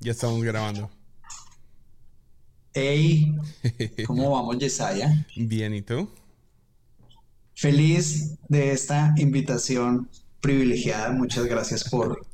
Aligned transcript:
Ya 0.00 0.12
estamos 0.12 0.42
grabando. 0.44 0.88
Hey, 2.72 3.34
¿cómo 4.06 4.30
vamos, 4.30 4.58
Yesaya? 4.58 5.26
Bien, 5.34 5.74
¿y 5.74 5.82
tú? 5.82 6.08
Feliz 7.54 8.36
de 8.48 8.70
esta 8.70 9.12
invitación 9.16 10.08
privilegiada. 10.40 11.10
Muchas 11.10 11.46
gracias 11.46 11.88
por, 11.88 12.24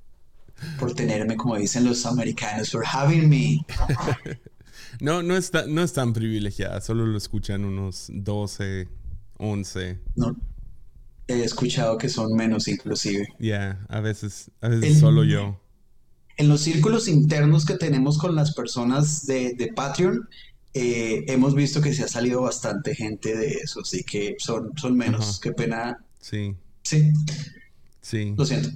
por 0.78 0.94
tenerme, 0.94 1.36
como 1.36 1.56
dicen 1.56 1.86
los 1.86 2.04
americanos, 2.04 2.70
for 2.70 2.84
having 2.84 3.30
me. 3.30 3.64
no, 5.00 5.22
no, 5.22 5.34
está, 5.34 5.66
no 5.66 5.82
es 5.82 5.94
tan 5.94 6.12
privilegiada, 6.12 6.82
solo 6.82 7.06
lo 7.06 7.16
escuchan 7.16 7.64
unos 7.64 8.08
12, 8.12 8.88
11. 9.38 10.00
No, 10.16 10.36
he 11.28 11.42
escuchado 11.42 11.96
que 11.96 12.10
son 12.10 12.34
menos 12.34 12.68
inclusive. 12.68 13.26
Ya, 13.38 13.82
a 13.88 14.00
veces, 14.00 14.50
a 14.60 14.68
veces 14.68 15.00
solo 15.00 15.24
yo. 15.24 15.63
En 16.36 16.48
los 16.48 16.62
círculos 16.62 17.08
internos 17.08 17.64
que 17.64 17.74
tenemos 17.74 18.18
con 18.18 18.34
las 18.34 18.54
personas 18.54 19.26
de, 19.26 19.54
de 19.54 19.72
Patreon, 19.72 20.28
eh, 20.74 21.24
hemos 21.28 21.54
visto 21.54 21.80
que 21.80 21.94
se 21.94 22.02
ha 22.02 22.08
salido 22.08 22.42
bastante 22.42 22.94
gente 22.94 23.36
de 23.36 23.48
eso, 23.62 23.80
así 23.80 24.02
que 24.02 24.34
son, 24.38 24.72
son 24.76 24.96
menos. 24.96 25.38
Qué 25.40 25.52
pena. 25.52 26.04
Sí. 26.20 26.56
Sí. 26.82 27.12
Sí. 28.00 28.34
Lo 28.36 28.44
siento. 28.44 28.70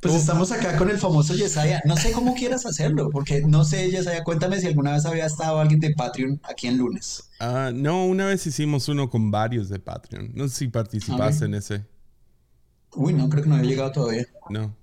Pues 0.00 0.14
estamos 0.14 0.50
acá 0.50 0.76
con 0.76 0.90
el 0.90 0.98
famoso 0.98 1.32
Yesaya. 1.32 1.80
No 1.84 1.96
sé 1.96 2.10
cómo 2.10 2.34
quieras 2.34 2.66
hacerlo, 2.66 3.08
porque 3.10 3.42
no 3.42 3.64
sé, 3.64 3.88
Yesaya, 3.88 4.24
cuéntame 4.24 4.60
si 4.60 4.66
alguna 4.66 4.90
vez 4.90 5.06
había 5.06 5.26
estado 5.26 5.60
alguien 5.60 5.78
de 5.78 5.94
Patreon 5.94 6.40
aquí 6.42 6.66
en 6.66 6.78
lunes. 6.78 7.30
Ah, 7.38 7.70
no, 7.72 8.04
una 8.06 8.26
vez 8.26 8.44
hicimos 8.44 8.88
uno 8.88 9.08
con 9.08 9.30
varios 9.30 9.68
de 9.68 9.78
Patreon. 9.78 10.32
No 10.34 10.48
sé 10.48 10.56
si 10.56 10.66
participaste 10.66 11.44
en 11.44 11.54
ese. 11.54 11.84
Uy, 12.94 13.14
no, 13.14 13.28
creo 13.28 13.42
que 13.42 13.48
no 13.48 13.56
había 13.56 13.70
llegado 13.70 13.92
todavía. 13.92 14.26
No. 14.50 14.76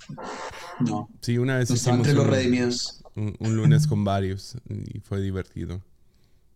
No. 0.79 1.09
Sí, 1.21 1.37
una 1.37 1.57
vez 1.57 1.69
no 1.69 1.75
hicimos 1.75 1.97
entre 1.99 2.13
los 2.13 2.25
uno, 2.25 2.33
redimidos. 2.33 3.03
un, 3.15 3.35
un 3.39 3.55
lunes 3.55 3.85
con 3.87 4.03
varios 4.03 4.57
y 4.67 4.99
fue 5.01 5.21
divertido. 5.21 5.81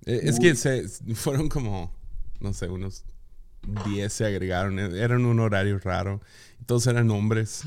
Eh, 0.06 0.22
Es 0.24 0.40
que 0.40 0.56
se, 0.56 0.88
fueron 1.16 1.50
como, 1.50 1.92
no 2.40 2.54
sé, 2.54 2.70
unos 2.70 3.04
10 3.86 4.12
se 4.12 4.26
agregaron. 4.26 4.80
Eran 4.80 5.26
un 5.26 5.40
horario 5.40 5.78
raro. 5.80 6.22
Todos 6.66 6.88
eran 6.88 7.12
hombres. 7.12 7.64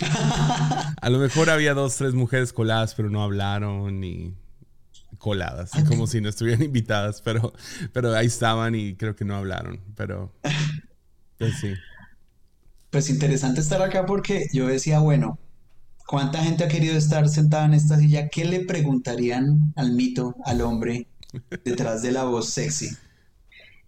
A 1.00 1.10
lo 1.10 1.18
mejor 1.18 1.50
había 1.50 1.74
dos, 1.74 1.96
tres 1.96 2.14
mujeres 2.14 2.52
coladas, 2.52 2.94
pero 2.94 3.10
no 3.10 3.22
hablaron 3.22 4.00
ni 4.00 4.34
coladas, 5.18 5.70
como 5.88 6.06
si 6.06 6.20
no 6.20 6.28
estuvieran 6.28 6.62
invitadas, 6.62 7.22
pero, 7.22 7.52
pero 7.92 8.14
ahí 8.14 8.26
estaban 8.26 8.74
y 8.74 8.94
creo 8.96 9.16
que 9.16 9.24
no 9.24 9.34
hablaron, 9.36 9.80
pero 9.96 10.32
pues 11.38 11.54
sí. 11.60 11.74
Pues 12.96 13.10
interesante 13.10 13.60
estar 13.60 13.82
acá 13.82 14.06
porque 14.06 14.46
yo 14.54 14.66
decía, 14.68 15.00
bueno, 15.00 15.38
¿cuánta 16.06 16.42
gente 16.42 16.64
ha 16.64 16.68
querido 16.68 16.96
estar 16.96 17.28
sentada 17.28 17.66
en 17.66 17.74
esta 17.74 17.98
silla? 17.98 18.28
¿Qué 18.30 18.44
le 18.46 18.64
preguntarían 18.64 19.74
al 19.76 19.92
mito, 19.92 20.34
al 20.46 20.62
hombre, 20.62 21.06
detrás 21.64 22.02
de 22.02 22.12
la 22.12 22.24
voz 22.24 22.50
sexy? 22.50 22.98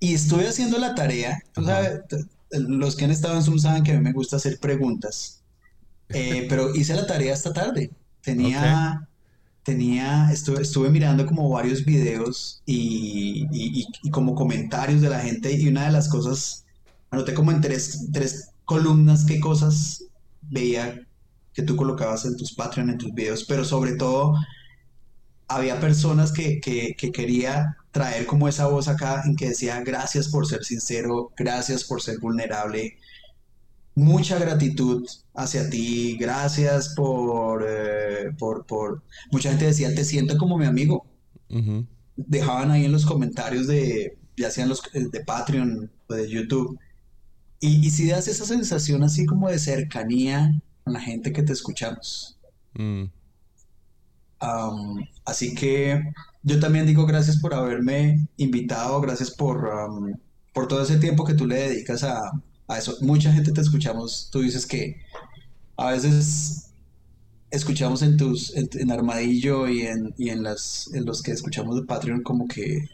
Y 0.01 0.15
estuve 0.15 0.49
haciendo 0.49 0.79
la 0.79 0.95
tarea, 0.95 1.39
tú 1.55 1.65
sabes, 1.65 2.07
t- 2.09 2.19
los 2.53 2.97
que 2.97 3.07
han 3.07 3.13
estado 3.13 3.37
en 3.37 3.43
Zoom 3.45 3.59
saben 3.59 3.83
que 3.85 3.93
a 3.93 3.97
mí 3.97 4.03
me 4.03 4.13
gusta 4.13 4.37
hacer 4.37 4.59
preguntas, 4.61 5.43
Eh, 6.13 6.47
pero 6.51 6.75
hice 6.75 6.95
la 6.95 7.07
tarea 7.07 7.35
esta 7.35 7.53
tarde. 7.53 7.91
Tenía, 8.23 9.09
tenía, 9.65 10.31
estuve, 10.33 10.63
estuve 10.63 10.91
mirando 10.91 11.27
como 11.27 11.49
varios 11.51 11.85
videos 11.85 12.63
y, 12.67 13.47
y- 13.53 13.81
y- 13.83 13.87
y 14.03 14.11
como 14.11 14.35
comentarios 14.35 15.01
de 15.03 15.11
la 15.11 15.21
gente 15.21 15.53
y 15.53 15.69
una 15.69 15.87
de 15.87 15.93
las 15.93 16.09
cosas, 16.09 16.67
anoté 17.11 17.35
como 17.35 17.53
en 17.53 17.61
tres, 17.61 18.09
tres 18.13 18.51
columnas 18.69 19.25
qué 19.25 19.41
cosas 19.41 20.05
veía 20.43 21.01
que 21.55 21.63
tú 21.63 21.75
colocabas 21.75 22.27
en 22.27 22.37
tus 22.37 22.53
Patreon, 22.53 22.91
en 22.91 22.99
tus 22.99 23.15
videos, 23.15 23.45
pero 23.45 23.65
sobre 23.65 23.97
todo 23.97 24.35
había 25.49 25.81
personas 25.81 26.33
que, 26.33 26.61
que, 26.61 26.95
que 26.95 27.11
quería 27.11 27.79
traer 27.93 28.27
como 28.27 28.47
esa 28.47 28.67
voz 28.67 28.87
acá 28.87 29.23
en 29.25 29.37
que 29.37 29.49
decía 29.49 29.81
gracias 29.81 30.29
por 30.29 30.47
ser 30.47 30.65
sincero, 30.65 31.33
gracias 31.35 31.83
por 31.83 32.03
ser 32.03 32.19
vulnerable, 32.19 32.99
mucha 33.95 34.39
gratitud 34.39 35.09
hacia 35.35 35.71
ti, 35.71 36.19
gracias 36.21 36.91
por, 36.91 37.65
eh, 37.67 38.33
por, 38.39 38.67
por... 38.67 39.03
Mucha 39.33 39.49
gente 39.49 39.65
decía, 39.65 39.95
te 39.95 40.05
siento 40.05 40.37
como 40.37 40.59
mi 40.59 40.67
amigo. 40.67 41.07
Dejaban 42.17 42.71
ahí 42.71 42.85
en 42.85 42.93
los 42.93 43.07
comentarios 43.07 43.67
de, 43.67 44.19
ya 44.37 44.51
sean 44.51 44.69
los 44.69 44.83
eh, 44.93 45.09
de 45.11 45.25
Patreon 45.25 45.91
o 46.07 46.15
de 46.15 46.29
YouTube. 46.29 46.79
Y, 47.61 47.87
y 47.87 47.91
si 47.91 48.09
das 48.09 48.29
esa 48.29 48.45
sensación 48.45 49.03
así 49.03 49.27
como 49.27 49.49
de 49.49 49.59
cercanía 49.59 50.61
con 50.85 50.95
la 50.95 51.01
gente 51.01 51.33
que 51.33 51.43
te 51.43 51.53
escuchamos. 51.53 52.39
Mm. 52.75 53.05
Am, 54.41 55.07
así 55.25 55.55
que 55.55 56.01
yo 56.43 56.61
también 56.61 56.87
digo 56.87 57.07
gracias 57.07 57.39
por 57.39 57.55
haberme 57.55 58.29
invitado, 58.37 59.01
gracias 59.01 59.31
por, 59.33 59.69
am, 59.71 60.15
por 60.55 60.69
todo 60.69 60.83
ese 60.83 60.99
tiempo 60.99 61.25
que 61.25 61.35
tú 61.35 61.47
le 61.47 61.57
dedicas 61.57 62.05
a, 62.05 62.33
a 62.69 62.79
eso. 62.79 62.97
Mucha 63.01 63.33
gente 63.33 63.53
te 63.53 63.61
escuchamos, 63.61 64.29
tú 64.31 64.41
dices 64.41 64.67
que 64.67 64.97
a 65.77 65.91
veces 65.91 66.71
escuchamos 67.51 68.03
en 68.03 68.17
tus, 68.17 68.55
en, 68.57 68.69
en 68.75 68.93
Armadillo 68.93 69.69
y 69.69 69.83
en, 69.83 70.15
y 70.19 70.31
en 70.31 70.43
las, 70.43 70.91
en 70.95 71.05
los 71.05 71.23
que 71.23 71.33
escuchamos 71.33 71.77
de 71.77 71.87
Patreon 71.87 72.23
como 72.23 72.47
que 72.47 72.89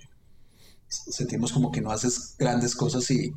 sentimos 0.88 1.52
como 1.52 1.72
que 1.72 1.80
no 1.80 1.90
haces 1.90 2.34
grandes 2.38 2.74
cosas 2.74 3.10
y, 3.10 3.32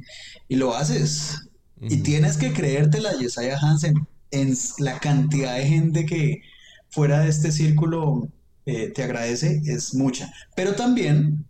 y 0.48 0.56
lo 0.56 0.76
haces. 0.76 1.50
Y 1.80 1.98
tienes 1.98 2.38
que 2.38 2.54
creértela, 2.54 3.18
Yesaya 3.20 3.58
Hansen, 3.60 4.08
en 4.32 4.58
la 4.80 5.00
cantidad 5.00 5.56
de 5.56 5.68
gente 5.68 6.06
que 6.06 6.42
fuera 6.90 7.20
de 7.20 7.30
este 7.30 7.52
círculo 7.52 8.30
eh, 8.66 8.90
te 8.90 9.04
agradece, 9.04 9.62
es 9.66 9.94
mucha. 9.94 10.32
Pero 10.56 10.76
también 10.76 11.46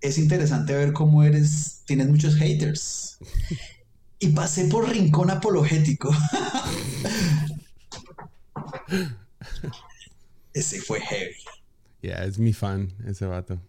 es 0.00 0.18
interesante 0.18 0.74
ver 0.74 0.92
cómo 0.92 1.24
eres, 1.24 1.82
tienes 1.86 2.08
muchos 2.08 2.36
haters. 2.36 3.18
Y 4.20 4.28
pasé 4.28 4.66
por 4.66 4.88
rincón 4.88 5.30
apologético. 5.30 6.10
Ese 10.52 10.80
fue 10.80 11.00
heavy. 11.00 11.36
Yeah, 12.00 12.24
es 12.24 12.38
mi 12.38 12.52
fan 12.52 12.92
ese 13.06 13.26
vato. 13.26 13.60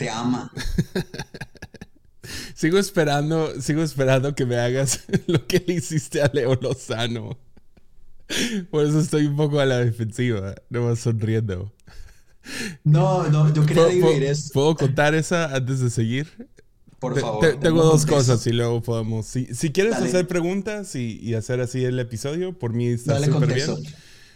Te 0.00 0.08
ama. 0.10 0.50
Sigo 2.54 2.78
esperando, 2.78 3.60
sigo 3.60 3.82
esperando 3.82 4.34
que 4.34 4.44
me 4.46 4.56
hagas 4.56 5.04
lo 5.26 5.46
que 5.46 5.62
le 5.66 5.74
hiciste 5.74 6.22
a 6.22 6.30
Leo 6.32 6.54
Lozano. 6.60 7.38
Por 8.70 8.84
eso 8.86 9.00
estoy 9.00 9.26
un 9.26 9.36
poco 9.36 9.58
a 9.60 9.66
la 9.66 9.78
defensiva, 9.78 10.54
no 10.68 10.82
más 10.86 11.00
sonriendo. 11.00 11.72
No, 12.84 13.26
no, 13.28 13.52
yo 13.52 13.62
quería 13.62 13.74
¿Puedo, 13.84 13.88
dividir 13.88 14.18
puedo- 14.20 14.30
esto. 14.32 14.50
puedo 14.52 14.74
contar 14.76 15.14
esa 15.14 15.54
antes 15.56 15.80
de 15.80 15.90
seguir? 15.90 16.48
Por 17.00 17.18
favor. 17.18 17.40
te- 17.40 17.54
tengo 17.56 17.82
dos 17.82 18.04
contexto. 18.06 18.14
cosas 18.34 18.46
y 18.46 18.52
luego 18.52 18.82
podemos. 18.82 19.26
Si, 19.26 19.46
si 19.54 19.70
quieres 19.72 19.94
Dale. 19.94 20.08
hacer 20.08 20.28
preguntas 20.28 20.94
y, 20.94 21.18
y 21.22 21.34
hacer 21.34 21.60
así 21.60 21.84
el 21.84 21.98
episodio, 21.98 22.56
por 22.58 22.72
mí 22.74 22.86
está 22.88 23.18
súper 23.24 23.54
bien. 23.54 23.70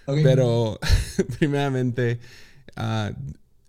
Ok. 0.07 0.19
Pero, 0.23 0.79
primeramente, 1.39 2.19
e- 2.77 3.15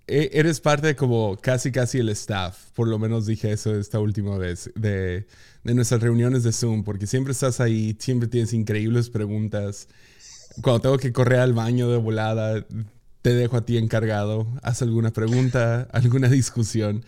eres 0.07 0.59
parte 0.59 0.87
de 0.87 0.95
como 0.95 1.37
casi 1.41 1.71
casi 1.71 1.99
el 1.99 2.09
staff. 2.09 2.71
Por 2.73 2.87
lo 2.87 2.99
menos 2.99 3.25
dije 3.25 3.51
eso 3.51 3.75
esta 3.75 3.99
última 3.99 4.37
vez 4.37 4.71
de, 4.75 5.27
de 5.63 5.73
nuestras 5.73 6.01
reuniones 6.01 6.43
de 6.43 6.51
Zoom, 6.51 6.83
porque 6.83 7.07
siempre 7.07 7.33
estás 7.33 7.59
ahí, 7.59 7.95
siempre 7.99 8.27
tienes 8.27 8.53
increíbles 8.53 9.09
preguntas. 9.09 9.87
Cuando 10.61 10.81
tengo 10.81 10.97
que 10.97 11.11
correr 11.11 11.39
al 11.39 11.53
baño 11.53 11.89
de 11.89 11.97
volada, 11.97 12.65
te 13.21 13.33
dejo 13.33 13.57
a 13.57 13.65
ti 13.65 13.77
encargado. 13.77 14.47
Haz 14.61 14.83
alguna 14.83 15.11
pregunta, 15.11 15.87
alguna 15.91 16.29
discusión. 16.29 17.03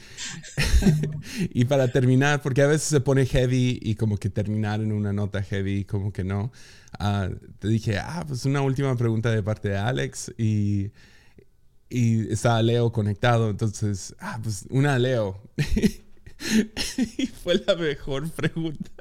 y 1.54 1.66
para 1.66 1.92
terminar, 1.92 2.42
porque 2.42 2.64
a 2.64 2.68
veces 2.68 2.88
se 2.88 3.02
pone 3.02 3.28
heavy 3.28 3.80
y 3.82 3.94
como 3.96 4.18
que 4.18 4.32
terminar 4.32 4.82
en 4.82 4.92
una 4.92 5.14
nota 5.14 5.44
heavy, 5.44 5.86
como 5.86 6.12
que 6.12 6.24
no. 6.24 6.52
ah, 6.98 7.30
te 7.60 7.68
dije, 7.68 8.00
ah, 8.00 8.26
pues 8.28 8.46
una 8.46 8.62
última 8.62 8.96
pregunta 8.98 9.30
de 9.30 9.44
parte 9.44 9.70
de 9.70 9.78
Alex 9.78 10.34
y, 10.40 10.92
y 11.90 12.32
estaba 12.32 12.62
Leo 12.62 12.92
conectado, 12.92 13.50
entonces, 13.50 14.16
ah, 14.20 14.40
pues 14.42 14.66
una 14.70 15.00
Leo. 15.00 15.42
y 17.18 17.28
fue 17.28 17.62
la 17.66 17.76
mejor 17.76 18.30
pregunta. 18.32 18.92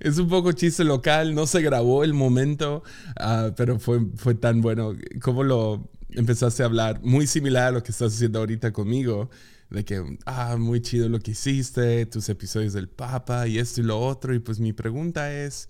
Es 0.00 0.18
un 0.18 0.28
poco 0.28 0.52
chiste 0.52 0.84
local, 0.84 1.34
no 1.34 1.46
se 1.46 1.62
grabó 1.62 2.04
el 2.04 2.12
momento, 2.12 2.82
ah, 3.16 3.50
pero 3.56 3.78
fue, 3.78 4.00
fue 4.16 4.34
tan 4.34 4.60
bueno. 4.60 4.94
¿Cómo 5.22 5.44
lo 5.44 5.88
empezaste 6.10 6.62
a 6.62 6.66
hablar? 6.66 7.00
Muy 7.02 7.26
similar 7.26 7.68
a 7.68 7.70
lo 7.72 7.82
que 7.82 7.92
estás 7.92 8.14
haciendo 8.14 8.40
ahorita 8.40 8.72
conmigo, 8.72 9.30
de 9.70 9.84
que, 9.84 10.18
ah, 10.26 10.56
muy 10.58 10.80
chido 10.80 11.08
lo 11.08 11.20
que 11.20 11.32
hiciste, 11.32 12.06
tus 12.06 12.28
episodios 12.28 12.72
del 12.72 12.88
Papa 12.88 13.46
y 13.46 13.58
esto 13.58 13.80
y 13.80 13.84
lo 13.84 14.00
otro. 14.00 14.34
Y 14.34 14.38
pues 14.38 14.58
mi 14.58 14.72
pregunta 14.72 15.32
es, 15.32 15.68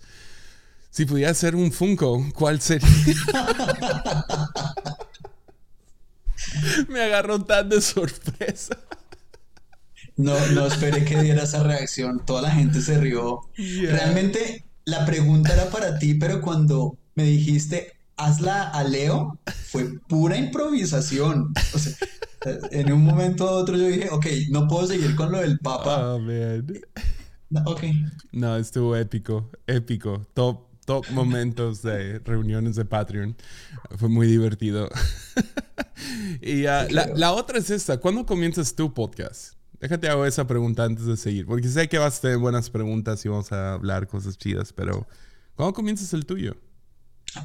si 0.89 1.05
pudiera 1.05 1.33
ser 1.33 1.55
un 1.55 1.71
Funko, 1.71 2.25
¿cuál 2.33 2.61
sería? 2.61 2.87
Me 6.89 7.01
agarró 7.01 7.43
tan 7.43 7.69
de 7.69 7.81
sorpresa. 7.81 8.77
No, 10.17 10.33
no 10.53 10.67
esperé 10.67 11.03
que 11.03 11.21
diera 11.21 11.43
esa 11.43 11.63
reacción. 11.63 12.25
Toda 12.25 12.43
la 12.43 12.51
gente 12.51 12.81
se 12.81 12.97
rió. 12.97 13.41
Yeah. 13.55 13.91
Realmente 13.91 14.65
la 14.85 15.05
pregunta 15.05 15.53
era 15.53 15.69
para 15.69 15.99
ti, 15.99 16.13
pero 16.13 16.41
cuando 16.41 16.97
me 17.15 17.23
dijiste, 17.23 17.93
hazla 18.17 18.69
a 18.69 18.83
Leo, 18.83 19.39
fue 19.67 19.99
pura 20.07 20.37
improvisación. 20.37 21.53
O 21.73 21.79
sea, 21.79 21.93
en 22.71 22.91
un 22.93 23.03
momento 23.03 23.45
u 23.45 23.47
otro 23.49 23.75
yo 23.75 23.87
dije, 23.87 24.09
ok, 24.09 24.25
no 24.49 24.67
puedo 24.67 24.87
seguir 24.87 25.15
con 25.15 25.31
lo 25.31 25.39
del 25.39 25.59
Papa. 25.59 26.13
Oh, 26.13 26.19
man. 26.19 26.65
No, 27.49 27.61
ok. 27.65 27.83
No, 28.31 28.57
estuvo 28.57 28.95
épico, 28.95 29.49
épico. 29.67 30.25
Top, 30.33 30.64
top 30.85 31.09
momentos 31.11 31.81
de 31.81 32.19
reuniones 32.19 32.75
de 32.75 32.85
Patreon. 32.85 33.35
Fue 33.97 34.09
muy 34.09 34.27
divertido. 34.27 34.89
y 36.41 36.65
ah, 36.67 36.87
la, 36.89 37.07
la 37.07 37.33
otra 37.33 37.57
es 37.57 37.69
esta. 37.69 37.99
¿Cuándo 37.99 38.25
comienzas 38.25 38.75
tu 38.75 38.93
podcast? 38.93 39.55
Déjate 39.79 40.07
hago 40.07 40.25
esa 40.25 40.47
pregunta 40.47 40.83
antes 40.83 41.05
de 41.05 41.17
seguir, 41.17 41.45
porque 41.45 41.67
sé 41.67 41.89
que 41.89 41.97
vas 41.97 42.17
a 42.17 42.21
tener 42.21 42.37
buenas 42.37 42.69
preguntas 42.69 43.25
y 43.25 43.29
vamos 43.29 43.51
a 43.51 43.73
hablar 43.73 44.07
cosas 44.07 44.37
chidas, 44.37 44.71
pero 44.71 45.05
¿cuándo 45.55 45.73
comienzas 45.73 46.13
el 46.13 46.25
tuyo? 46.25 46.55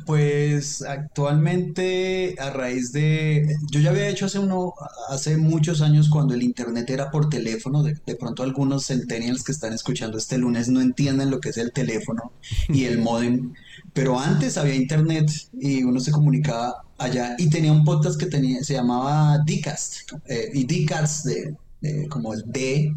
Pues 0.07 0.83
actualmente 0.83 2.37
a 2.39 2.51
raíz 2.51 2.93
de, 2.93 3.57
yo 3.73 3.81
ya 3.81 3.91
había 3.91 4.09
hecho 4.09 4.27
hace 4.27 4.39
uno, 4.39 4.73
hace 5.09 5.37
muchos 5.37 5.81
años 5.83 6.09
cuando 6.09 6.35
el 6.35 6.43
internet 6.43 6.89
era 6.91 7.11
por 7.11 7.29
teléfono, 7.29 7.83
de, 7.83 7.97
de 8.07 8.15
pronto 8.17 8.43
algunos 8.45 8.87
centennials 8.87 9.43
que 9.43 9.53
están 9.53 9.73
escuchando 9.73 10.17
este 10.19 10.39
lunes 10.39 10.69
no 10.69 10.81
entienden 10.81 11.31
lo 11.31 11.41
que 11.41 11.49
es 11.51 11.57
el 11.59 11.73
teléfono 11.73 12.33
y 12.69 12.85
el 12.85 12.99
modem, 12.99 13.53
pero 13.93 14.19
antes 14.21 14.57
había 14.59 14.75
internet 14.77 15.29
y 15.59 15.83
uno 15.83 15.99
se 16.01 16.13
comunicaba 16.13 16.83
allá 16.99 17.35
y 17.39 17.51
tenía 17.51 17.73
un 17.73 17.85
podcast 17.85 18.19
que 18.19 18.27
tenía, 18.27 18.63
se 18.63 18.75
llamaba 18.75 19.39
Dcast 19.45 20.13
eh, 20.27 20.51
y 20.55 20.65
Dcast 20.67 21.27
de, 21.27 21.57
de- 21.81 22.09
como 22.09 22.33
el 22.35 22.45
D 22.47 22.93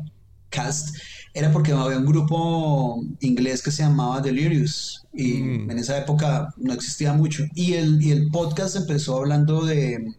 cast 0.49 0.95
era 1.33 1.51
porque 1.51 1.71
había 1.71 1.97
un 1.97 2.05
grupo 2.05 3.01
inglés 3.21 3.61
que 3.63 3.71
se 3.71 3.83
llamaba 3.83 4.21
Delirious 4.21 5.05
y 5.13 5.33
Mm. 5.41 5.71
en 5.71 5.79
esa 5.79 5.97
época 5.97 6.53
no 6.57 6.73
existía 6.73 7.13
mucho. 7.13 7.43
Y 7.55 7.73
el, 7.73 8.01
y 8.01 8.11
el 8.11 8.29
podcast 8.29 8.75
empezó 8.75 9.17
hablando 9.17 9.65
de, 9.65 10.13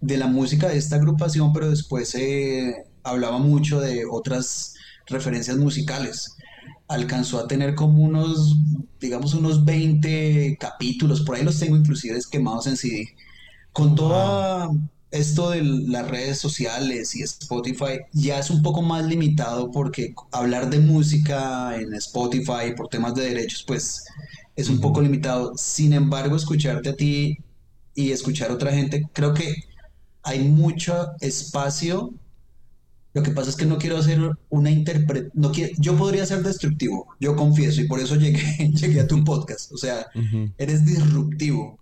de 0.00 0.16
la 0.18 0.26
música 0.26 0.68
de 0.68 0.76
esta 0.78 0.96
agrupación 0.96 1.52
pero 1.52 1.70
después 1.70 2.10
se 2.10 2.84
hablaba 3.02 3.38
mucho 3.38 3.80
de 3.80 4.04
otras 4.10 4.74
referencias 5.06 5.56
musicales. 5.56 6.36
Alcanzó 6.88 7.38
a 7.40 7.48
tener 7.48 7.74
como 7.74 8.02
unos 8.02 8.56
digamos 9.00 9.34
unos 9.34 9.64
20 9.64 10.56
capítulos 10.60 11.22
por 11.22 11.34
ahí 11.36 11.42
los 11.44 11.58
tengo 11.58 11.76
inclusive 11.76 12.18
quemados 12.30 12.66
en 12.68 12.76
CD 12.76 13.08
con 13.72 13.94
todo 13.96 14.76
esto 15.12 15.50
de 15.50 15.62
las 15.62 16.08
redes 16.08 16.38
sociales 16.38 17.14
y 17.14 17.22
Spotify 17.22 18.00
ya 18.12 18.38
es 18.38 18.50
un 18.50 18.62
poco 18.62 18.82
más 18.82 19.04
limitado 19.04 19.70
porque 19.70 20.14
hablar 20.32 20.70
de 20.70 20.80
música 20.80 21.76
en 21.78 21.94
Spotify 21.94 22.74
por 22.76 22.88
temas 22.88 23.14
de 23.14 23.24
derechos 23.24 23.62
pues 23.66 24.04
es 24.56 24.68
un 24.68 24.80
poco 24.80 25.00
limitado. 25.00 25.52
Sin 25.56 25.92
embargo, 25.92 26.36
escucharte 26.36 26.90
a 26.90 26.96
ti 26.96 27.38
y 27.94 28.10
escuchar 28.10 28.50
a 28.50 28.54
otra 28.54 28.72
gente, 28.72 29.08
creo 29.12 29.34
que 29.34 29.54
hay 30.22 30.40
mucho 30.40 31.12
espacio. 31.20 32.14
Lo 33.14 33.22
que 33.22 33.30
pasa 33.30 33.50
es 33.50 33.56
que 33.56 33.66
no 33.66 33.76
quiero 33.76 33.98
hacer 33.98 34.18
una 34.48 34.70
interpretación, 34.70 35.32
no 35.34 35.52
quiero, 35.52 35.74
yo 35.76 35.96
podría 35.98 36.24
ser 36.24 36.42
destructivo, 36.42 37.08
yo 37.20 37.36
confieso, 37.36 37.82
y 37.82 37.86
por 37.86 38.00
eso 38.00 38.16
llegué, 38.16 38.70
llegué 38.74 39.00
a 39.00 39.06
tu 39.06 39.22
podcast. 39.24 39.70
O 39.72 39.76
sea, 39.76 40.06
eres 40.56 40.86
disruptivo, 40.86 41.78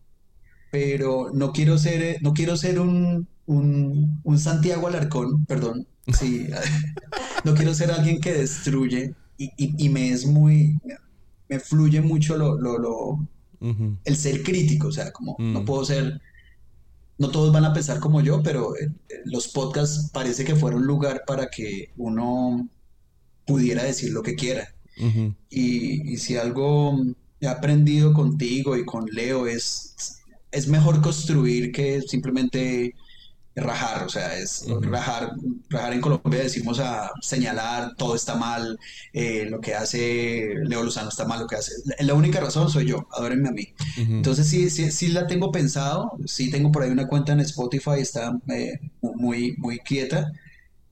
pero 0.70 1.30
no 1.34 1.52
quiero 1.52 1.78
ser, 1.78 2.02
eh, 2.02 2.18
no 2.22 2.32
quiero 2.34 2.56
ser 2.56 2.80
un, 2.80 3.28
un, 3.46 4.20
un 4.24 4.38
Santiago 4.38 4.86
Alarcón, 4.88 5.44
perdón, 5.46 5.86
sí, 6.18 6.48
no 7.44 7.54
quiero 7.54 7.74
ser 7.74 7.90
alguien 7.90 8.20
que 8.20 8.32
destruye 8.34 9.14
y, 9.36 9.46
y- 9.56 9.86
y 9.86 9.88
me 9.88 10.10
es 10.12 10.26
muy, 10.26 10.78
me 11.48 11.60
fluye 11.60 12.00
mucho 12.02 12.36
lo, 12.36 12.58
lo, 12.60 12.78
lo- 12.78 13.28
el 14.04 14.16
ser 14.16 14.42
crítico, 14.42 14.88
o 14.88 14.92
sea, 14.92 15.12
como 15.12 15.36
no 15.38 15.62
Mm. 15.62 15.64
puedo 15.64 15.84
ser, 15.84 16.20
no 17.18 17.30
todos 17.30 17.52
van 17.52 17.64
a 17.64 17.72
pensar 17.74 18.00
como 18.00 18.20
yo, 18.22 18.42
pero 18.42 18.76
eh, 18.76 18.88
los 19.26 19.48
podcasts 19.48 20.10
parece 20.12 20.44
que 20.44 20.56
fueron 20.56 20.80
un 20.82 20.86
lugar 20.86 21.22
para 21.26 21.48
que 21.48 21.90
uno 21.96 22.68
pudiera 23.46 23.84
decir 23.84 24.12
lo 24.12 24.22
que 24.22 24.36
quiera. 24.36 24.68
Y, 25.50 26.12
y 26.12 26.16
si 26.18 26.36
algo 26.36 26.94
he 27.40 27.48
aprendido 27.48 28.12
contigo 28.12 28.76
y 28.76 28.84
con 28.84 29.06
Leo 29.06 29.46
es, 29.46 30.19
es 30.50 30.68
mejor 30.68 31.00
construir 31.00 31.72
que 31.72 32.02
simplemente 32.02 32.94
rajar, 33.56 34.04
o 34.04 34.08
sea, 34.08 34.38
es 34.38 34.64
rajar, 34.82 35.32
rajar 35.68 35.92
en 35.92 36.00
Colombia 36.00 36.40
decimos 36.40 36.78
a 36.78 37.10
señalar, 37.20 37.94
todo 37.96 38.14
está 38.14 38.36
mal, 38.36 38.78
eh, 39.12 39.46
lo 39.50 39.60
que 39.60 39.74
hace 39.74 40.54
Leo 40.64 40.82
Lozano 40.82 41.08
está 41.08 41.24
mal, 41.26 41.40
lo 41.40 41.46
que 41.46 41.56
hace, 41.56 41.72
la, 41.84 41.96
la 42.06 42.14
única 42.14 42.40
razón 42.40 42.70
soy 42.70 42.86
yo, 42.86 43.06
adórenme 43.12 43.48
a 43.48 43.52
mí. 43.52 43.74
Entonces 43.96 44.46
sí, 44.46 44.70
sí, 44.70 44.90
sí 44.90 45.08
la 45.08 45.26
tengo 45.26 45.50
pensado, 45.50 46.12
sí 46.26 46.50
tengo 46.50 46.70
por 46.70 46.82
ahí 46.82 46.90
una 46.90 47.08
cuenta 47.08 47.32
en 47.32 47.40
Spotify, 47.40 47.98
está 47.98 48.38
eh, 48.48 48.78
muy, 49.02 49.56
muy 49.58 49.78
quieta, 49.80 50.30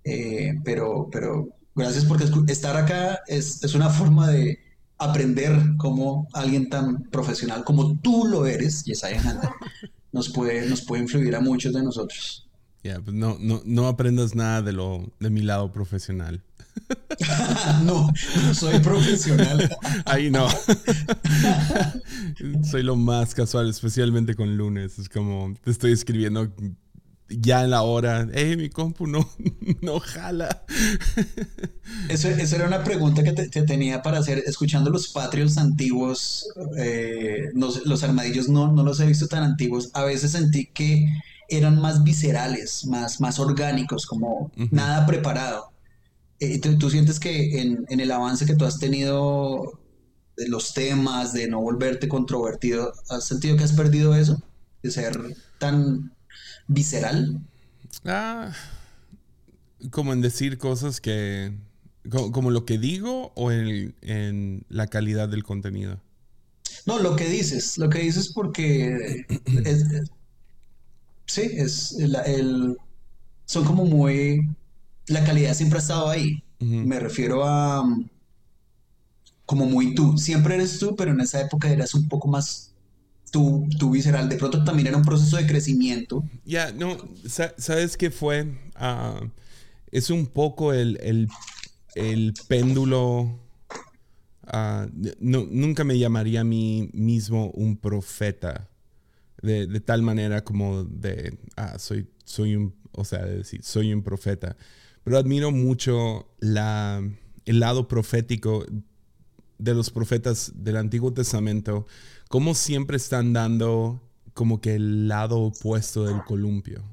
eh, 0.05 0.55
pero, 0.65 1.09
pero 1.13 1.49
gracias 1.75 2.05
porque 2.05 2.25
estar 2.49 2.77
acá 2.77 3.21
es, 3.29 3.63
es 3.63 3.75
una 3.75 3.89
forma 3.89 4.29
de 4.29 4.59
aprender 4.99 5.57
cómo 5.77 6.29
alguien 6.33 6.69
tan 6.69 7.05
profesional 7.05 7.65
como 7.65 7.97
tú 7.99 8.27
lo 8.27 8.47
eres, 8.47 8.85
Yesaya 8.85 9.21
Hunter, 9.21 9.51
nos 10.13 10.29
puede, 10.31 10.69
nos 10.69 10.83
puede 10.83 11.03
influir 11.03 11.35
a 11.37 11.41
muchos 11.41 11.73
de 11.73 11.83
nosotros. 11.83 12.49
Ya, 12.83 13.01
pues 13.01 13.15
no, 13.15 13.37
no, 13.41 13.61
no 13.65 13.89
aprendas 13.89 14.35
nada 14.35 14.63
de 14.63 14.73
lo 14.73 15.13
de 15.19 15.31
mi 15.31 15.43
lado 15.43 15.73
profesional. 15.73 16.43
no, 17.85 18.09
no 18.43 18.55
soy 18.55 18.79
profesional. 18.81 19.69
Ahí 20.05 20.31
no. 20.31 20.49
Soy 22.63 22.83
lo 22.83 22.97
más 22.97 23.35
casual, 23.35 23.69
especialmente 23.69 24.35
con 24.35 24.57
lunes. 24.57 24.99
Es 24.99 25.09
como 25.09 25.55
te 25.63 25.71
estoy 25.71 25.93
escribiendo 25.93 26.53
ya 27.29 27.65
en 27.65 27.71
la 27.71 27.83
hora. 27.83 28.29
Hey, 28.33 28.57
mi 28.57 28.71
compu 28.71 29.07
no, 29.07 29.29
no 29.83 30.01
jala. 30.01 30.65
Eso, 32.09 32.29
eso 32.29 32.57
era 32.57 32.67
una 32.67 32.85
pregunta 32.85 33.23
que 33.23 33.33
te, 33.33 33.49
te 33.49 33.63
tenía 33.63 34.03
para 34.03 34.19
hacer. 34.19 34.43
Escuchando 34.47 34.91
los 34.91 35.09
Patreons 35.09 35.59
antiguos, 35.59 36.49
eh, 36.77 37.51
los 37.55 38.03
armadillos 38.03 38.49
no, 38.49 38.73
no 38.73 38.83
los 38.83 39.01
he 39.01 39.07
visto 39.07 39.29
tan 39.29 39.43
antiguos. 39.43 39.91
A 39.95 40.05
veces 40.05 40.33
sentí 40.33 40.67
que 40.67 41.07
eran 41.49 41.81
más 41.81 42.05
viscerales, 42.05 42.87
más, 42.87 43.21
más 43.21 43.39
orgánicos, 43.39 44.07
como 44.07 44.51
nada 44.71 45.07
preparado. 45.07 45.73
Eh, 46.41 46.61
¿tú, 46.61 46.79
tú 46.79 46.91
sientes 46.91 47.19
que 47.19 47.61
en, 47.61 47.85
en 47.89 48.01
el 48.01 48.11
avance 48.11 48.47
que 48.47 48.55
tú 48.55 48.65
has 48.65 48.79
tenido 48.79 49.81
de 50.37 50.49
los 50.49 50.73
temas, 50.73 51.33
de 51.33 51.49
no 51.49 51.61
volverte 51.61 52.09
controvertido, 52.09 52.93
¿has 53.11 53.25
sentido 53.25 53.57
que 53.57 53.65
has 53.65 53.73
perdido 53.73 54.15
eso? 54.15 54.41
De 54.83 54.91
ser 54.91 55.19
tan 55.59 56.13
visceral. 56.69 57.41
Ah, 58.05 58.53
como 59.91 60.13
en 60.13 60.21
decir 60.21 60.59
cosas 60.59 61.01
que. 61.01 61.53
co- 62.11 62.33
Como, 62.33 62.51
lo 62.51 62.65
que 62.65 62.79
digo 62.79 63.33
o 63.35 63.53
en, 63.53 63.95
en 64.03 64.65
la 64.69 64.87
calidad 64.87 65.29
del 65.29 65.45
contenido. 65.45 66.01
No, 66.87 66.99
lo 66.99 67.17
que 67.17 67.29
dices, 67.29 67.79
lo 67.79 67.89
que 67.91 68.01
dices 68.01 68.33
porque 68.33 69.25
es, 69.65 69.83
es- 69.93 70.11
sí, 71.27 71.43
es 71.55 71.93
el, 71.99 72.17
el- 72.27 72.77
son 73.47 73.65
como 73.65 73.85
muy, 73.85 74.49
la 75.09 75.25
calidad 75.25 75.55
siempre 75.55 75.79
ha 75.79 75.83
estado 75.83 76.09
ahí. 76.11 76.43
Me 76.61 76.99
refiero 77.01 77.45
a 77.47 77.85
como 79.47 79.67
muy 79.67 79.95
tú. 79.95 80.17
Siempre 80.19 80.55
eres 80.57 80.79
tú, 80.79 80.95
pero 80.97 81.13
en 81.13 81.21
esa 81.21 81.41
época 81.41 81.71
eras 81.71 81.95
un 81.95 82.09
poco 82.09 82.29
más 82.29 82.73
tú, 83.31 83.69
tú 83.79 83.91
visceral. 83.93 84.29
De 84.29 84.37
pronto 84.37 84.65
también 84.65 84.89
era 84.89 84.97
un 84.97 85.05
proceso 85.05 85.37
de 85.37 85.47
crecimiento. 85.47 86.25
Ya, 86.45 86.73
no, 86.73 86.97
sa- 87.27 87.55
¿sabes 87.59 87.97
qué 87.97 88.11
fue? 88.11 88.47
Ah, 88.75 89.21
es 89.91 90.11
un 90.11 90.27
poco 90.27 90.73
el, 90.73 90.99
el- 91.03 91.29
el 91.95 92.35
péndulo. 92.49 93.39
ah, 94.47 94.87
no- 95.21 95.47
nunca 95.51 95.85
me 95.85 95.99
llamaría 95.99 96.41
a 96.41 96.45
mí 96.45 96.91
mismo 96.93 97.51
un 97.51 97.77
profeta. 97.77 98.69
De, 99.41 99.69
de 99.69 99.79
tal 99.81 100.03
manera 100.03 100.43
como 100.43 100.83
de, 100.83 101.39
ah, 101.57 101.79
soy, 101.79 102.09
soy 102.25 102.57
un, 102.57 102.75
o 102.91 103.05
sea, 103.05 103.25
de 103.25 103.37
decir, 103.39 103.63
soy 103.63 103.93
un 103.95 104.03
profeta. 104.03 104.57
Pero 105.05 105.17
admiro 105.17 105.53
mucho 105.53 106.29
la, 106.41 107.01
el 107.45 107.61
lado 107.61 107.87
profético 107.87 108.67
de 109.59 109.75
los 109.75 109.91
profetas 109.91 110.53
del 110.57 110.77
Antiguo 110.77 111.13
Testamento, 111.13 111.87
cómo 112.29 112.55
siempre 112.55 112.97
están 112.97 113.33
dando 113.33 114.01
como 114.35 114.61
que 114.61 114.77
el 114.77 115.09
lado 115.09 115.41
opuesto 115.41 116.05
del 116.05 116.23
columpio. 116.25 116.85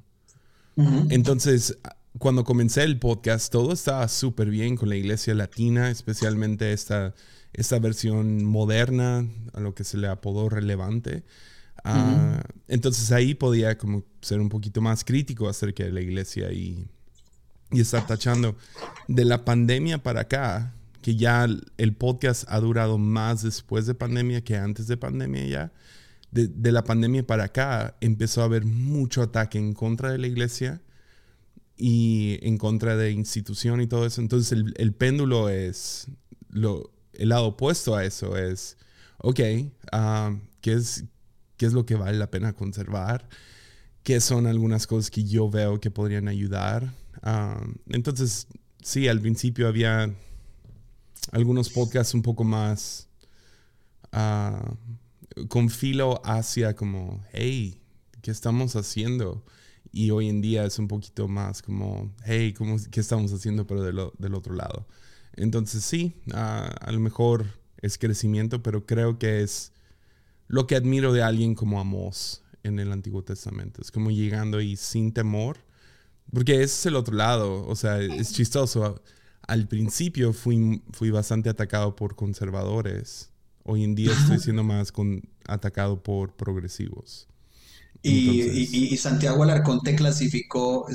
Entonces, 1.10 1.78
cuando 2.18 2.44
comencé 2.44 2.84
el 2.84 3.00
podcast, 3.00 3.52
todo 3.52 3.72
estaba 3.72 4.08
súper 4.08 4.50
bien 4.50 4.76
con 4.76 4.90
la 4.90 4.96
iglesia 4.96 5.34
latina, 5.34 5.90
especialmente 5.90 6.74
esta, 6.74 7.14
esta 7.54 7.80
versión 7.80 8.44
moderna, 8.46 9.26
a 9.54 9.60
lo 9.60 9.74
que 9.74 9.84
se 9.84 9.98
le 9.98 10.08
apodó 10.08 10.50
relevante. 10.50 11.24
Ah, 11.84 12.42
Entonces 12.68 13.12
ahí 13.12 13.36
podía 13.36 13.78
como 13.78 14.04
ser 14.22 14.40
un 14.40 14.50
poquito 14.50 14.82
más 14.82 15.04
crítico 15.06 15.48
acerca 15.48 15.84
de 15.84 15.92
la 15.92 16.02
iglesia 16.02 16.52
y, 16.52 16.88
y 17.72 17.82
estar 17.82 18.06
tachando. 18.08 18.56
De 19.08 19.24
la 19.24 19.46
pandemia 19.46 20.02
para 20.02 20.22
acá, 20.22 20.75
que 21.06 21.16
ya 21.16 21.48
el 21.78 21.96
podcast 21.96 22.46
ha 22.48 22.60
durado 22.60 22.98
más 22.98 23.44
después 23.44 23.86
de 23.86 23.94
pandemia 23.94 24.44
que 24.44 24.58
antes 24.58 24.88
de 24.88 24.98
pandemia 24.98 25.46
ya, 25.46 25.74
de, 26.32 26.72
la 26.72 26.84
pandemia 26.84 27.28
para 27.28 27.44
acá 27.44 27.96
empezó 28.02 28.42
a 28.42 28.46
haber 28.46 28.66
mucho 28.66 29.22
ataque 29.22 29.60
en 29.60 29.74
contra 29.74 30.12
de 30.12 30.18
la 30.18 30.26
iglesia 30.26 30.82
y 31.78 32.40
en 32.42 32.58
contra 32.58 32.98
de 32.98 33.12
institución 33.12 33.82
y 33.82 33.88
todo 33.88 34.08
eso. 34.08 34.20
Entonces 34.20 34.52
el, 34.78 34.94
péndulo 34.96 35.50
es, 35.50 36.08
lo, 36.50 36.90
el 37.14 37.30
lado 37.30 37.50
opuesto 37.50 37.96
a 37.96 38.04
eso 38.04 38.36
es, 38.36 38.76
ok, 39.20 39.42
ah, 39.92 40.36
¿qué, 40.60 40.74
es, 40.74 41.04
¿qué 41.58 41.68
es 41.68 41.74
lo 41.74 41.86
que 41.86 41.94
vale 41.94 42.18
la 42.18 42.32
pena 42.32 42.54
conservar? 42.54 43.30
¿Qué 44.02 44.22
son 44.22 44.48
algunas 44.48 44.88
cosas 44.88 45.12
que 45.12 45.24
yo 45.24 45.52
veo 45.52 45.80
que 45.80 45.92
podrían 45.92 46.30
ayudar? 46.30 46.92
Ah, 47.22 47.64
entonces, 47.90 48.48
sí, 48.82 49.08
al 49.08 49.22
principio 49.22 49.68
había 49.68 50.12
algunos 51.32 51.70
podcasts 51.70 52.14
un 52.14 52.22
poco 52.22 52.44
más 52.44 53.08
uh, 54.14 55.46
con 55.48 55.70
filo 55.70 56.22
hacia 56.24 56.76
como, 56.76 57.24
hey, 57.34 57.82
¿qué 58.22 58.32
estamos 58.32 58.76
haciendo? 58.76 59.44
Y 59.92 60.12
hoy 60.12 60.30
en 60.30 60.42
día 60.42 60.66
es 60.66 60.80
un 60.80 60.88
poquito 60.88 61.28
más 61.28 61.62
como, 61.62 62.14
hey, 62.24 62.54
¿cómo, 62.54 62.78
¿qué 62.92 63.00
estamos 63.00 63.32
haciendo 63.32 63.66
pero 63.66 63.84
del 63.84 64.34
otro 64.34 64.54
lado? 64.54 64.88
Entonces 65.34 65.84
sí, 65.84 66.16
a 66.34 66.92
lo 66.92 67.00
mejor 67.00 67.46
es 67.82 67.98
crecimiento, 67.98 68.64
pero 68.64 68.86
creo 68.86 69.20
que 69.20 69.42
es 69.42 69.74
lo 70.48 70.68
que 70.68 70.76
admiro 70.76 71.14
de 71.14 71.24
alguien 71.24 71.56
como 71.56 71.80
Amos 71.80 72.44
en 72.64 72.80
el 72.80 72.92
Antiguo 72.92 73.24
Testamento. 73.24 73.82
Es 73.82 73.92
como 73.92 74.12
llegando 74.12 74.58
ahí 74.58 74.76
sin 74.76 75.14
temor, 75.14 75.58
porque 76.34 76.56
ese 76.56 76.64
es 76.64 76.86
el 76.88 76.96
otro 76.96 77.16
lado, 77.16 77.66
o 77.68 77.76
sea, 77.76 78.00
es 78.00 78.34
chistoso. 78.34 79.02
Al 79.48 79.68
principio 79.68 80.34
fui, 80.34 80.82
fui 80.92 81.12
bastante 81.12 81.50
atacado 81.50 81.96
por 81.96 82.16
conservadores 82.16 83.32
Hoy 83.68 83.84
en 83.84 83.96
día 83.96 84.12
estoy 84.12 84.38
siendo 84.38 84.64
más 84.64 84.92
con, 84.92 85.24
atacado 85.48 86.04
por 86.04 86.34
progresivos. 86.36 87.28
Y, 88.04 88.96
Santiago 88.98 89.42
Alarcón 89.42 89.82
te 89.82 89.96
clasificó, 89.96 90.86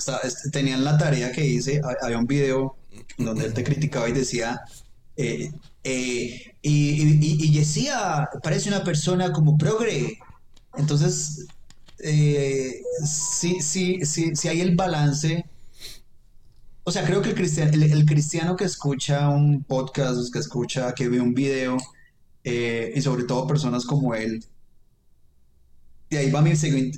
tenían 0.53 0.85
la 0.85 0.97
tarea 0.97 1.33
que 1.33 1.45
hice, 1.45 1.81
había 2.01 2.19
un 2.19 2.29
video 2.29 2.77
donde 3.19 3.47
él 3.47 3.55
te 3.55 3.65
criticaba 3.65 4.09
y 4.09 4.13
decía, 4.13 4.61
eh, 5.17 5.51
eh, 5.83 6.55
y, 6.63 7.59
decía, 7.59 8.29
parece 8.41 8.69
una 8.69 8.85
persona 8.85 9.33
como 9.33 9.59
progre. 9.59 10.21
Entonces, 10.77 11.49
eh, 11.99 12.83
sí, 13.05 13.61
sí, 13.61 13.99
sí, 14.05 14.37
sí 14.37 14.47
hay 14.47 14.61
el 14.61 14.77
balance. 14.77 15.45
O 16.91 16.93
sea, 16.93 17.05
creo 17.05 17.23
que 17.23 17.29
el 17.29 17.37
cristiano, 17.37 17.71
el 17.73 18.05
cristiano 18.05 18.57
que 18.57 18.65
escucha 18.65 19.29
un 19.29 19.63
podcast, 19.63 20.33
que 20.33 20.41
escucha, 20.41 20.93
que 20.93 21.09
ve 21.09 21.21
un 21.21 21.35
video, 21.35 21.77
eh, 22.43 22.93
y 22.97 23.01
sobre 23.01 23.23
todo 23.23 23.47
personas 23.47 23.85
como 23.85 24.13
él. 24.13 24.45
Y 26.09 26.17
ahí 26.17 26.33
va 26.33 26.43
mi, 26.43 26.51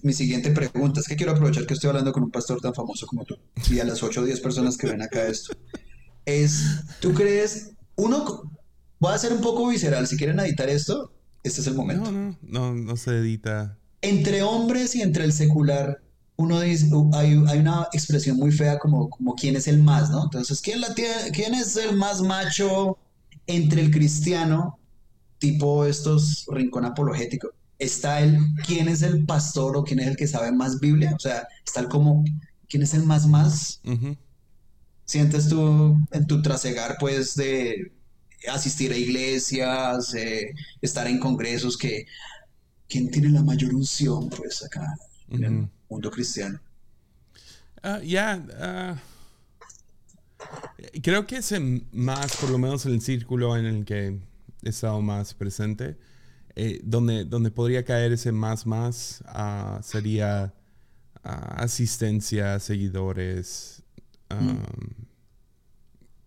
mi, 0.02 0.12
siguiente 0.14 0.50
pregunta. 0.50 1.00
Es 1.00 1.06
que 1.06 1.14
quiero 1.14 1.32
aprovechar 1.32 1.66
que 1.66 1.74
estoy 1.74 1.88
hablando 1.88 2.10
con 2.10 2.22
un 2.22 2.30
pastor 2.30 2.58
tan 2.62 2.72
famoso 2.72 3.06
como 3.06 3.26
tú 3.26 3.36
y 3.70 3.80
a 3.80 3.84
las 3.84 4.02
8 4.02 4.22
o 4.22 4.24
10 4.24 4.40
personas 4.40 4.78
que 4.78 4.86
ven 4.86 5.02
acá 5.02 5.26
esto. 5.26 5.54
Es, 6.24 6.64
¿tú 7.02 7.12
crees? 7.12 7.72
Uno, 7.96 8.50
voy 8.98 9.12
a 9.12 9.18
ser 9.18 9.34
un 9.34 9.42
poco 9.42 9.68
visceral. 9.68 10.06
Si 10.06 10.16
quieren 10.16 10.40
editar 10.40 10.70
esto, 10.70 11.12
este 11.42 11.60
es 11.60 11.66
el 11.66 11.74
momento. 11.74 12.10
No, 12.10 12.30
no, 12.30 12.38
no, 12.40 12.74
no 12.74 12.96
se 12.96 13.18
edita. 13.18 13.76
Entre 14.00 14.42
hombres 14.42 14.94
y 14.94 15.02
entre 15.02 15.24
el 15.24 15.34
secular, 15.34 16.00
uno 16.42 16.60
dice, 16.60 16.90
hay, 17.14 17.42
hay, 17.48 17.58
una 17.58 17.88
expresión 17.92 18.36
muy 18.36 18.52
fea 18.52 18.78
como, 18.78 19.08
como 19.08 19.34
quién 19.34 19.56
es 19.56 19.68
el 19.68 19.82
más, 19.82 20.10
¿no? 20.10 20.24
Entonces, 20.24 20.60
¿quién, 20.60 20.80
la 20.80 20.94
tiene, 20.94 21.30
¿quién 21.32 21.54
es 21.54 21.76
el 21.76 21.96
más 21.96 22.20
macho 22.20 22.98
entre 23.46 23.82
el 23.82 23.90
cristiano 23.90 24.78
tipo 25.42 25.84
estos 25.84 26.46
rincón 26.52 26.84
apologético, 26.84 27.52
está 27.76 28.20
el 28.20 28.38
quién 28.64 28.86
es 28.86 29.02
el 29.02 29.26
pastor 29.26 29.76
o 29.76 29.82
quién 29.82 29.98
es 29.98 30.06
el 30.06 30.16
que 30.16 30.28
sabe 30.28 30.52
más 30.52 30.78
Biblia, 30.78 31.12
o 31.16 31.18
sea, 31.18 31.48
está 31.66 31.80
el 31.80 31.88
como 31.88 32.24
quién 32.68 32.84
es 32.84 32.94
el 32.94 33.02
más 33.02 33.26
más. 33.26 33.80
Sientes 35.04 35.48
tú 35.48 35.98
en 36.12 36.26
tu 36.28 36.42
trasegar, 36.42 36.96
pues, 37.00 37.34
de 37.34 37.92
asistir 38.48 38.92
a 38.92 38.96
iglesias, 38.96 40.14
estar 40.80 41.08
en 41.08 41.18
congresos, 41.18 41.76
que 41.76 42.06
quién 42.88 43.10
tiene 43.10 43.30
la 43.30 43.42
mayor 43.42 43.74
unción, 43.74 44.30
pues, 44.30 44.62
acá 44.62 44.96
el 45.28 45.68
mundo 45.92 46.10
cristiano. 46.10 46.60
Ah, 47.82 48.00
ya, 48.02 48.44
ah, 48.58 48.96
creo 51.02 51.26
que 51.26 51.36
es 51.36 51.54
más, 51.92 52.36
por 52.36 52.50
lo 52.50 52.58
menos 52.58 52.86
en 52.86 52.92
el 52.92 53.00
círculo 53.00 53.56
en 53.56 53.66
el 53.66 53.84
que 53.84 54.20
estado 54.62 55.00
más 55.02 55.34
presente. 55.34 55.96
Eh, 56.54 56.80
donde, 56.84 57.24
donde 57.24 57.50
podría 57.50 57.82
caer 57.82 58.12
ese 58.12 58.30
más 58.30 58.66
más 58.66 59.24
ah, 59.26 59.80
sería 59.82 60.54
asistencia, 61.22 62.58
seguidores. 62.58 63.82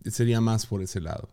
Sería 0.05 0.39
más 0.39 0.65
por 0.65 0.81
ese 0.81 1.01
lado. 1.01 1.29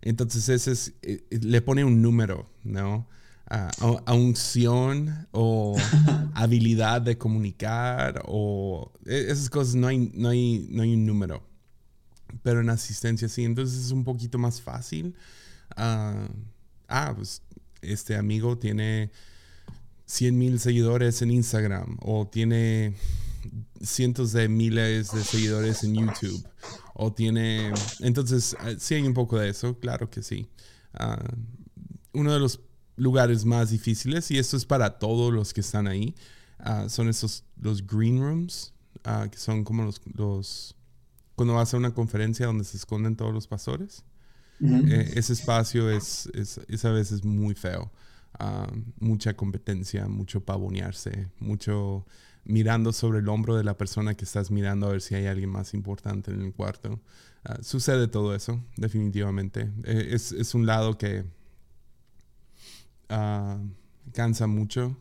Entonces 0.00 0.48
ese 0.48 0.72
es, 0.72 0.94
eh, 1.02 1.24
le 1.30 1.60
pone 1.60 1.84
un 1.84 2.00
número, 2.00 2.48
¿no? 2.64 3.06
A 3.48 4.12
unción 4.12 5.28
o 5.30 5.76
habilidad 6.34 7.00
de 7.00 7.16
comunicar 7.16 8.22
o 8.26 8.92
esas 9.04 9.48
cosas 9.50 9.76
no 9.76 9.86
hay, 9.86 10.10
no 10.14 10.30
hay, 10.30 10.66
no 10.70 10.82
hay 10.82 10.94
un 10.94 11.06
número. 11.06 11.42
Pero 12.42 12.60
en 12.60 12.70
asistencia 12.70 13.28
sí, 13.28 13.44
entonces 13.44 13.84
es 13.84 13.90
un 13.92 14.04
poquito 14.04 14.38
más 14.38 14.60
fácil 14.60 15.14
ah, 15.74 16.28
ah, 16.88 17.12
pues 17.14 17.42
este 17.82 18.16
amigo 18.16 18.58
tiene 18.58 19.10
100 20.06 20.38
mil 20.38 20.60
seguidores 20.60 21.22
en 21.22 21.30
Instagram 21.30 21.98
o 22.02 22.26
tiene 22.28 22.94
cientos 23.80 24.32
de 24.32 24.48
miles 24.48 25.12
de 25.12 25.22
seguidores 25.22 25.84
en 25.84 25.94
YouTube 25.94 26.46
o 26.94 27.12
tiene... 27.12 27.72
Entonces, 28.00 28.56
ah, 28.60 28.72
sí 28.78 28.94
hay 28.94 29.02
un 29.02 29.14
poco 29.14 29.38
de 29.38 29.50
eso, 29.50 29.78
claro 29.78 30.10
que 30.10 30.22
sí. 30.22 30.48
Ah, 30.94 31.22
uno 32.12 32.32
de 32.32 32.40
los 32.40 32.60
lugares 32.96 33.44
más 33.44 33.70
difíciles, 33.70 34.30
y 34.30 34.38
esto 34.38 34.56
es 34.56 34.64
para 34.64 34.98
todos 34.98 35.32
los 35.32 35.54
que 35.54 35.60
están 35.60 35.86
ahí, 35.86 36.14
ah, 36.58 36.88
son 36.88 37.08
esos, 37.08 37.44
los 37.60 37.86
green 37.86 38.20
rooms, 38.20 38.72
que 39.30 39.38
son 39.38 39.62
como 39.64 39.84
los, 39.84 40.00
los... 40.14 40.74
Cuando 41.36 41.54
vas 41.54 41.72
a 41.74 41.76
una 41.76 41.94
conferencia 41.94 42.46
donde 42.46 42.64
se 42.64 42.76
esconden 42.76 43.14
todos 43.14 43.32
los 43.32 43.46
pastores. 43.46 44.04
Eh, 44.60 45.12
ese 45.16 45.34
espacio 45.34 45.90
es, 45.90 46.30
es, 46.34 46.84
a 46.84 46.90
veces 46.90 47.24
muy 47.24 47.54
feo. 47.54 47.92
Ah, 48.38 48.66
mucha 48.98 49.34
competencia, 49.34 50.08
mucho 50.08 50.44
pavonearse, 50.44 51.28
mucho 51.38 52.06
mirando 52.44 52.92
sobre 52.92 53.18
el 53.18 53.28
hombro 53.28 53.56
de 53.56 53.64
la 53.64 53.76
persona 53.76 54.14
que 54.14 54.24
estás 54.24 54.50
mirando 54.50 54.86
a 54.86 54.92
ver 54.92 55.00
si 55.00 55.14
hay 55.14 55.26
alguien 55.26 55.50
más 55.50 55.74
importante 55.74 56.30
en 56.30 56.42
el 56.42 56.52
cuarto. 56.52 57.00
Ah, 57.44 57.58
sucede 57.62 58.08
todo 58.08 58.34
eso, 58.34 58.62
definitivamente. 58.76 59.70
Eh, 59.84 60.08
es, 60.12 60.32
es, 60.32 60.54
un 60.54 60.66
lado 60.66 60.96
que 60.96 61.24
uh, 63.10 64.12
cansa 64.12 64.46
mucho. 64.46 64.96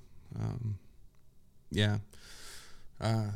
Ya. 1.69 2.01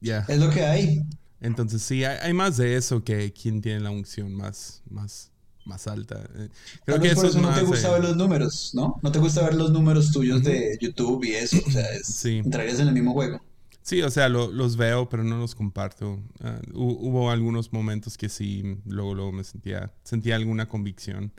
yeah. 0.00 0.24
Es 0.28 0.38
lo 0.38 0.50
que 0.50 0.64
hay. 0.64 1.02
Entonces 1.40 1.82
sí, 1.82 2.04
hay, 2.04 2.32
más 2.32 2.56
de 2.56 2.76
eso 2.76 3.04
que 3.04 3.32
quien 3.32 3.60
tiene 3.60 3.80
la 3.80 3.90
unción 3.90 4.32
más, 4.34 4.82
más, 4.88 5.30
más 5.66 5.86
alta. 5.86 6.22
Eh, 6.36 6.48
creo 6.86 7.00
que 7.00 7.08
eso, 7.08 7.38
no 7.38 7.52
te 7.52 7.62
gusta 7.62 7.90
ver 7.92 8.02
los 8.02 8.16
números, 8.16 8.70
¿no? 8.74 8.98
No 9.02 9.12
te 9.12 9.18
gusta 9.18 9.42
ver 9.42 9.54
los 9.54 9.70
números 9.70 10.10
tuyos 10.10 10.42
de 10.42 10.78
YouTube 10.80 11.22
y 11.24 11.32
eso. 11.32 11.58
O 11.66 11.70
sea, 11.70 11.84
entrarías 12.30 12.80
en 12.80 12.88
el 12.88 12.94
mismo 12.94 13.12
juego. 13.12 13.42
Sí, 13.82 14.00
o 14.00 14.10
sea, 14.10 14.30
los 14.30 14.76
veo, 14.78 15.10
pero 15.10 15.22
no 15.22 15.36
los 15.36 15.54
comparto. 15.54 16.18
Ah, 16.40 16.58
hubo 16.72 17.30
algunos 17.30 17.70
momentos 17.70 18.16
que 18.16 18.30
sí, 18.30 18.78
luego, 18.86 19.14
luego 19.14 19.32
me 19.32 19.44
sentía, 19.44 19.92
sentía 20.02 20.36
alguna 20.36 20.66
convicción. 20.66 21.30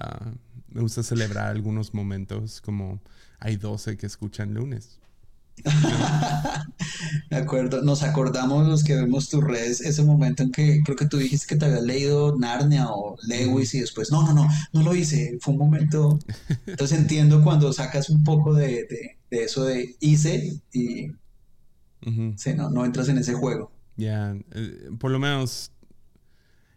Ah, 0.00 0.32
me 0.68 0.82
gusta 0.82 1.02
celebrar 1.02 1.48
algunos 1.48 1.94
momentos, 1.94 2.60
como 2.60 3.00
hay 3.38 3.56
12 3.56 3.96
que 3.96 4.06
escuchan 4.06 4.54
lunes. 4.54 4.98
De 7.30 7.36
acuerdo, 7.36 7.82
nos 7.82 8.02
acordamos 8.02 8.66
los 8.68 8.84
que 8.84 8.94
vemos 8.94 9.30
tus 9.30 9.42
redes, 9.42 9.80
ese 9.80 10.02
momento 10.02 10.42
en 10.42 10.52
que 10.52 10.82
creo 10.84 10.96
que 10.96 11.06
tú 11.06 11.16
dijiste 11.16 11.46
que 11.46 11.56
te 11.56 11.64
habías 11.64 11.82
leído 11.82 12.36
Narnia 12.36 12.88
o 12.90 13.16
Lewis 13.26 13.74
y 13.74 13.80
después, 13.80 14.10
no, 14.10 14.22
no, 14.22 14.34
no, 14.34 14.48
no 14.72 14.82
lo 14.82 14.94
hice, 14.94 15.38
fue 15.40 15.54
un 15.54 15.60
momento. 15.60 16.18
Entonces 16.66 16.98
entiendo 16.98 17.42
cuando 17.42 17.72
sacas 17.72 18.10
un 18.10 18.22
poco 18.22 18.54
de, 18.54 19.16
eso 19.30 19.64
de 19.64 19.96
hice 20.00 20.60
y 20.72 21.10
no, 22.02 22.70
no 22.70 22.84
entras 22.84 23.08
en 23.08 23.18
ese 23.18 23.34
juego. 23.34 23.72
Ya, 23.96 24.36
eh, 24.52 24.90
por 24.98 25.10
lo 25.10 25.18
menos 25.18 25.72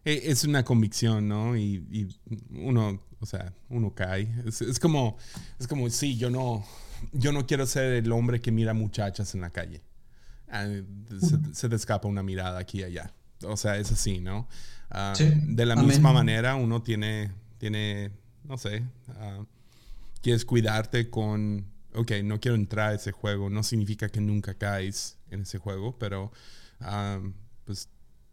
es 0.05 0.43
una 0.43 0.63
convicción, 0.63 1.27
¿no? 1.27 1.57
Y, 1.57 2.15
uno, 2.51 3.01
o 3.19 3.25
sea, 3.25 3.53
uno 3.69 3.93
cae. 3.93 4.33
Es, 4.45 4.61
es 4.61 4.79
como, 4.79 5.17
es 5.59 5.67
como, 5.67 5.89
sí, 5.89 6.17
yo 6.17 6.29
no 6.29 6.65
yo 7.11 7.31
no 7.31 7.45
quiero 7.45 7.65
ser 7.65 7.93
el 7.93 8.11
hombre 8.11 8.41
que 8.41 8.51
mira 8.51 8.73
muchachas 8.73 9.33
en 9.35 9.41
la 9.41 9.49
calle. 9.49 9.81
Ah, 10.49 10.67
se, 11.53 11.69
te 11.69 11.75
escapa 11.75 12.07
una 12.07 12.23
mirada 12.23 12.59
aquí 12.59 12.79
y 12.79 12.83
allá. 12.83 13.13
O 13.43 13.55
sea, 13.55 13.77
es 13.77 13.91
así, 13.91 14.19
¿no? 14.19 14.47
Ah, 14.89 15.13
de 15.17 15.65
la 15.65 15.75
misma 15.75 16.11
manera, 16.11 16.55
uno 16.55 16.81
tiene, 16.81 17.31
tiene 17.57 18.11
no 18.43 18.57
sé, 18.57 18.83
ah, 19.09 19.45
quieres 20.21 20.45
cuidarte 20.45 21.09
con, 21.09 21.67
ok, 21.93 22.13
no 22.23 22.39
quiero 22.39 22.55
entrar 22.55 22.91
a 22.91 22.93
ese 22.95 23.11
juego, 23.11 23.49
no 23.49 23.61
significa 23.61 24.09
que 24.09 24.19
nunca 24.19 24.55
caes 24.55 25.19
en 25.29 25.41
ese 25.41 25.59
juego, 25.59 25.97
pero 25.99 26.31
pues 27.65 27.89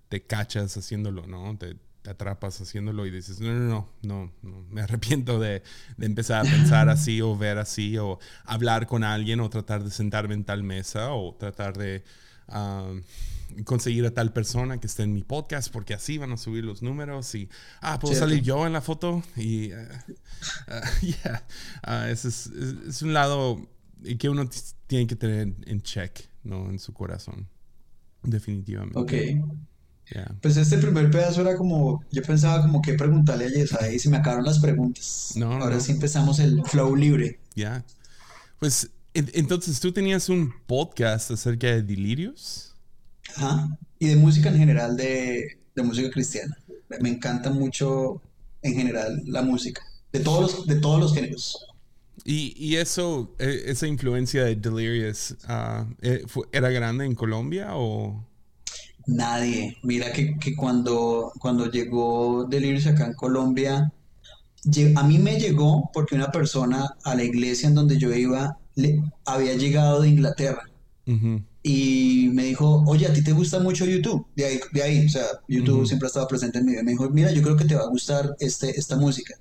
te 0.09 0.23
cachas 0.23 0.77
haciéndolo, 0.77 1.27
¿no? 1.27 1.57
Te, 1.59 1.77
atrapas 2.09 2.61
haciéndolo 2.61 3.07
y 3.07 3.11
dices, 3.11 3.41
no, 3.41 3.53
no, 3.53 3.89
no, 4.03 4.33
no, 4.43 4.65
me 4.71 4.81
arrepiento 4.81 5.39
de, 5.39 5.63
empezar 6.01 6.47
a 6.47 6.51
pensar 6.51 6.89
así 6.89 7.21
o 7.21 7.37
ver 7.37 7.59
así 7.59 7.99
o 7.99 8.19
hablar 8.45 8.87
con 8.87 9.05
alguien 9.05 9.41
o 9.41 9.51
tratar 9.51 9.83
de 9.83 9.91
sentarme 9.91 10.35
en 10.35 10.45
tal 10.45 10.63
mesa 10.63 11.13
o 11.13 11.35
tratar 11.35 11.77
de 11.77 12.05
conseguir 13.65 14.07
a 14.07 14.13
tal 14.13 14.33
persona 14.33 14.79
que 14.79 14.87
esté 14.87 15.03
en 15.03 15.13
mi 15.13 15.23
podcast 15.23 15.73
porque 15.73 15.95
así 15.95 16.19
van 16.19 16.33
a 16.33 16.37
subir 16.37 16.65
los 16.65 16.83
números 16.83 17.35
y, 17.35 17.49
ah, 17.81 17.99
puedo 17.99 18.15
salir 18.15 18.43
yo 18.43 18.67
en 18.67 18.73
la 18.73 18.81
foto 18.81 19.23
y, 19.37 19.73
uh, 19.73 19.77
uh, 21.89 22.05
ese 22.09 22.29
es, 22.29 23.03
un 23.03 23.13
lado 23.13 23.69
que 24.19 24.29
uno 24.29 24.49
tiene 24.87 25.07
que 25.07 25.17
tener 25.17 25.55
en 25.67 25.83
check, 25.83 26.29
¿no? 26.45 26.71
En 26.71 26.79
su 26.79 26.93
corazón, 26.93 27.49
definitivamente. 28.23 28.99
Ok. 28.99 29.13
Pues 30.41 30.57
este 30.57 30.79
primer 30.79 31.11
pedazo 31.11 31.41
era 31.41 31.57
como, 31.57 32.05
yo 32.13 32.23
pensaba 32.23 32.63
como 32.63 32.81
que 32.81 32.95
preguntarle 32.95 33.47
a 33.47 33.49
Yesa 33.49 33.91
y 33.91 33.99
se 33.99 34.09
me 34.09 34.19
acabaron 34.19 34.45
las 34.45 34.61
preguntas. 34.61 35.33
No, 35.35 35.53
Ahora 35.53 35.81
sí 35.81 35.93
empezamos 35.93 36.39
el 36.39 36.63
flow 36.65 36.95
libre. 36.95 37.41
Ya. 37.55 37.85
Pues 38.61 38.91
entonces 39.15 39.81
tú 39.81 39.93
tenías 39.93 40.29
un 40.29 40.53
podcast 40.67 41.31
acerca 41.31 41.69
de 41.69 41.83
delirios. 41.83 42.75
Ajá. 43.35 43.77
Y 43.99 44.09
de 44.09 44.17
música 44.17 44.51
en 44.51 44.59
general, 44.59 44.97
de, 44.97 45.59
de 45.75 45.83
música 45.83 46.11
cristiana. 46.11 46.57
Me 47.01 47.09
encanta 47.09 47.51
mucho 47.51 48.23
en 48.63 48.75
general 48.75 49.23
la 49.27 49.43
música, 49.43 49.83
de 50.13 50.21
todos 50.21 50.43
los, 50.43 50.67
de 50.67 50.77
todos 50.77 51.01
los 51.01 51.15
géneros. 51.15 51.67
Y, 52.25 52.55
y 52.57 52.77
eso, 52.77 53.35
e, 53.39 53.65
esa 53.67 53.87
influencia 53.87 54.45
de 54.45 54.57
Delirious, 54.57 55.37
ah, 55.45 55.87
eh, 56.03 56.25
¿era 56.53 56.71
grande 56.71 57.05
en 57.05 57.15
Colombia 57.15 57.71
o...? 57.75 58.25
Nadie. 59.07 59.77
Mira 59.83 60.13
que, 60.13 60.37
que, 60.39 60.57
cuando, 60.57 61.33
cuando 61.39 61.71
llegó 61.71 62.45
Delirious 62.45 62.87
acá 62.87 63.07
en 63.07 63.15
Colombia, 63.15 63.93
a 64.97 65.03
mí 65.05 65.19
me 65.19 65.39
llegó 65.39 65.91
porque 65.93 66.15
una 66.15 66.33
persona 66.33 66.97
a 67.05 67.15
la 67.15 67.23
iglesia 67.23 67.69
en 67.69 67.75
donde 67.75 67.99
yo 67.99 68.13
iba 68.13 68.59
le, 68.75 69.01
había 69.25 69.55
llegado 69.55 70.03
de 70.03 70.09
Inglaterra. 70.09 70.71
Y 71.63 72.31
me 72.33 72.45
dijo, 72.45 72.85
oye, 72.87 73.07
a 73.07 73.13
ti 73.13 73.23
te 73.23 73.33
gusta 73.33 73.61
mucho 73.61 73.85
YouTube. 73.85 74.27
De 74.35 74.45
ahí, 74.45 74.61
de 74.73 74.83
ahí 74.83 75.07
o 75.07 75.09
sea, 75.09 75.25
YouTube 75.49 75.87
siempre 75.87 76.07
ha 76.07 76.09
estado 76.09 76.29
presente 76.29 76.59
en 76.59 76.67
mi 76.67 76.73
vida. 76.73 76.83
Me 76.83 76.93
dijo, 76.93 77.09
mira, 77.11 77.33
yo 77.33 77.43
creo 77.43 77.57
que 77.57 77.65
te 77.65 77.75
va 77.75 77.83
a 77.83 77.89
gustar 77.89 78.37
este, 78.41 78.79
esta 78.79 78.97
música. 78.97 79.35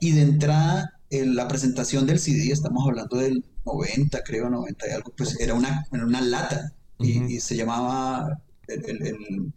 Y 0.00 0.12
de 0.12 0.22
entrada, 0.22 1.00
en 1.10 1.36
la 1.36 1.48
presentación 1.48 2.06
del 2.06 2.18
CD, 2.18 2.50
estamos 2.50 2.86
hablando 2.86 3.16
del 3.16 3.44
90, 3.64 4.22
creo, 4.24 4.50
90 4.50 4.88
y 4.88 4.90
algo, 4.90 5.12
pues 5.16 5.38
era 5.40 5.54
una, 5.54 5.86
una 5.92 6.20
lata. 6.20 6.72
y, 6.98 7.40
se 7.40 7.56
llamaba 7.56 8.40
el, 8.68 9.52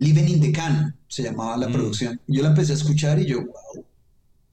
Living 0.00 0.28
in 0.28 0.40
the 0.40 0.50
Can, 0.50 0.96
se 1.08 1.22
llamaba 1.22 1.56
la 1.58 1.68
mm. 1.68 1.72
producción. 1.72 2.20
Yo 2.26 2.42
la 2.42 2.48
empecé 2.48 2.72
a 2.72 2.76
escuchar 2.76 3.18
y 3.20 3.26
yo, 3.26 3.40
wow, 3.40 3.84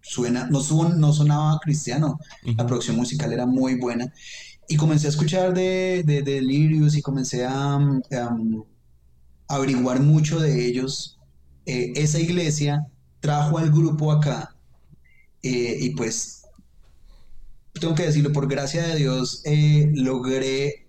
suena, 0.01 0.47
no, 0.47 0.61
no 0.89 1.13
sonaba 1.13 1.59
cristiano, 1.59 2.19
la 2.43 2.65
producción 2.65 2.97
musical 2.97 3.31
era 3.31 3.45
muy 3.45 3.75
buena. 3.75 4.13
Y 4.67 4.75
comencé 4.75 5.07
a 5.07 5.11
escuchar 5.11 5.53
de, 5.53 6.03
de, 6.05 6.21
de 6.21 6.41
Lirius 6.41 6.97
y 6.97 7.01
comencé 7.01 7.45
a, 7.45 7.79
averiguar 9.47 10.01
mucho 10.01 10.39
de 10.39 10.67
ellos. 10.67 11.17
Eh, 11.65 11.93
esa 11.95 12.19
iglesia 12.19 12.85
trajo 13.21 13.57
al 13.57 13.71
grupo 13.71 14.11
acá 14.11 14.55
eh, 15.41 15.77
y 15.79 15.89
pues 15.91 16.43
tengo 17.79 17.95
que 17.95 18.03
decirlo, 18.03 18.31
por 18.33 18.47
gracia 18.47 18.85
de 18.87 18.95
Dios 18.95 19.41
eh, 19.45 19.91
logré 19.93 20.87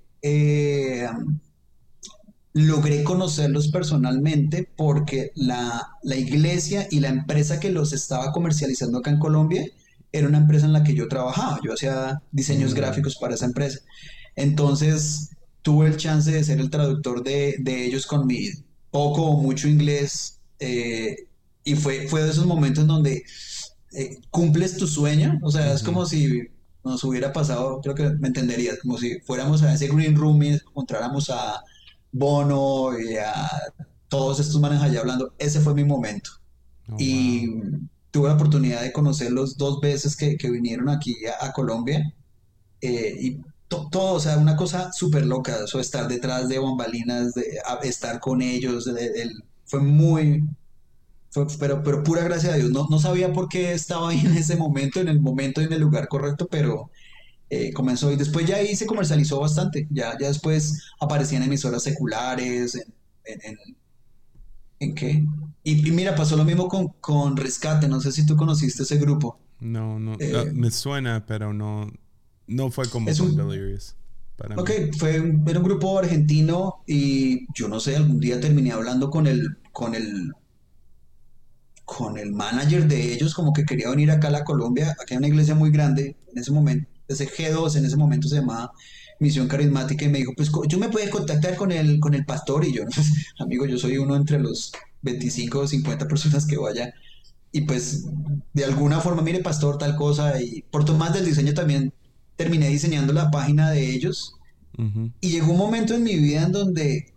logré 2.58 3.04
conocerlos 3.04 3.68
personalmente 3.68 4.68
porque 4.76 5.30
la, 5.36 5.90
iglesia 6.02 6.88
y 6.90 7.00
la 7.00 7.08
empresa 7.08 7.60
que 7.60 7.70
los 7.70 7.92
estaba 7.92 8.32
comercializando 8.32 8.98
acá 8.98 9.10
en 9.10 9.18
Colombia 9.18 9.64
era 10.10 10.26
una 10.26 10.38
empresa 10.38 10.66
en 10.66 10.72
la 10.72 10.82
que 10.82 10.94
yo 10.94 11.06
trabajaba. 11.08 11.60
Yo 11.62 11.74
hacía 11.74 12.20
diseños 12.32 12.72
mm. 12.72 12.76
gráficos 12.76 13.16
para 13.16 13.34
esa 13.34 13.46
empresa. 13.46 13.80
Entonces 14.34 15.30
tuve 15.62 15.86
el 15.86 15.96
chance 15.96 16.32
de 16.32 16.42
ser 16.42 16.58
el 16.58 16.70
traductor 16.70 17.22
de, 17.22 17.56
ellos 17.66 18.06
con 18.06 18.26
mi 18.26 18.48
poco 18.90 19.22
o 19.22 19.40
mucho 19.40 19.68
inglés. 19.68 20.40
Eh, 20.58 21.28
y 21.62 21.76
fue, 21.76 22.08
fue 22.08 22.22
de 22.22 22.30
esos 22.30 22.46
momentos 22.46 22.82
en 22.82 22.88
donde 22.88 23.22
eh, 23.92 24.16
cumples 24.30 24.76
tu 24.76 24.88
sueño. 24.88 25.38
O 25.42 25.52
sea, 25.52 25.72
es 25.72 25.84
como 25.84 26.06
si 26.06 26.48
nos 26.82 27.04
hubiera 27.04 27.32
pasado, 27.32 27.80
creo 27.82 27.94
que 27.94 28.10
me 28.18 28.28
entenderías, 28.28 28.78
como 28.80 28.98
si 28.98 29.20
fuéramos 29.20 29.62
a 29.62 29.72
ese 29.72 29.86
green 29.88 30.16
room 30.16 30.42
y 30.42 30.48
encontráramos 30.54 31.30
a 31.30 31.62
Bono 32.12 32.98
y 32.98 33.16
a 33.16 33.48
todos 34.08 34.40
estos 34.40 34.60
manes 34.60 34.80
allá 34.80 35.00
hablando, 35.00 35.34
ese 35.38 35.60
fue 35.60 35.74
mi 35.74 35.84
momento. 35.84 36.30
Oh, 36.90 36.96
y 36.98 37.48
tuve 38.10 38.28
la 38.28 38.34
oportunidad 38.34 38.82
de 38.82 38.92
conocerlos 38.92 39.56
dos 39.56 39.80
veces 39.80 40.16
que, 40.16 40.36
vinieron 40.50 40.88
aquí 40.88 41.14
a, 41.40 41.52
Colombia. 41.52 42.14
Eh, 42.80 43.16
y 43.20 43.40
todo, 43.68 44.14
o 44.14 44.20
sea, 44.20 44.38
una 44.38 44.56
cosa 44.56 44.92
súper 44.92 45.26
loca, 45.26 45.64
eso 45.64 45.78
estar 45.78 46.08
detrás 46.08 46.48
de 46.48 46.58
bambalinas, 46.58 47.34
de 47.34 47.60
estar 47.82 48.18
con 48.20 48.40
ellos, 48.40 48.88
fue 49.66 49.80
muy, 49.80 50.44
pero, 51.58 51.82
pero 51.82 52.02
pura 52.02 52.24
gracia 52.24 52.52
de 52.52 52.60
Dios. 52.60 52.70
No, 52.70 52.86
no 52.88 52.98
sabía 52.98 53.32
por 53.32 53.48
qué 53.48 53.72
estaba 53.72 54.10
ahí 54.10 54.20
en 54.20 54.36
ese 54.36 54.56
momento, 54.56 55.00
en 55.00 55.08
el 55.08 55.20
momento 55.20 55.60
y 55.60 55.64
en 55.64 55.72
el 55.74 55.80
lugar 55.80 56.08
correcto, 56.08 56.48
pero 56.50 56.90
eh, 57.50 57.72
comenzó 57.72 58.12
y 58.12 58.16
después 58.16 58.46
ya 58.46 58.56
ahí 58.56 58.76
se 58.76 58.86
comercializó 58.86 59.40
bastante, 59.40 59.86
ya, 59.90 60.16
ya 60.18 60.28
después 60.28 60.82
aparecían 61.00 61.42
emisoras 61.42 61.82
seculares, 61.82 62.74
en, 62.74 63.40
en, 63.42 63.56
en, 64.80 64.94
qué? 64.94 65.24
Y, 65.62 65.90
mira, 65.90 66.14
pasó 66.14 66.36
lo 66.36 66.44
mismo 66.44 66.68
con, 66.68 66.88
con, 67.00 67.36
Rescate, 67.36 67.88
no 67.88 68.00
sé 68.00 68.12
si 68.12 68.26
tú 68.26 68.36
conociste 68.36 68.82
ese 68.82 68.98
grupo. 68.98 69.38
No, 69.60 69.98
no, 69.98 70.16
eh, 70.18 70.50
me 70.52 70.70
suena, 70.70 71.24
pero 71.26 71.52
no, 71.52 71.90
no 72.46 72.70
fue 72.70 72.88
como 72.88 73.08
es 73.08 73.18
un, 73.18 73.34
Delirious. 73.36 73.96
ok, 74.56 74.70
fue 74.98 75.16
era 75.16 75.58
un 75.58 75.64
grupo 75.64 75.98
argentino 75.98 76.82
y 76.86 77.46
yo 77.54 77.68
no 77.68 77.80
sé, 77.80 77.96
algún 77.96 78.20
día 78.20 78.40
terminé 78.40 78.72
hablando 78.72 79.10
con 79.10 79.26
el, 79.26 79.58
con 79.72 79.94
el, 79.94 80.32
con 81.84 82.18
el 82.18 82.32
manager 82.32 82.86
de 82.86 83.14
ellos, 83.14 83.34
como 83.34 83.54
que 83.54 83.64
quería 83.64 83.88
venir 83.88 84.10
acá 84.10 84.28
a 84.28 84.32
la 84.32 84.44
Colombia, 84.44 84.94
aquí 85.00 85.14
hay 85.14 85.18
una 85.18 85.28
iglesia 85.28 85.54
muy 85.54 85.70
grande 85.70 86.16
en 86.30 86.38
ese 86.38 86.52
momento, 86.52 86.88
ese 87.08 87.28
G2 87.28 87.76
en 87.76 87.86
ese 87.86 87.96
momento 87.96 88.28
se 88.28 88.36
llamaba 88.36 88.72
Misión 89.18 89.48
Carismática 89.48 90.04
y 90.04 90.08
me 90.08 90.18
dijo, 90.18 90.32
pues 90.36 90.50
yo 90.68 90.78
me 90.78 90.88
puedo 90.88 91.08
contactar 91.10 91.56
con 91.56 91.72
el, 91.72 91.98
con 91.98 92.14
el 92.14 92.24
pastor 92.24 92.64
y 92.64 92.72
yo, 92.72 92.84
pues, 92.84 93.32
amigo, 93.38 93.66
yo 93.66 93.78
soy 93.78 93.98
uno 93.98 94.14
entre 94.14 94.38
los 94.38 94.72
25 95.02 95.58
o 95.58 95.66
50 95.66 96.06
personas 96.06 96.46
que 96.46 96.56
vaya 96.56 96.94
y 97.50 97.62
pues 97.62 98.06
de 98.52 98.64
alguna 98.64 99.00
forma, 99.00 99.22
mire 99.22 99.40
pastor, 99.40 99.78
tal 99.78 99.96
cosa 99.96 100.40
y 100.40 100.62
por 100.70 100.90
más 100.96 101.14
del 101.14 101.24
diseño 101.24 101.54
también 101.54 101.92
terminé 102.36 102.68
diseñando 102.68 103.12
la 103.12 103.30
página 103.30 103.70
de 103.70 103.90
ellos. 103.90 104.34
Y 105.20 105.30
llegó 105.30 105.50
un 105.50 105.58
momento 105.58 105.94
en 105.94 106.04
mi 106.04 106.14
vida 106.14 106.44
en 106.44 106.52
donde 106.52 107.12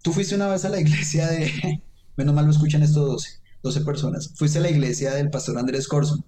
tú 0.00 0.12
fuiste 0.14 0.34
una 0.34 0.48
vez 0.48 0.64
a 0.64 0.70
la 0.70 0.80
iglesia 0.80 1.26
de, 1.26 1.82
menos 2.16 2.34
mal 2.34 2.46
lo 2.46 2.50
escuchan 2.50 2.82
estos 2.82 3.06
12, 3.06 3.28
12 3.62 3.80
personas, 3.82 4.32
fuiste 4.36 4.58
a 4.58 4.62
la 4.62 4.70
iglesia 4.70 5.12
del 5.12 5.28
pastor 5.28 5.58
Andrés 5.58 5.86
Corson. 5.86 6.24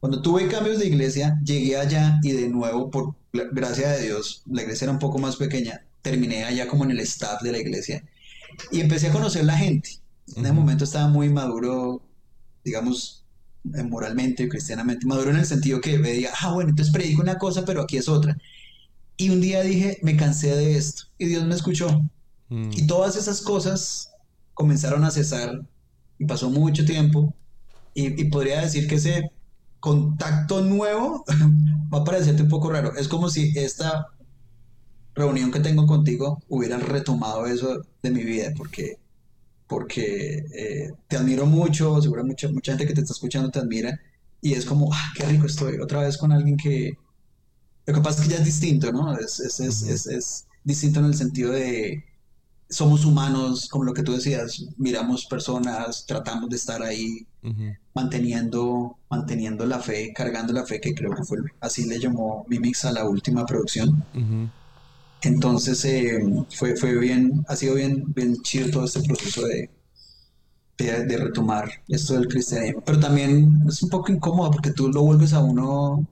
Cuando 0.00 0.22
tuve 0.22 0.46
cambios 0.46 0.78
de 0.78 0.86
iglesia, 0.86 1.40
llegué 1.44 1.76
allá 1.76 2.20
y 2.22 2.32
de 2.32 2.48
nuevo, 2.48 2.90
por 2.90 3.14
gracia 3.32 3.90
de 3.90 4.04
Dios, 4.04 4.42
la 4.46 4.62
iglesia 4.62 4.84
era 4.84 4.92
un 4.92 4.98
poco 4.98 5.18
más 5.18 5.36
pequeña, 5.36 5.84
terminé 6.02 6.44
allá 6.44 6.68
como 6.68 6.84
en 6.84 6.92
el 6.92 7.00
staff 7.00 7.42
de 7.42 7.52
la 7.52 7.58
iglesia 7.58 8.04
y 8.70 8.80
empecé 8.80 9.08
a 9.08 9.12
conocer 9.12 9.44
la 9.44 9.56
gente. 9.56 9.90
En 10.36 10.44
ese 10.44 10.52
momento 10.52 10.84
estaba 10.84 11.08
muy 11.08 11.28
maduro, 11.30 12.02
digamos, 12.64 13.24
eh, 13.74 13.82
moralmente, 13.82 14.48
cristianamente, 14.48 15.06
maduro 15.06 15.30
en 15.30 15.36
el 15.36 15.46
sentido 15.46 15.80
que 15.80 15.98
veía, 15.98 16.30
ah, 16.40 16.52
bueno, 16.52 16.70
entonces 16.70 16.92
predico 16.92 17.22
una 17.22 17.38
cosa, 17.38 17.64
pero 17.64 17.82
aquí 17.82 17.96
es 17.96 18.08
otra. 18.08 18.38
Y 19.16 19.30
un 19.30 19.40
día 19.40 19.62
dije, 19.62 19.98
me 20.02 20.16
cansé 20.16 20.54
de 20.54 20.76
esto 20.76 21.04
y 21.18 21.26
Dios 21.26 21.44
me 21.44 21.54
escuchó. 21.54 22.04
Mm. 22.50 22.70
Y 22.72 22.86
todas 22.86 23.16
esas 23.16 23.40
cosas 23.40 24.12
comenzaron 24.54 25.02
a 25.04 25.10
cesar 25.10 25.60
y 26.18 26.24
pasó 26.24 26.50
mucho 26.50 26.84
tiempo. 26.84 27.34
Y, 27.94 28.20
y 28.20 28.24
podría 28.26 28.60
decir 28.60 28.86
que 28.86 28.94
ese 28.94 29.32
contacto 29.80 30.60
nuevo 30.62 31.24
va 31.92 31.98
a 31.98 32.04
parecerte 32.04 32.42
un 32.42 32.48
poco 32.48 32.70
raro. 32.70 32.94
Es 32.96 33.08
como 33.08 33.28
si 33.28 33.52
esta 33.56 34.08
reunión 35.14 35.50
que 35.50 35.60
tengo 35.60 35.86
contigo 35.86 36.42
hubiera 36.48 36.78
retomado 36.78 37.46
eso 37.46 37.82
de 38.02 38.10
mi 38.10 38.24
vida, 38.24 38.52
porque, 38.56 38.98
porque 39.66 40.44
eh, 40.54 40.92
te 41.08 41.16
admiro 41.16 41.46
mucho, 41.46 42.00
seguro 42.00 42.24
mucha, 42.24 42.48
gente 42.48 42.86
que 42.86 42.94
te 42.94 43.00
está 43.00 43.12
escuchando 43.12 43.50
te 43.50 43.58
admira, 43.58 44.00
y 44.40 44.54
es 44.54 44.64
como, 44.64 44.92
ah, 44.92 45.12
qué 45.16 45.24
rico 45.24 45.46
estoy, 45.46 45.78
otra 45.78 46.02
vez 46.02 46.16
con 46.16 46.32
alguien 46.32 46.56
que... 46.56 46.96
Lo 47.86 47.94
que 47.94 48.00
pasa 48.00 48.22
es 48.22 48.28
que 48.28 48.34
ya 48.34 48.40
es 48.40 48.44
distinto, 48.44 48.92
¿no? 48.92 49.16
Es, 49.18 49.40
es, 49.40 49.60
es, 49.60 50.06
es 50.06 50.46
distinto 50.62 51.00
en 51.00 51.06
el 51.06 51.14
sentido 51.14 51.52
de, 51.52 52.04
somos 52.68 53.04
humanos, 53.04 53.68
como 53.68 53.84
lo 53.84 53.94
que 53.94 54.02
tú 54.02 54.12
decías, 54.12 54.66
miramos 54.76 55.26
personas, 55.26 56.04
tratamos 56.06 56.50
de 56.50 56.56
estar 56.56 56.82
ahí 56.82 57.26
manteniendo, 57.94 58.96
manteniendo 59.08 59.64
la 59.64 59.80
fe, 59.80 60.12
cargando 60.14 60.52
la 60.52 60.66
fe, 60.66 60.80
que 60.80 60.94
creo 60.94 61.14
que 61.14 61.24
fue 61.24 61.38
así 61.60 61.86
le 61.86 61.98
llamó 61.98 62.44
Mimix 62.48 62.84
a 62.84 62.92
la 62.92 63.08
última 63.08 63.46
producción. 63.46 64.04
Entonces 65.22 65.84
eh, 65.84 66.20
fue, 66.50 66.76
fue 66.76 66.96
bien, 66.98 67.44
ha 67.48 67.56
sido 67.56 67.74
bien, 67.74 68.04
bien 68.14 68.36
chido 68.42 68.70
todo 68.70 68.84
este 68.84 69.02
proceso 69.02 69.44
de, 69.46 69.70
de, 70.78 71.16
retomar 71.16 71.68
esto 71.88 72.14
del 72.14 72.28
cristianismo. 72.28 72.82
Pero 72.84 73.00
también 73.00 73.64
es 73.66 73.82
un 73.82 73.90
poco 73.90 74.12
incómodo 74.12 74.50
porque 74.50 74.70
tú 74.70 74.88
lo 74.88 75.02
vuelves 75.02 75.32
a 75.32 75.40
uno 75.40 76.06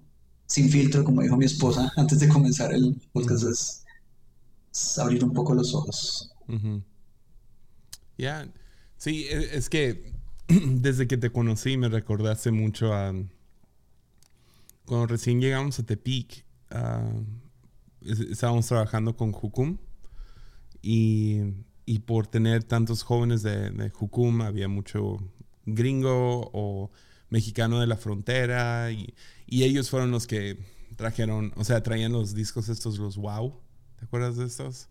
sin 0.46 0.70
filtro, 0.70 1.04
como 1.04 1.22
dijo 1.22 1.36
mi 1.36 1.44
esposa 1.44 1.92
antes 1.96 2.18
de 2.20 2.28
comenzar 2.28 2.72
el 2.72 3.00
podcast, 3.12 3.44
es, 3.44 4.98
abrir 4.98 5.24
un 5.24 5.32
poco 5.32 5.54
los 5.54 5.74
ojos. 5.74 6.32
Ya, 8.18 8.48
sí, 8.96 9.26
e, 9.28 9.56
es 9.56 9.68
que 9.68 10.12
desde 10.48 11.06
que 11.06 11.16
te 11.16 11.30
conocí 11.30 11.76
me 11.76 11.88
recordaste 11.88 12.50
mucho 12.50 12.94
a 12.94 13.12
cuando 14.84 15.06
recién 15.08 15.40
llegamos 15.40 15.78
a 15.78 15.82
Tepic. 15.84 16.44
estábamos 18.30 18.66
trabajando 18.66 19.16
con 19.16 19.32
Jukum 19.32 19.78
y, 20.80 21.40
y, 21.84 21.98
por 22.00 22.28
tener 22.28 22.62
tantos 22.62 23.02
jóvenes 23.02 23.42
de, 23.42 23.70
de 23.70 23.90
Jukum 23.90 24.42
había 24.42 24.68
mucho 24.68 25.18
gringo 25.64 26.50
o 26.52 26.92
mexicano 27.28 27.80
de 27.80 27.88
la 27.88 27.96
frontera 27.96 28.92
y, 28.92 29.12
y, 29.46 29.64
ellos 29.64 29.90
fueron 29.90 30.12
los 30.12 30.28
que 30.28 30.58
trajeron, 30.94 31.52
o 31.56 31.64
sea, 31.64 31.82
traían 31.82 32.12
los 32.12 32.34
discos 32.34 32.68
estos, 32.68 32.98
los 32.98 33.16
wow, 33.16 33.60
¿te 33.98 34.04
acuerdas 34.04 34.36
de 34.36 34.44
estos? 34.44 34.88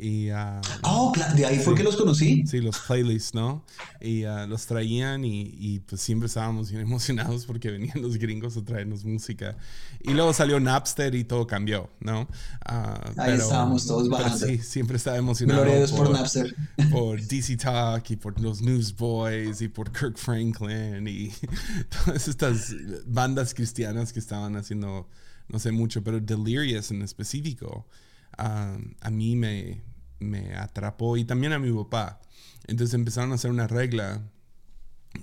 Y, 0.00 0.30
uh, 0.30 0.60
oh, 0.82 1.12
de 1.34 1.44
ahí 1.44 1.58
fue 1.58 1.74
que 1.74 1.82
los 1.82 1.96
conocí. 1.96 2.46
Sí, 2.46 2.60
los 2.60 2.78
playlists, 2.78 3.34
¿no? 3.34 3.64
Y 4.00 4.24
uh, 4.24 4.46
los 4.46 4.66
traían 4.66 5.24
y, 5.24 5.54
y, 5.58 5.80
pues 5.80 6.00
siempre 6.00 6.26
estábamos 6.26 6.70
bien 6.70 6.82
emocionados 6.86 7.44
porque 7.46 7.70
venían 7.70 8.00
los 8.00 8.16
gringos 8.16 8.56
a 8.56 8.64
traernos 8.64 9.04
música. 9.04 9.56
Y 10.00 10.12
luego 10.12 10.32
salió 10.32 10.60
Napster 10.60 11.14
y 11.14 11.24
todo 11.24 11.46
cambió, 11.46 11.90
¿no? 12.00 12.22
Uh, 12.22 13.20
ahí 13.20 13.34
estábamos 13.34 13.86
todos 13.86 14.08
bajando. 14.08 14.46
sí, 14.46 14.58
siempre 14.58 14.96
estaba 14.96 15.16
emocionado. 15.16 15.64
Gloria 15.64 15.86
por, 15.88 16.06
por 16.06 16.10
Napster. 16.10 16.54
Por 16.90 17.20
DC 17.20 17.56
Talk 17.56 18.08
y 18.10 18.16
por 18.16 18.40
los 18.40 18.62
Newsboys 18.62 19.60
y 19.60 19.68
por 19.68 19.90
Kirk 19.90 20.16
Franklin 20.16 21.08
y 21.08 21.32
todas 22.04 22.28
estas 22.28 22.72
bandas 23.04 23.52
cristianas 23.52 24.12
que 24.12 24.20
estaban 24.20 24.54
haciendo, 24.54 25.08
no 25.48 25.58
sé 25.58 25.72
mucho, 25.72 26.04
pero 26.04 26.20
Delirious 26.20 26.92
en 26.92 27.02
específico 27.02 27.84
a 28.38 29.10
mí 29.10 29.36
me, 29.36 29.82
me 30.20 30.54
atrapó 30.54 31.16
y 31.16 31.24
también 31.24 31.52
a 31.52 31.58
mi 31.58 31.72
papá. 31.72 32.20
Entonces 32.66 32.94
empezaron 32.94 33.32
a 33.32 33.36
hacer 33.36 33.50
una 33.50 33.66
regla 33.66 34.22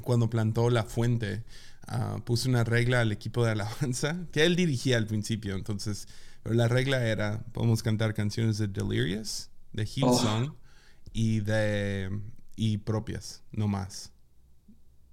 cuando 0.01 0.29
plantó 0.29 0.69
la 0.69 0.83
fuente. 0.83 1.43
Uh, 1.87 2.19
puse 2.21 2.49
una 2.49 2.63
regla 2.63 3.01
al 3.01 3.11
equipo 3.11 3.45
de 3.45 3.51
alabanza 3.51 4.25
que 4.31 4.45
él 4.45 4.55
dirigía 4.55 4.97
al 4.97 5.05
principio. 5.05 5.55
Entonces, 5.55 6.07
pero 6.43 6.55
la 6.55 6.67
regla 6.67 7.05
era: 7.05 7.43
podemos 7.51 7.83
cantar 7.83 8.13
canciones 8.13 8.57
de 8.57 8.67
Delirious, 8.67 9.49
de 9.73 9.83
Hillsong 9.83 10.49
oh. 10.49 10.55
y 11.13 11.41
de 11.41 12.09
y 12.55 12.77
propias, 12.79 13.43
no 13.51 13.67
más. 13.67 14.11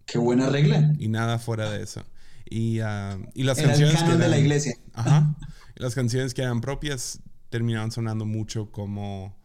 Qué 0.07 0.19
buena 0.19 0.49
regla. 0.49 0.95
Y 0.99 1.09
nada 1.09 1.39
fuera 1.39 1.71
de 1.71 1.83
eso. 1.83 2.05
Y, 2.49 2.81
uh, 2.81 3.27
y 3.35 3.45
las 3.45 3.59
era 3.59 3.69
canciones. 3.69 4.01
El 4.03 4.11
que 4.11 4.17
de 4.17 4.29
la 4.29 4.39
iglesia. 4.39 4.75
Ajá. 4.95 5.37
las 5.77 5.95
canciones 5.95 6.35
que 6.35 6.43
eran 6.43 6.61
propias 6.61 7.21
terminaban 7.53 7.93
sonando 7.93 8.25
mucho 8.25 8.73
como, 8.73 9.39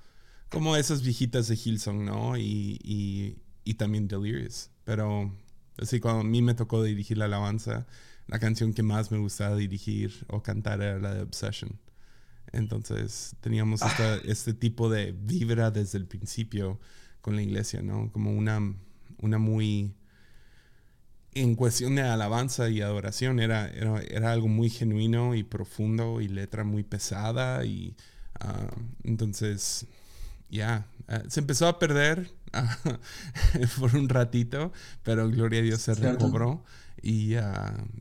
como 0.50 0.76
esas 0.76 1.04
viejitas 1.04 1.48
de 1.48 1.56
Hillsong, 1.56 2.06
¿no? 2.06 2.38
Y, 2.38 2.80
y, 2.84 3.38
y 3.64 3.76
también 3.76 4.08
Delirious. 4.08 4.72
Pero 4.86 5.32
así 5.78 6.00
cuando 6.00 6.22
a 6.22 6.24
mí 6.24 6.42
me 6.42 6.56
tocó 6.56 6.82
dirigir 6.82 7.20
la 7.20 7.26
alabanza, 7.26 7.86
la 8.26 8.40
canción 8.40 8.74
que 8.74 8.82
más 8.82 9.12
me 9.12 9.18
gustaba 9.20 9.56
dirigir 9.56 10.26
o 10.30 10.42
cantar 10.42 10.82
era 10.82 10.98
la 10.98 11.14
de 11.14 11.22
Obsession. 11.22 11.80
Entonces 12.54 13.36
teníamos 13.42 13.82
ah. 13.84 14.20
este 14.24 14.54
tipo 14.54 14.90
de 14.90 15.12
vibra 15.12 15.70
desde 15.70 15.98
el 15.98 16.08
principio 16.08 16.80
con 17.22 17.36
la 17.36 17.42
iglesia, 17.42 17.82
¿no? 17.82 18.12
Como 18.12 18.32
una, 18.32 18.60
una 19.20 19.38
muy... 19.38 19.94
En 21.42 21.56
cuestión 21.56 21.96
de 21.96 22.02
alabanza 22.02 22.70
y 22.70 22.82
adoración 22.82 23.40
era, 23.40 23.68
era, 23.68 24.02
era 24.02 24.32
algo 24.32 24.48
muy 24.48 24.70
genuino 24.70 25.36
y 25.36 25.44
profundo 25.44 26.20
y 26.20 26.28
letra 26.28 26.64
muy 26.64 26.84
pesada 26.84 27.64
y 27.64 27.96
ah, 28.40 28.70
entonces 29.04 29.86
ya 30.50 30.88
ah, 31.08 31.22
se 31.28 31.42
empezó 31.42 31.68
a 31.68 31.78
perder 31.78 32.32
por 33.80 33.96
un 33.96 34.10
ratito, 34.10 34.72
pero 35.04 35.30
gloria 35.30 35.60
a 35.60 35.64
Dios 35.64 35.82
se 35.82 35.94
recobró 35.94 36.64
y 37.02 37.36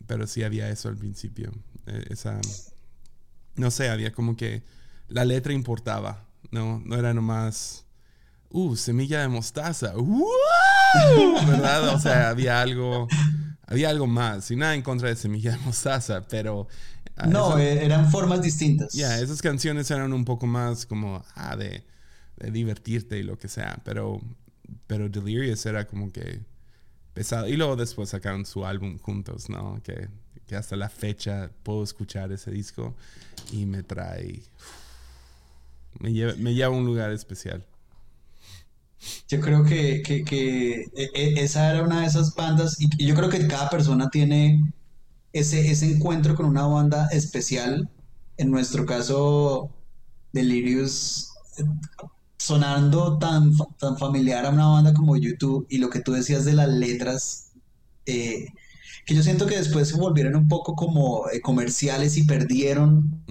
pero 0.06 0.26
sí 0.26 0.42
había 0.42 0.70
eso 0.70 0.88
al 0.88 0.96
principio, 0.96 1.52
e, 1.86 2.06
esa 2.10 2.40
no 3.56 3.70
sé, 3.70 3.90
había 3.90 4.12
como 4.12 4.36
que 4.36 4.62
la 5.08 5.24
letra 5.24 5.52
importaba, 5.52 6.26
no 6.50 6.80
no 6.84 6.96
era 6.96 7.12
nomás 7.12 7.86
uh, 8.50 8.76
semilla 8.76 9.20
de 9.20 9.28
mostaza. 9.28 9.94
¿Verdad? 11.46 11.94
O 11.94 11.98
sea, 11.98 12.28
había 12.30 12.60
algo, 12.60 13.08
había 13.66 13.90
algo 13.90 14.06
más. 14.06 14.50
Y 14.50 14.56
nada 14.56 14.74
en 14.74 14.82
contra 14.82 15.08
de 15.08 15.16
semilla 15.16 15.52
de 15.52 15.58
mostaza, 15.58 16.26
pero... 16.28 16.68
Ah, 17.16 17.26
no, 17.26 17.58
eh, 17.58 17.84
eran 17.84 18.10
formas 18.10 18.42
distintas. 18.42 18.92
Ya, 18.92 19.18
esas 19.18 19.40
canciones 19.40 19.90
eran 19.90 20.12
un 20.12 20.24
poco 20.24 20.46
más 20.46 20.84
como, 20.84 21.24
ah, 21.34 21.56
de, 21.56 21.82
de, 22.36 22.50
divertirte 22.50 23.18
y 23.18 23.22
lo 23.22 23.38
que 23.38 23.48
sea. 23.48 23.80
Pero, 23.84 24.20
pero 24.86 25.08
Delirious 25.08 25.64
era 25.64 25.86
como 25.86 26.12
que 26.12 26.40
pesado. 27.14 27.48
Y 27.48 27.56
luego 27.56 27.74
después 27.76 28.10
sacaron 28.10 28.44
su 28.44 28.66
álbum 28.66 28.98
juntos, 28.98 29.48
¿no? 29.48 29.80
Que, 29.82 30.08
que 30.46 30.56
hasta 30.56 30.76
la 30.76 30.90
fecha 30.90 31.50
puedo 31.62 31.82
escuchar 31.82 32.32
ese 32.32 32.50
disco 32.50 32.94
y 33.50 33.64
me 33.64 33.82
trae... 33.82 34.42
Me 35.98 36.12
lleva, 36.12 36.34
me 36.36 36.52
lleva 36.52 36.66
a 36.66 36.78
un 36.78 36.84
lugar 36.84 37.10
especial. 37.12 37.64
Yo 39.28 39.40
creo 39.40 39.64
que, 39.64 40.02
e, 40.06 40.86
e, 40.94 41.40
esa 41.42 41.70
era 41.70 41.82
una 41.82 42.00
de 42.00 42.06
esas 42.06 42.34
bandas 42.34 42.80
y, 42.80 42.88
yo 43.04 43.14
creo 43.14 43.28
que 43.28 43.46
cada 43.46 43.68
persona 43.70 44.10
tiene 44.10 44.72
ese, 45.32 45.70
ese 45.70 45.92
encuentro 45.92 46.34
con 46.34 46.46
una 46.46 46.66
banda 46.66 47.08
especial. 47.12 47.90
En 48.36 48.50
nuestro 48.50 48.86
caso, 48.86 49.70
Delirious, 50.32 51.30
sonando 52.38 53.18
tan, 53.18 53.52
tan 53.78 53.96
familiar 53.98 54.46
a 54.46 54.50
una 54.50 54.66
banda 54.66 54.94
como 54.94 55.16
YouTube 55.16 55.66
y 55.68 55.78
lo 55.78 55.90
que 55.90 56.00
tú 56.00 56.12
decías 56.12 56.44
de 56.44 56.52
las 56.52 56.68
letras, 56.68 57.52
eh, 58.06 58.46
que 59.04 59.14
yo 59.14 59.22
siento 59.22 59.46
que 59.46 59.56
después 59.56 59.88
se 59.88 59.96
volvieron 59.96 60.36
un 60.36 60.48
poco 60.48 60.74
como 60.74 61.28
eh, 61.30 61.40
comerciales 61.40 62.16
y 62.16 62.24
perdieron 62.24 63.24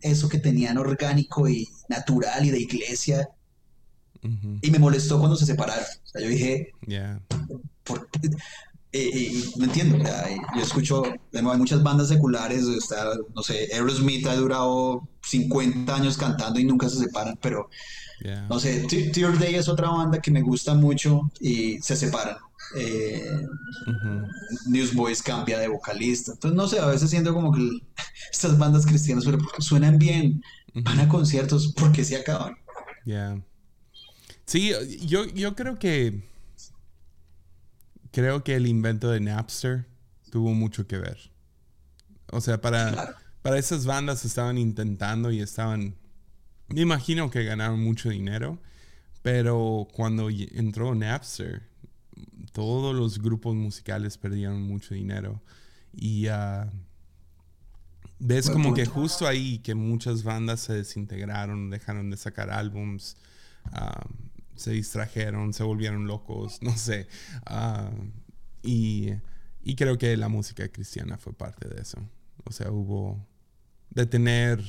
eso 0.00 0.28
que 0.28 0.38
tenían 0.38 0.78
orgánico 0.78 1.48
y 1.48 1.68
natural 1.88 2.44
y 2.44 2.50
de 2.50 2.60
iglesia 2.60 3.28
y 4.62 4.70
me 4.70 4.78
molestó 4.78 5.18
cuando 5.18 5.36
se 5.36 5.46
separaron. 5.46 5.84
O 5.84 6.06
sea, 6.06 6.22
yo 6.22 6.28
dije, 6.28 6.72
yeah. 6.86 7.20
no 9.56 9.64
entiendo. 9.64 9.98
yo 10.56 10.62
escucho, 10.62 11.02
bueno, 11.32 11.52
hay 11.52 11.58
muchas 11.58 11.82
bandas 11.82 12.08
seculares, 12.08 12.66
está, 12.66 13.04
no 13.34 13.42
sé, 13.42 13.68
Aerosmith 13.72 14.26
ha 14.26 14.36
durado 14.36 15.08
50 15.22 15.94
años 15.94 16.16
cantando 16.16 16.58
y 16.60 16.64
nunca 16.64 16.88
se 16.88 16.98
separan, 16.98 17.38
pero 17.40 17.68
no 18.48 18.58
sé, 18.58 18.86
Tear 19.12 19.38
Day 19.38 19.56
es 19.56 19.68
otra 19.68 19.90
banda 19.90 20.20
que 20.20 20.30
me 20.30 20.40
gusta 20.40 20.74
mucho 20.74 21.30
y 21.40 21.78
se 21.82 21.96
separan. 21.96 22.36
Eh, 22.76 23.46
Newsboys 24.66 25.22
cambia 25.22 25.58
de 25.58 25.68
vocalista. 25.68 26.32
Entonces, 26.32 26.56
no 26.56 26.66
sé, 26.66 26.80
a 26.80 26.86
veces 26.86 27.10
siento 27.10 27.34
como 27.34 27.52
que 27.52 27.60
estas 28.32 28.56
bandas 28.56 28.86
cristianas 28.86 29.24
suenan 29.58 29.98
bien, 29.98 30.42
van 30.74 31.00
a 31.00 31.08
conciertos 31.08 31.74
porque 31.76 32.04
se 32.04 32.16
acaban. 32.16 32.54
Yeah. 33.04 33.42
Sí, 34.46 34.72
yo, 35.06 35.26
yo 35.26 35.54
creo 35.54 35.78
que. 35.78 36.22
Creo 38.10 38.44
que 38.44 38.54
el 38.54 38.66
invento 38.66 39.10
de 39.10 39.20
Napster 39.20 39.86
tuvo 40.30 40.54
mucho 40.54 40.86
que 40.86 40.98
ver. 40.98 41.18
O 42.30 42.40
sea, 42.40 42.60
para, 42.60 43.16
para 43.42 43.58
esas 43.58 43.86
bandas 43.86 44.24
estaban 44.24 44.58
intentando 44.58 45.30
y 45.32 45.40
estaban. 45.40 45.96
Me 46.68 46.80
imagino 46.82 47.30
que 47.30 47.44
ganaron 47.44 47.80
mucho 47.82 48.10
dinero. 48.10 48.58
Pero 49.24 49.88
cuando 49.94 50.28
entró 50.28 50.94
Napster, 50.94 51.62
todos 52.52 52.94
los 52.94 53.22
grupos 53.22 53.54
musicales 53.54 54.18
perdieron 54.18 54.60
mucho 54.60 54.94
dinero. 54.94 55.42
Y 55.94 56.28
uh, 56.28 56.70
ves 58.18 58.50
como 58.50 58.74
que 58.74 58.84
justo 58.84 59.26
ahí 59.26 59.60
que 59.60 59.74
muchas 59.74 60.24
bandas 60.24 60.60
se 60.60 60.74
desintegraron, 60.74 61.70
dejaron 61.70 62.10
de 62.10 62.18
sacar 62.18 62.50
álbums. 62.50 63.16
Uh, 63.72 64.12
se 64.56 64.72
distrajeron, 64.72 65.52
se 65.52 65.62
volvieron 65.62 66.06
locos, 66.06 66.58
no 66.62 66.76
sé. 66.76 67.08
Ah, 67.46 67.90
y, 68.62 69.12
y, 69.62 69.76
creo 69.76 69.98
que 69.98 70.16
la 70.16 70.28
música 70.28 70.68
cristiana 70.68 71.18
fue 71.18 71.32
parte 71.32 71.68
de 71.68 71.82
eso. 71.82 71.98
O 72.44 72.52
sea, 72.52 72.70
hubo 72.70 73.26
de 73.90 74.06
tener 74.06 74.62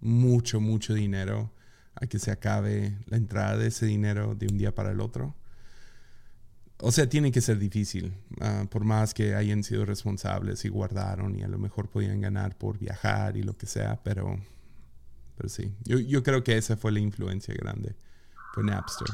mucho, 0.00 0.60
mucho 0.60 0.94
dinero 0.94 1.52
a 1.94 2.06
que 2.06 2.18
se 2.18 2.30
acabe 2.30 2.98
la 3.06 3.16
entrada 3.16 3.56
de 3.56 3.68
ese 3.68 3.86
dinero 3.86 4.34
de 4.34 4.46
un 4.46 4.58
día 4.58 4.74
para 4.74 4.92
el 4.92 5.00
otro. 5.00 5.34
O 6.80 6.92
sea, 6.92 7.08
tiene 7.08 7.32
que 7.32 7.40
ser 7.40 7.58
difícil, 7.58 8.14
ah, 8.40 8.66
por 8.70 8.84
más 8.84 9.12
que 9.12 9.34
hayan 9.34 9.64
sido 9.64 9.84
responsables 9.84 10.64
y 10.64 10.68
guardaron 10.68 11.36
y 11.36 11.42
a 11.42 11.48
lo 11.48 11.58
mejor 11.58 11.88
podían 11.88 12.20
ganar 12.20 12.56
por 12.56 12.78
viajar 12.78 13.36
y 13.36 13.42
lo 13.42 13.56
que 13.56 13.66
sea, 13.66 14.00
pero, 14.04 14.38
pero 15.36 15.48
sí, 15.48 15.74
yo, 15.82 15.98
yo 15.98 16.22
creo 16.22 16.44
que 16.44 16.56
esa 16.56 16.76
fue 16.76 16.92
la 16.92 17.00
influencia 17.00 17.52
grande, 17.54 17.96
fue 18.58 18.64
Napster. 18.64 19.06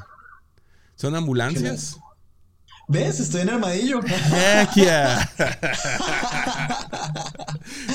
¿Son 0.95 1.15
ambulancias? 1.15 1.99
¿Ves? 2.89 3.21
Estoy 3.21 3.43
en 3.43 3.51
armadillo. 3.51 4.01
Heck 4.03 4.73
yeah. 4.75 5.31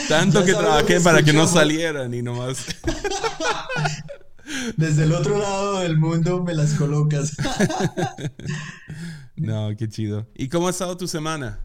Tanto 0.08 0.46
que 0.46 0.54
trabajé 0.54 1.02
para 1.02 1.24
que 1.24 1.34
no 1.34 1.48
salieran 1.48 2.14
y 2.14 2.22
nomás. 2.22 2.68
Desde 4.78 5.06
el 5.06 5.14
otro 5.14 5.40
lado 5.40 5.80
del 5.80 5.98
mundo 5.98 6.44
me 6.44 6.54
las 6.54 6.76
colocas. 6.76 7.36
no, 9.36 9.72
qué 9.76 9.90
chido. 9.90 10.28
¿Y 10.36 10.50
cómo 10.50 10.68
ha 10.68 10.72
estado 10.72 10.98
tu 10.98 11.08
semana? 11.08 11.60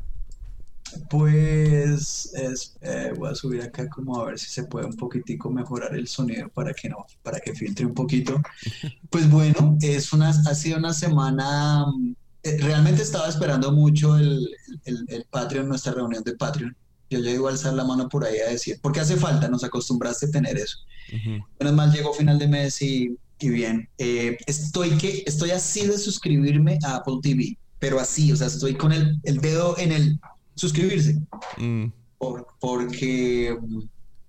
Pues 1.11 2.33
es, 2.35 2.76
eh, 2.80 3.12
voy 3.16 3.30
a 3.30 3.35
subir 3.35 3.62
acá 3.62 3.88
como 3.88 4.20
a 4.20 4.26
ver 4.26 4.38
si 4.38 4.50
se 4.50 4.64
puede 4.64 4.87
un 4.87 4.96
poquitico 4.96 5.50
mejorar 5.50 5.94
el 5.94 6.09
sonido 6.09 6.48
para 6.48 6.72
que 6.72 6.88
no, 6.88 7.07
para 7.22 7.40
que 7.40 7.54
filtre 7.54 7.87
un 7.87 7.94
poquito. 7.94 8.40
Pues 9.11 9.30
bueno, 9.30 9.78
es 9.80 10.12
una, 10.12 10.30
ha 10.30 10.54
sido 10.57 10.76
una 10.76 10.92
semana, 10.92 11.85
eh, 12.42 12.57
realmente 12.59 13.02
estaba 13.02 13.28
esperando 13.28 13.70
mucho 13.70 14.16
el, 14.16 14.48
el, 14.85 15.04
el 15.07 15.24
Patreon, 15.30 15.68
nuestra 15.68 15.92
reunión 15.92 16.24
de 16.24 16.35
Patreon. 16.35 16.76
Yo 17.11 17.20
ya 17.20 17.30
iba 17.30 17.48
a 17.48 17.52
alzar 17.52 17.74
la 17.74 17.85
mano 17.85 18.09
por 18.09 18.24
ahí 18.24 18.38
a 18.38 18.50
decir, 18.50 18.80
porque 18.83 18.98
hace 18.98 19.16
falta, 19.16 19.48
nos 19.48 19.62
acostumbraste 19.62 20.26
a 20.26 20.30
tener 20.30 20.59
eso. 20.59 20.78
Menos 21.61 21.74
mal 21.74 21.92
llegó 21.92 22.12
final 22.12 22.40
de 22.40 22.48
mes 22.48 22.83
y, 22.83 23.16
y 23.38 23.48
bien. 23.50 23.88
Eh, 23.98 24.37
estoy, 24.46 24.90
que, 24.98 25.22
estoy 25.26 25.50
así 25.50 25.87
de 25.87 25.96
suscribirme 25.96 26.78
a 26.83 26.96
Apple 26.96 27.18
TV, 27.22 27.57
pero 27.78 28.00
así, 28.00 28.33
o 28.33 28.37
sea, 28.37 28.48
estoy 28.48 28.74
con 28.74 28.92
el, 28.92 29.20
el 29.22 29.40
dedo 29.40 29.78
en 29.78 29.92
el 29.92 30.20
suscribirse. 30.55 31.21
Mm. 31.59 31.87
Por- 32.19 32.47
porque 32.61 33.57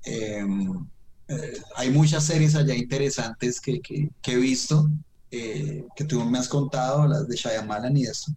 em, 0.04 0.86
eh, 1.28 1.58
hay 1.76 1.90
muchas 1.92 2.24
series 2.26 2.56
allá 2.56 2.76
interesantes 2.76 3.60
que, 3.60 3.80
que, 3.82 4.10
que 4.22 4.34
he 4.34 4.38
visto, 4.38 4.90
eh, 5.32 5.86
que 5.96 6.04
tú 6.04 6.24
me 6.24 6.38
has 6.38 6.48
contado, 6.48 7.08
las 7.08 7.28
de 7.28 7.36
Shyamalan 7.36 7.96
y 7.98 8.04
esto. 8.04 8.32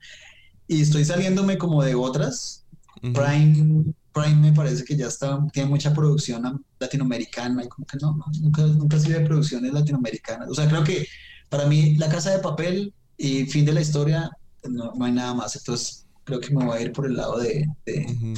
Y 0.67 0.83
estoy 0.83 1.05
saliéndome 1.05 1.59
como 1.59 1.83
de 1.83 1.95
otras. 1.95 2.65
Ujú. 3.03 3.13
Prime, 3.13 3.85
Prime 4.13 4.35
me 4.37 4.53
parece 4.53 4.85
que 4.85 4.97
ya 4.97 5.07
está, 5.07 5.39
tiene 5.53 5.69
mucha 5.69 5.93
producción 5.95 6.45
am- 6.47 6.63
latinoamericana 6.81 7.65
y 7.65 7.69
como 7.69 7.87
que 7.87 7.99
no, 8.01 8.19
nunca, 8.41 8.63
nunca 8.63 8.99
sido 8.99 9.19
de 9.21 9.27
producciones 9.27 9.73
latinoamericanas. 9.73 10.49
O 10.51 10.55
sea, 10.55 10.69
creo 10.69 10.83
que 10.85 11.07
para 11.49 11.67
mí 11.67 11.97
La 11.97 12.09
Casa 12.09 12.31
de 12.31 12.41
Papel 12.41 12.93
y 13.17 13.45
Fin 13.47 13.65
de 13.65 13.73
la 13.73 13.81
Historia 13.81 14.31
no, 14.69 14.93
no 14.95 15.05
hay 15.05 15.13
nada 15.13 15.35
más. 15.35 15.57
Entonces 15.57 16.07
creo 16.29 16.41
que 16.41 16.55
me 16.55 16.63
voy 16.65 16.77
a 16.79 16.83
ir 16.83 16.93
por 16.93 17.07
el 17.07 17.17
lado 17.17 17.39
de, 17.39 17.67
de, 17.87 18.07
Ujú. 18.13 18.35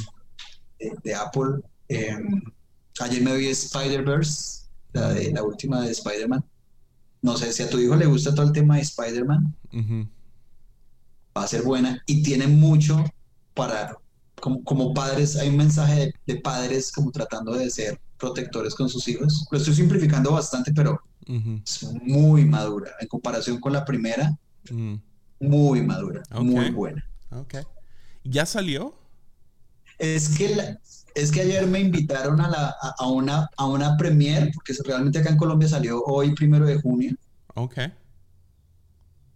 de- 0.79 0.93
de 1.03 1.13
Apple. 1.13 1.59
Eh, 1.89 2.17
ayer 3.01 3.21
me 3.21 3.35
vi 3.35 3.47
Spider-Verse, 3.47 4.67
la, 4.93 5.09
de, 5.13 5.31
la 5.33 5.43
última 5.43 5.81
de 5.81 5.91
Spider-Man. 5.91 6.43
No 7.21 7.37
sé 7.37 7.51
si 7.51 7.63
a 7.63 7.69
tu 7.69 7.77
hijo 7.79 7.95
le 7.97 8.05
gusta 8.05 8.33
todo 8.33 8.45
el 8.47 8.53
tema 8.53 8.77
de 8.77 8.81
Spider-Man, 8.83 9.55
va 11.37 11.43
a 11.43 11.47
ser 11.47 11.63
buena 11.63 12.01
y 12.05 12.23
tiene 12.23 12.47
mucho 12.47 13.03
para, 13.53 13.95
como, 14.39 14.63
como 14.63 14.93
padres, 14.93 15.35
hay 15.35 15.49
un 15.49 15.57
mensaje 15.57 16.13
de, 16.25 16.35
padres 16.37 16.91
como 16.91 17.11
tratando 17.11 17.53
de 17.53 17.69
ser 17.69 17.99
protectores 18.17 18.73
con 18.73 18.87
sus 18.89 19.05
hijos. 19.09 19.45
Lo 19.51 19.57
estoy 19.57 19.75
simplificando 19.75 20.31
bastante, 20.31 20.71
pero 20.73 20.99
es 21.65 21.83
muy 22.03 22.45
madura 22.45 22.91
en 22.99 23.07
comparación 23.09 23.59
con 23.59 23.73
la 23.73 23.83
primera, 23.83 24.33
muy 25.39 25.81
madura, 25.81 26.23
muy 26.39 26.69
buena. 26.71 27.03
Ok. 27.31 27.55
¿Ya 28.23 28.45
salió? 28.45 28.95
Es 29.97 30.29
que, 30.37 30.55
la- 30.55 30.79
es 31.15 31.31
que 31.31 31.41
ayer 31.41 31.65
me 31.67 31.79
invitaron 31.79 32.41
a, 32.41 32.49
la, 32.49 32.75
a, 32.81 32.95
a 32.99 33.07
una, 33.07 33.49
a 33.57 33.65
una 33.67 33.95
premiere, 33.97 34.51
porque 34.53 34.73
realmente 34.83 35.19
acá 35.19 35.29
en 35.29 35.37
Colombia 35.37 35.69
salió 35.69 36.03
hoy, 36.03 36.33
primero 36.35 36.65
de 36.65 36.81
junio, 36.81 37.15
Ok. 37.55 37.77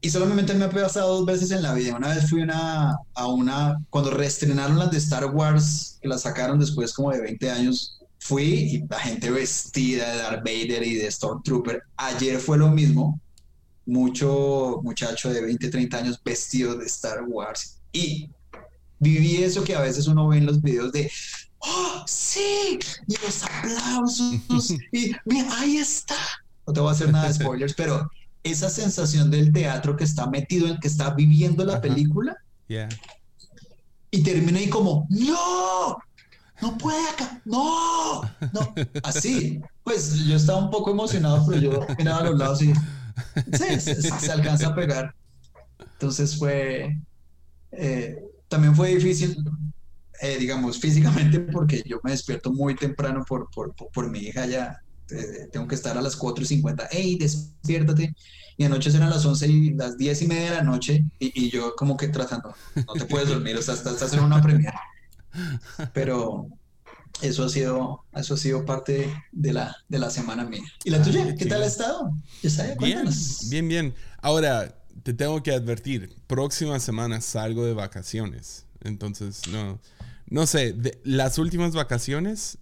y 0.02 0.10
solamente 0.10 0.54
me 0.54 0.66
ha 0.66 0.70
pasado 0.70 1.16
dos 1.18 1.26
veces 1.26 1.52
en 1.52 1.64
la 1.64 1.74
vida. 1.74 1.96
Una 1.96 2.10
vez 2.10 2.30
fui 2.30 2.42
una, 2.42 2.96
a 3.16 3.28
una, 3.28 3.84
cuando 3.90 4.12
reestrenaron 4.12 4.78
las 4.78 4.92
de 4.92 4.98
Star 5.00 5.26
Wars, 5.26 5.98
que 6.02 6.08
las 6.08 6.22
sacaron 6.22 6.60
después 6.60 6.94
como 6.94 7.12
de 7.12 7.22
20 7.22 7.50
años, 7.50 8.00
fui 8.20 8.44
y 8.44 8.88
la 8.88 9.00
gente 9.00 9.32
vestida 9.32 10.12
de 10.12 10.18
Darth 10.18 10.44
Vader 10.46 10.84
y 10.84 10.96
de 10.96 11.10
Stormtrooper. 11.12 11.82
Ayer 11.98 12.40
fue 12.40 12.58
lo 12.58 12.70
mismo, 12.70 13.20
mucho 13.86 14.80
muchacho 14.84 15.32
de 15.34 15.42
20, 15.42 15.70
30 15.70 15.98
años 16.00 16.22
vestido 16.24 16.78
de 16.78 16.86
Star 16.88 17.24
Wars. 17.28 17.80
Y 17.94 18.30
viví 19.00 19.44
eso 19.44 19.64
que 19.64 19.76
a 19.76 19.82
veces 19.82 20.08
uno 20.08 20.28
ve 20.28 20.38
en 20.38 20.46
los 20.46 20.62
videos 20.62 20.92
de, 20.92 21.12
¡Oh, 21.60 22.04
sí! 22.06 22.78
Y 23.08 23.16
los 23.26 23.44
aplausos, 23.44 24.72
y 24.92 25.12
mira, 25.26 25.48
ahí 25.60 25.78
está. 25.78 26.16
No 26.68 26.74
te 26.74 26.80
voy 26.80 26.90
a 26.90 26.92
hacer 26.92 27.12
nada 27.12 27.28
de 27.28 27.34
spoilers, 27.44 27.74
pero 27.76 28.10
esa 28.44 28.70
sensación 28.70 29.32
del 29.32 29.52
teatro 29.52 29.96
que 29.96 30.04
está 30.04 30.28
metido 30.28 30.68
en, 30.68 30.78
que 30.80 30.88
está 30.88 31.12
viviendo 31.12 31.64
la 31.66 31.74
Ajá. 31.74 31.82
película, 31.82 32.36
Yeah. 32.68 32.90
y 34.12 34.24
termina 34.24 34.58
ahí 34.60 34.70
como, 34.70 35.08
¡No! 35.10 35.98
No 36.62 36.78
puede 36.78 37.08
acá, 37.10 37.42
no, 37.46 38.22
no, 38.54 38.74
así. 39.04 39.60
Pues 39.84 40.16
yo 40.26 40.36
estaba 40.38 40.60
un 40.60 40.72
poco 40.72 40.90
emocionado, 40.92 41.46
pero 41.46 41.60
yo 41.60 41.86
miraba 41.98 42.20
a 42.20 42.24
los 42.24 42.38
lados 42.40 42.62
y 42.62 42.74
sí, 42.74 43.80
se, 43.80 44.02
se 44.02 44.32
alcanza 44.32 44.68
a 44.68 44.76
pegar. 44.76 45.14
Entonces 45.80 46.38
fue, 46.38 46.98
eh, 47.72 48.18
también 48.48 48.76
fue 48.76 48.90
difícil, 48.96 49.36
eh, 50.22 50.38
digamos, 50.38 50.80
físicamente, 50.80 51.40
porque 51.42 51.84
yo 51.86 52.00
me 52.04 52.12
despierto 52.12 52.52
muy 52.54 52.76
temprano 52.76 53.24
por, 53.28 53.50
por, 53.54 53.76
por, 53.76 53.90
por 53.92 54.10
mi 54.10 54.20
hija 54.20 54.46
ya. 54.48 54.78
eh, 55.12 55.48
tengo 55.52 55.68
que 55.68 55.76
estar 55.76 55.98
a 55.98 56.02
las 56.02 56.16
4 56.16 56.44
y 56.44 56.48
50, 56.48 56.88
¡Ey, 56.92 57.18
despiértate! 57.18 58.14
Y 58.58 58.64
anoche 58.66 58.90
eran 58.96 59.10
las 59.10 59.26
11 59.26 59.48
y 59.48 59.74
las 59.74 59.98
10 59.98 60.22
y 60.22 60.28
media 60.28 60.52
de 60.52 60.56
la 60.58 60.64
noche, 60.64 61.02
y, 61.20 61.46
y 61.48 61.52
yo 61.52 61.74
como 61.76 61.98
que 61.98 62.08
tratando, 62.10 62.56
no 62.88 62.96
te 62.96 63.06
puedes 63.06 63.30
dormir, 63.30 63.58
o 63.58 63.62
sea, 63.62 63.74
estás, 63.76 63.94
estás 63.94 64.14
en 64.14 64.22
una 64.22 64.42
premiere. 64.42 64.78
Pero 65.92 66.48
eso 67.22 67.46
ha 67.46 67.50
sido, 67.50 68.06
eso 68.14 68.34
ha 68.36 68.38
sido 68.38 68.66
parte 68.66 69.14
de 69.32 69.54
la, 69.54 69.76
de 69.88 70.00
la 70.00 70.10
semana 70.10 70.46
mía. 70.46 70.64
¿Y 70.84 70.90
la 70.92 71.00
Ah, 71.00 71.04
tuya? 71.04 71.26
qué 71.28 71.36
¿Qué 71.36 71.46
tal 71.48 71.64
ha 71.64 71.68
estado? 71.68 72.12
Bien, 72.78 73.08
bien, 73.50 73.68
bien. 73.68 73.96
Ahora, 74.22 74.85
te 75.06 75.14
tengo 75.14 75.44
que 75.44 75.52
advertir, 75.52 76.16
próxima 76.26 76.80
semana 76.80 77.22
salgo 77.22 77.64
de 77.64 77.76
vacaciones. 77.76 78.66
Entonces, 78.82 79.48
no, 79.52 79.80
no 80.28 80.48
sé, 80.48 80.74
de- 80.74 81.00
las 81.04 81.38
últimas 81.38 81.76
vacaciones, 81.76 82.58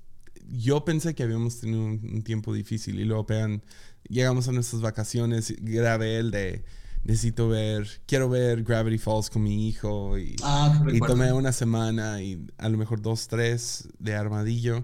yo 0.51 0.83
pensé 0.83 1.15
que 1.15 1.23
habíamos 1.23 1.61
tenido 1.61 1.79
un, 1.85 2.01
un 2.03 2.21
tiempo 2.21 2.53
difícil 2.53 2.99
y 2.99 3.05
luego 3.05 3.25
pegan, 3.25 3.63
llegamos 4.09 4.49
a 4.49 4.51
nuestras 4.51 4.81
vacaciones, 4.81 5.51
y 5.51 5.55
grabé 5.55 6.17
el 6.17 6.31
de, 6.31 6.65
necesito 7.05 7.47
ver, 7.47 7.87
quiero 8.07 8.27
ver 8.27 8.63
Gravity 8.65 8.97
Falls 8.97 9.29
con 9.29 9.43
mi 9.43 9.69
hijo 9.69 10.17
y... 10.17 10.35
Ah, 10.43 10.83
Y 10.91 10.99
tomé 10.99 11.31
una 11.31 11.53
semana 11.53 12.21
y 12.21 12.45
a 12.57 12.67
lo 12.67 12.77
mejor 12.77 13.01
dos, 13.01 13.29
tres 13.29 13.87
de 13.99 14.15
armadillo. 14.15 14.83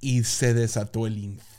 Y 0.00 0.22
se 0.22 0.54
desató 0.54 1.08
el 1.08 1.18
infierno 1.18 1.51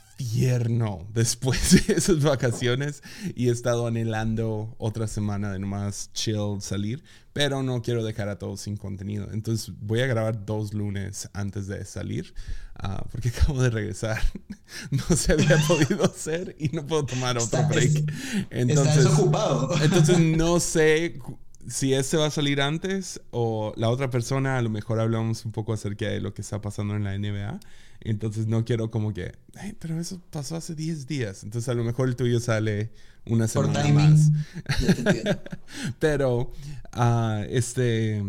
después 1.14 1.88
de 1.88 1.94
esas 1.94 2.22
vacaciones. 2.22 3.02
Y 3.36 3.50
he 3.50 3.52
estado 3.52 3.88
anhelando 3.88 4.76
otra 4.78 5.08
semana 5.08 5.52
de 5.52 5.60
nomás 5.60 6.10
chill 6.14 6.62
salir. 6.62 7.04
Pero 7.34 7.64
no 7.64 7.82
quiero 7.82 8.04
dejar 8.04 8.30
a 8.30 8.38
todos 8.38 8.62
sin 8.62 8.78
contenido. 8.78 9.30
Entonces 9.32 9.74
voy 9.80 10.02
a 10.02 10.08
grabar 10.08 10.46
dos 10.46 10.74
lunes 10.74 11.30
antes 11.34 11.68
de 11.68 11.84
salir. 11.86 12.34
ah, 12.76 13.04
porque 13.12 13.30
acabo 13.36 13.62
de 13.62 13.70
regresar. 13.70 14.22
no 14.92 15.16
se 15.16 15.34
había 15.34 15.58
podido 15.68 16.04
hacer 16.06 16.56
y 16.60 16.70
no 16.70 16.86
puedo 16.86 17.06
tomar 17.06 17.38
otro 17.38 17.60
Está- 17.60 17.68
break. 17.68 18.12
Entonces, 18.52 19.04
desocupado. 19.06 19.74
entonces 19.82 20.20
no 20.38 20.60
sé 20.60 21.20
si 21.68 21.94
este 21.94 22.18
va 22.18 22.28
a 22.28 22.32
salir 22.32 22.62
antes 22.62 23.22
o 23.32 23.74
la 23.78 23.90
otra 23.90 24.10
persona, 24.10 24.58
a 24.58 24.62
lo 24.62 24.70
mejor 24.70 25.00
hablamos 25.00 25.46
un 25.46 25.52
poco 25.52 25.74
acerca 25.74 26.08
de 26.08 26.20
lo 26.22 26.34
que 26.34 26.42
está 26.42 26.62
pasando 26.62 26.96
en 26.96 27.04
la 27.04 27.14
NBA. 27.18 27.60
Entonces 28.02 28.48
no 28.48 28.66
quiero 28.66 28.92
como 28.92 29.14
que, 29.14 29.32
"Ay, 29.56 29.74
pero 29.80 30.00
eso 30.00 30.22
pasó 30.30 30.56
hace 30.58 30.76
10 30.76 31.08
días. 31.08 31.44
Entonces 31.44 31.70
a 31.70 31.74
lo 31.74 31.84
mejor 31.84 32.10
el 32.10 32.16
tuyo 32.16 32.40
sale 32.40 32.92
una 33.26 33.48
Por 33.48 33.68
semana 33.68 33.84
timing. 33.84 34.10
más. 34.12 34.32
Pero, 36.00 36.52
ah, 36.92 37.44
este, 37.50 38.22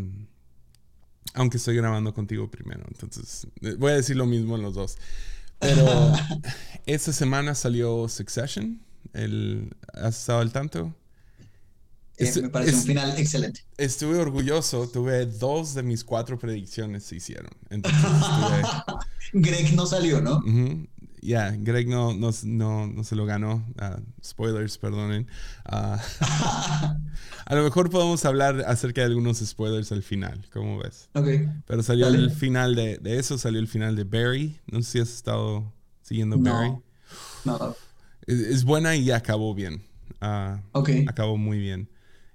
aunque 1.35 1.57
estoy 1.57 1.75
grabando 1.77 2.15
contigo 2.15 2.49
primero, 2.51 2.85
entonces 2.89 3.47
eh, 3.63 3.75
voy 3.77 3.93
a 3.93 3.97
decir 3.97 4.17
lo 4.17 4.27
mismo 4.27 4.55
en 4.57 4.63
los 4.63 4.75
dos. 4.75 4.97
Pero 5.59 5.85
esta 6.87 7.13
semana 7.13 7.55
salió 7.55 8.09
Succession. 8.09 8.81
El, 9.13 9.75
¿Has 9.93 10.19
estado 10.21 10.41
al 10.41 10.53
tanto? 10.53 10.95
Es- 12.17 12.41
me 12.41 12.49
parece 12.49 12.73
un 12.73 12.79
es- 12.79 12.87
final 12.87 13.19
excelente. 13.19 13.65
Estuve 13.77 14.19
orgulloso, 14.19 14.89
tuve 14.89 15.27
dos 15.27 15.75
de 15.75 15.83
mis 15.83 16.05
cuatro 16.05 16.39
predicciones 16.39 17.05
se 17.05 17.17
hicieron. 17.17 17.51
Entonces 17.71 18.03
estuve, 18.05 18.63
Greg 19.33 19.75
no 19.75 19.87
salió, 19.87 20.21
¿no? 20.21 20.43
ya, 21.21 21.57
Greg 21.59 21.89
no, 21.89 22.13
no, 22.15 22.31
no, 22.87 23.05
se 23.05 23.17
lo 23.17 23.25
ganó. 23.27 23.65
Ah, 23.79 23.99
spoilers, 24.23 24.77
perdonen. 24.79 25.27
Ah, 25.65 26.01
a 27.47 27.55
lo 27.55 27.65
mejor 27.65 27.91
podemos 27.91 28.25
hablar 28.25 28.63
acerca 28.67 29.01
de 29.01 29.09
algunos 29.09 29.39
spoilers 29.39 29.91
al 29.91 30.03
final, 30.03 30.47
¿cómo 30.53 30.79
ves? 30.79 31.09
Ok. 31.15 31.29
Pero 31.67 31.83
salió 31.83 32.07
el 32.09 32.31
final 32.31 32.75
de, 32.75 33.01
eso, 33.05 33.39
salió 33.39 33.59
el 33.59 33.69
final 33.69 33.97
de 33.97 34.05
Barry. 34.05 34.61
No 34.71 34.83
sé 34.83 34.91
si 34.93 34.99
has 35.01 35.15
estado 35.15 35.73
siguiendo 36.03 36.39
Barry. 36.39 36.75
No. 37.45 37.75
Es, 38.27 38.65
buena 38.65 38.95
y 38.97 39.11
acabó 39.11 39.55
bien. 39.55 39.83
Uh, 40.21 40.59
ok. 40.73 40.91
Acabó 41.09 41.37
muy 41.37 41.59
bien. 41.59 41.89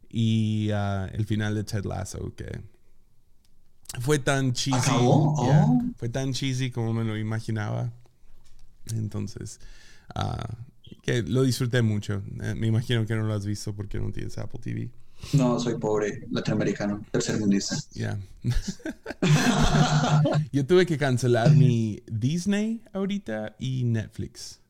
Y 0.10 0.70
el 0.70 1.26
final 1.26 1.56
de 1.56 1.64
Ted 1.64 1.86
Lasso, 1.86 2.34
que 2.36 2.62
fue 4.00 4.20
tan 4.20 4.54
cheesy. 4.54 4.92
Oh. 4.94 5.82
Fue 5.98 6.10
tan 6.10 6.34
cheesy 6.34 6.72
como 6.72 6.94
me 6.94 7.04
lo 7.04 7.18
imaginaba. 7.18 7.92
Entonces, 8.94 9.60
ah, 10.16 10.56
que 11.02 11.24
lo 11.24 11.44
disfruté 11.44 11.82
mucho. 11.82 12.24
Eh, 12.42 12.56
me 12.56 12.68
imagino 12.68 13.06
que 13.06 13.16
no 13.16 13.24
lo 13.24 13.34
has 13.34 13.46
visto 13.46 13.76
porque 13.76 14.00
no 14.00 14.12
tienes 14.12 14.38
Apple 14.38 14.60
TV. 14.62 14.90
No, 15.34 15.60
soy 15.60 15.78
pobre 15.78 16.26
latinoamericano, 16.32 17.06
tercermundista. 17.12 17.76
Ya. 17.94 18.18
Yo 20.54 20.66
tuve 20.66 20.86
que 20.86 20.98
cancelar 20.98 21.54
mi 21.54 22.02
Disney 22.08 22.82
ahorita 22.94 23.56
y 23.60 23.84
Netflix. 23.84 24.62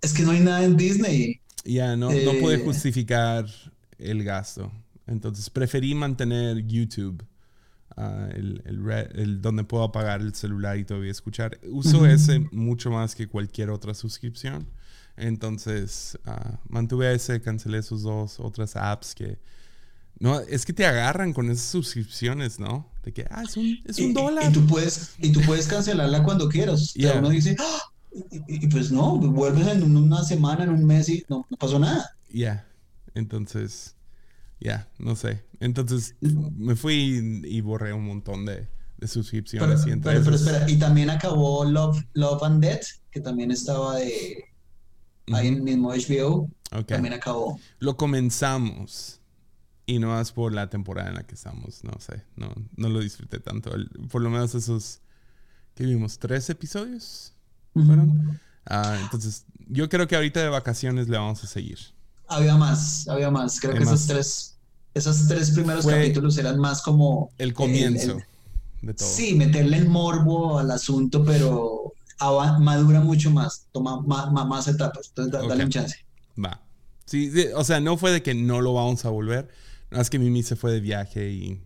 Es 0.00 0.12
que 0.12 0.22
no 0.22 0.30
hay 0.30 0.40
nada 0.40 0.64
en 0.64 0.76
Disney. 0.76 1.40
Ya, 1.64 1.96
no, 1.96 2.12
no 2.12 2.32
pude 2.40 2.56
eh. 2.56 2.62
justificar 2.64 3.46
el 3.98 4.24
gasto. 4.24 4.72
Entonces 5.06 5.50
preferí 5.50 5.94
mantener 5.94 6.66
YouTube 6.66 7.24
Ah, 7.96 8.28
el, 8.34 8.60
el, 9.14 9.40
donde 9.40 9.62
puedo 9.62 9.84
apagar 9.84 10.20
el 10.20 10.34
celular 10.34 10.78
y 10.78 10.84
todavía 10.84 11.12
escuchar. 11.12 11.60
Uso 11.70 12.06
ese 12.06 12.40
mucho 12.50 12.90
más 12.90 13.14
que 13.14 13.28
cualquier 13.28 13.70
otra 13.70 13.94
suscripción. 13.94 14.66
Entonces, 15.16 16.18
uh, 16.26 16.56
mantuve 16.68 17.14
ese, 17.14 17.40
cancelé 17.40 17.78
esos 17.78 18.02
dos 18.02 18.40
otras 18.40 18.74
apps 18.74 19.14
que... 19.14 19.38
No, 20.18 20.40
es 20.40 20.64
que 20.64 20.72
te 20.72 20.86
agarran 20.86 21.32
con 21.32 21.50
esas 21.50 21.66
suscripciones, 21.66 22.58
¿no? 22.58 22.88
De 23.04 23.12
que, 23.12 23.26
ah, 23.30 23.42
es 23.44 23.56
un, 23.56 23.78
es 23.84 23.98
un 23.98 24.12
dólar. 24.12 24.50
Y, 24.50 24.52
tú 24.52 24.66
puedes, 24.66 25.14
y 25.18 25.30
tú 25.30 25.40
puedes 25.42 25.66
cancelarla 25.66 26.22
cuando 26.22 26.48
quieras. 26.48 26.96
Y 26.96 27.06
uno 27.06 27.30
dice, 27.30 27.56
¡Ah! 27.58 27.82
y, 28.48 28.66
pues 28.68 28.90
no, 28.90 29.18
vuelves 29.18 29.68
en 29.68 29.96
una 29.96 30.24
semana, 30.24 30.64
en 30.64 30.70
un 30.70 30.84
mes 30.84 31.08
y 31.08 31.24
no, 31.28 31.46
no 31.48 31.56
pasó 31.56 31.78
nada. 31.78 32.16
Ya, 32.32 32.66
entonces, 33.14 33.96
ya, 34.60 34.88
no 34.98 35.16
sé. 35.16 35.44
Entonces 35.60 36.16
me 36.20 36.76
fui 36.76 37.42
y, 37.44 37.60
borré 37.60 37.92
un 37.92 38.06
montón 38.06 38.44
de, 38.44 38.68
suscripciones. 39.06 39.82
Pero, 39.84 39.96
y 39.96 40.00
pero, 40.00 40.34
espera, 40.34 40.70
y 40.70 40.78
también 40.78 41.10
acabó 41.10 41.64
Love, 41.64 42.04
Love 42.14 42.42
and 42.42 42.62
Death, 42.62 42.86
que 43.10 43.20
también 43.20 43.50
estaba 43.50 43.96
de 43.96 44.44
ahí 45.32 45.48
en 45.48 45.62
mismo 45.62 45.92
HBO. 45.92 46.50
También 46.86 47.14
acabó. 47.14 47.60
Lo 47.78 47.96
comenzamos. 47.96 49.20
Y 49.86 49.98
no 49.98 50.08
más 50.08 50.32
por 50.32 50.54
la 50.54 50.70
temporada 50.70 51.10
en 51.10 51.16
la 51.16 51.26
que 51.26 51.34
estamos, 51.34 51.84
no 51.84 51.92
sé, 52.00 52.24
no, 52.36 52.54
no 52.74 52.88
lo 52.88 53.00
disfruté 53.00 53.38
tanto. 53.38 53.70
por 54.10 54.22
lo 54.22 54.30
menos 54.30 54.54
esos, 54.54 55.02
¿qué 55.74 55.84
vimos? 55.84 56.18
¿Tres 56.18 56.48
episodios? 56.48 57.34
¿Fueron? 57.74 58.40
Ah, 58.64 58.98
entonces, 59.02 59.44
yo 59.68 59.90
creo 59.90 60.08
que 60.08 60.16
ahorita 60.16 60.40
de 60.40 60.48
vacaciones 60.48 61.08
le 61.10 61.18
vamos 61.18 61.44
a 61.44 61.46
seguir. 61.46 61.78
Había 62.26 62.56
más, 62.56 63.06
había 63.08 63.30
más. 63.30 63.60
Creo 63.60 63.74
que 63.74 63.82
esos 63.82 64.06
tres 64.06 64.54
esos 64.94 65.26
tres 65.26 65.50
primeros 65.50 65.84
capítulos 65.84 66.38
eran 66.38 66.58
más 66.58 66.80
como... 66.80 67.30
El 67.36 67.52
comienzo 67.52 68.18
de 68.80 68.94
todo. 68.94 69.08
Sí, 69.08 69.34
meterle 69.34 69.78
el 69.78 69.88
morbo 69.88 70.58
al 70.58 70.70
asunto, 70.70 71.24
pero 71.24 71.92
madura 72.60 73.00
mucho 73.00 73.30
más, 73.30 73.66
toma 73.72 74.00
más, 74.00 74.68
etapas. 74.68 75.08
Entonces, 75.08 75.48
dale 75.48 75.64
un 75.64 75.70
chance. 75.70 75.96
Va. 76.42 76.60
Sí, 77.06 77.30
o 77.54 77.64
sea, 77.64 77.80
no 77.80 77.96
fue 77.96 78.12
de 78.12 78.22
que 78.22 78.34
no 78.34 78.60
lo 78.60 78.72
vamos 78.72 79.04
a 79.04 79.10
volver. 79.10 79.48
No, 79.90 80.00
es 80.00 80.10
que 80.10 80.18
Mimi 80.18 80.42
se 80.42 80.56
fue 80.56 80.72
de 80.72 80.80
viaje 80.80 81.30
y, 81.30 81.60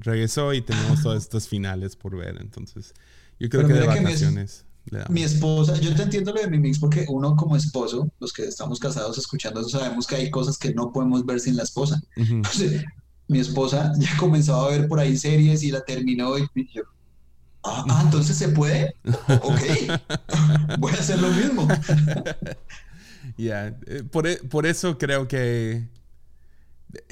regresó 0.00 0.52
y 0.52 0.60
tenemos 0.60 1.02
todos 1.02 1.22
estos 1.22 1.48
finales 1.48 1.94
por 1.94 2.16
ver. 2.16 2.36
Entonces, 2.40 2.94
yo 3.38 3.48
creo 3.48 3.66
que 3.66 3.74
de 3.74 3.86
vacaciones. 3.86 4.64
Mi 5.08 5.22
esposa, 5.22 5.78
yo 5.80 5.94
te 5.94 6.02
entiendo 6.02 6.32
lo 6.32 6.40
de 6.40 6.48
mi 6.48 6.58
mix 6.58 6.78
porque 6.78 7.06
uno 7.08 7.36
como 7.36 7.56
esposo, 7.56 8.10
los 8.18 8.32
que 8.32 8.44
estamos 8.44 8.78
casados 8.78 9.16
escuchando 9.16 9.60
eso, 9.60 9.70
sabemos 9.70 10.06
que 10.06 10.16
hay 10.16 10.30
cosas 10.30 10.58
que 10.58 10.74
no 10.74 10.92
podemos 10.92 11.24
ver 11.24 11.40
sin 11.40 11.56
la 11.56 11.62
esposa. 11.62 12.00
mi 13.28 13.38
esposa 13.38 13.92
ya 13.98 14.16
comenzaba 14.18 14.66
a 14.66 14.70
ver 14.70 14.88
por 14.88 14.98
ahí 14.98 15.16
series 15.16 15.62
y 15.62 15.70
la 15.70 15.82
terminó 15.82 16.36
y 16.36 16.46
yo, 16.74 16.82
ah, 17.64 17.84
ah 17.88 18.02
entonces 18.04 18.36
se 18.36 18.48
puede. 18.48 18.94
ok, 19.04 19.60
voy 20.78 20.92
a 20.92 20.96
hacer 20.96 21.20
lo 21.20 21.30
mismo. 21.30 21.68
Ya, 23.38 23.78
eh, 23.86 24.02
por, 24.10 24.26
e, 24.26 24.36
por, 24.36 24.66
eso 24.66 24.98
creo 24.98 25.28
que 25.28 25.88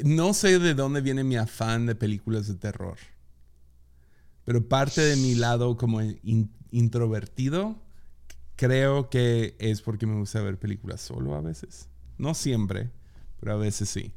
no 0.04 0.35
sé 0.35 0.59
de 0.59 0.74
dónde 0.74 1.00
viene 1.00 1.24
mi 1.24 1.37
afán 1.37 1.87
de 1.87 1.94
películas 1.94 2.48
de 2.48 2.54
terror. 2.54 2.98
Pero 4.44 4.68
parte 4.68 5.00
de 5.00 5.16
mi 5.16 5.37
lado 5.37 5.76
como 5.76 6.00
introvertido, 6.70 7.76
creo 8.56 9.09
que 9.09 9.56
es 9.59 9.83
porque 9.83 10.06
me 10.06 10.16
gusta 10.16 10.42
ver 10.42 10.59
películas 10.59 11.00
solo 11.00 11.35
a 11.35 11.40
veces. 11.40 11.88
No 12.18 12.35
siempre, 12.35 12.90
pero 13.40 13.54
a 13.54 13.56
veces 13.56 13.88
sí. 13.88 14.12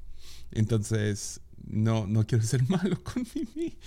Entonces, 0.52 1.42
no, 1.66 2.08
no 2.08 2.26
quiero 2.28 2.44
ser 2.44 2.62
malo 2.70 3.02
con 3.04 3.26
Mimi. 3.34 3.78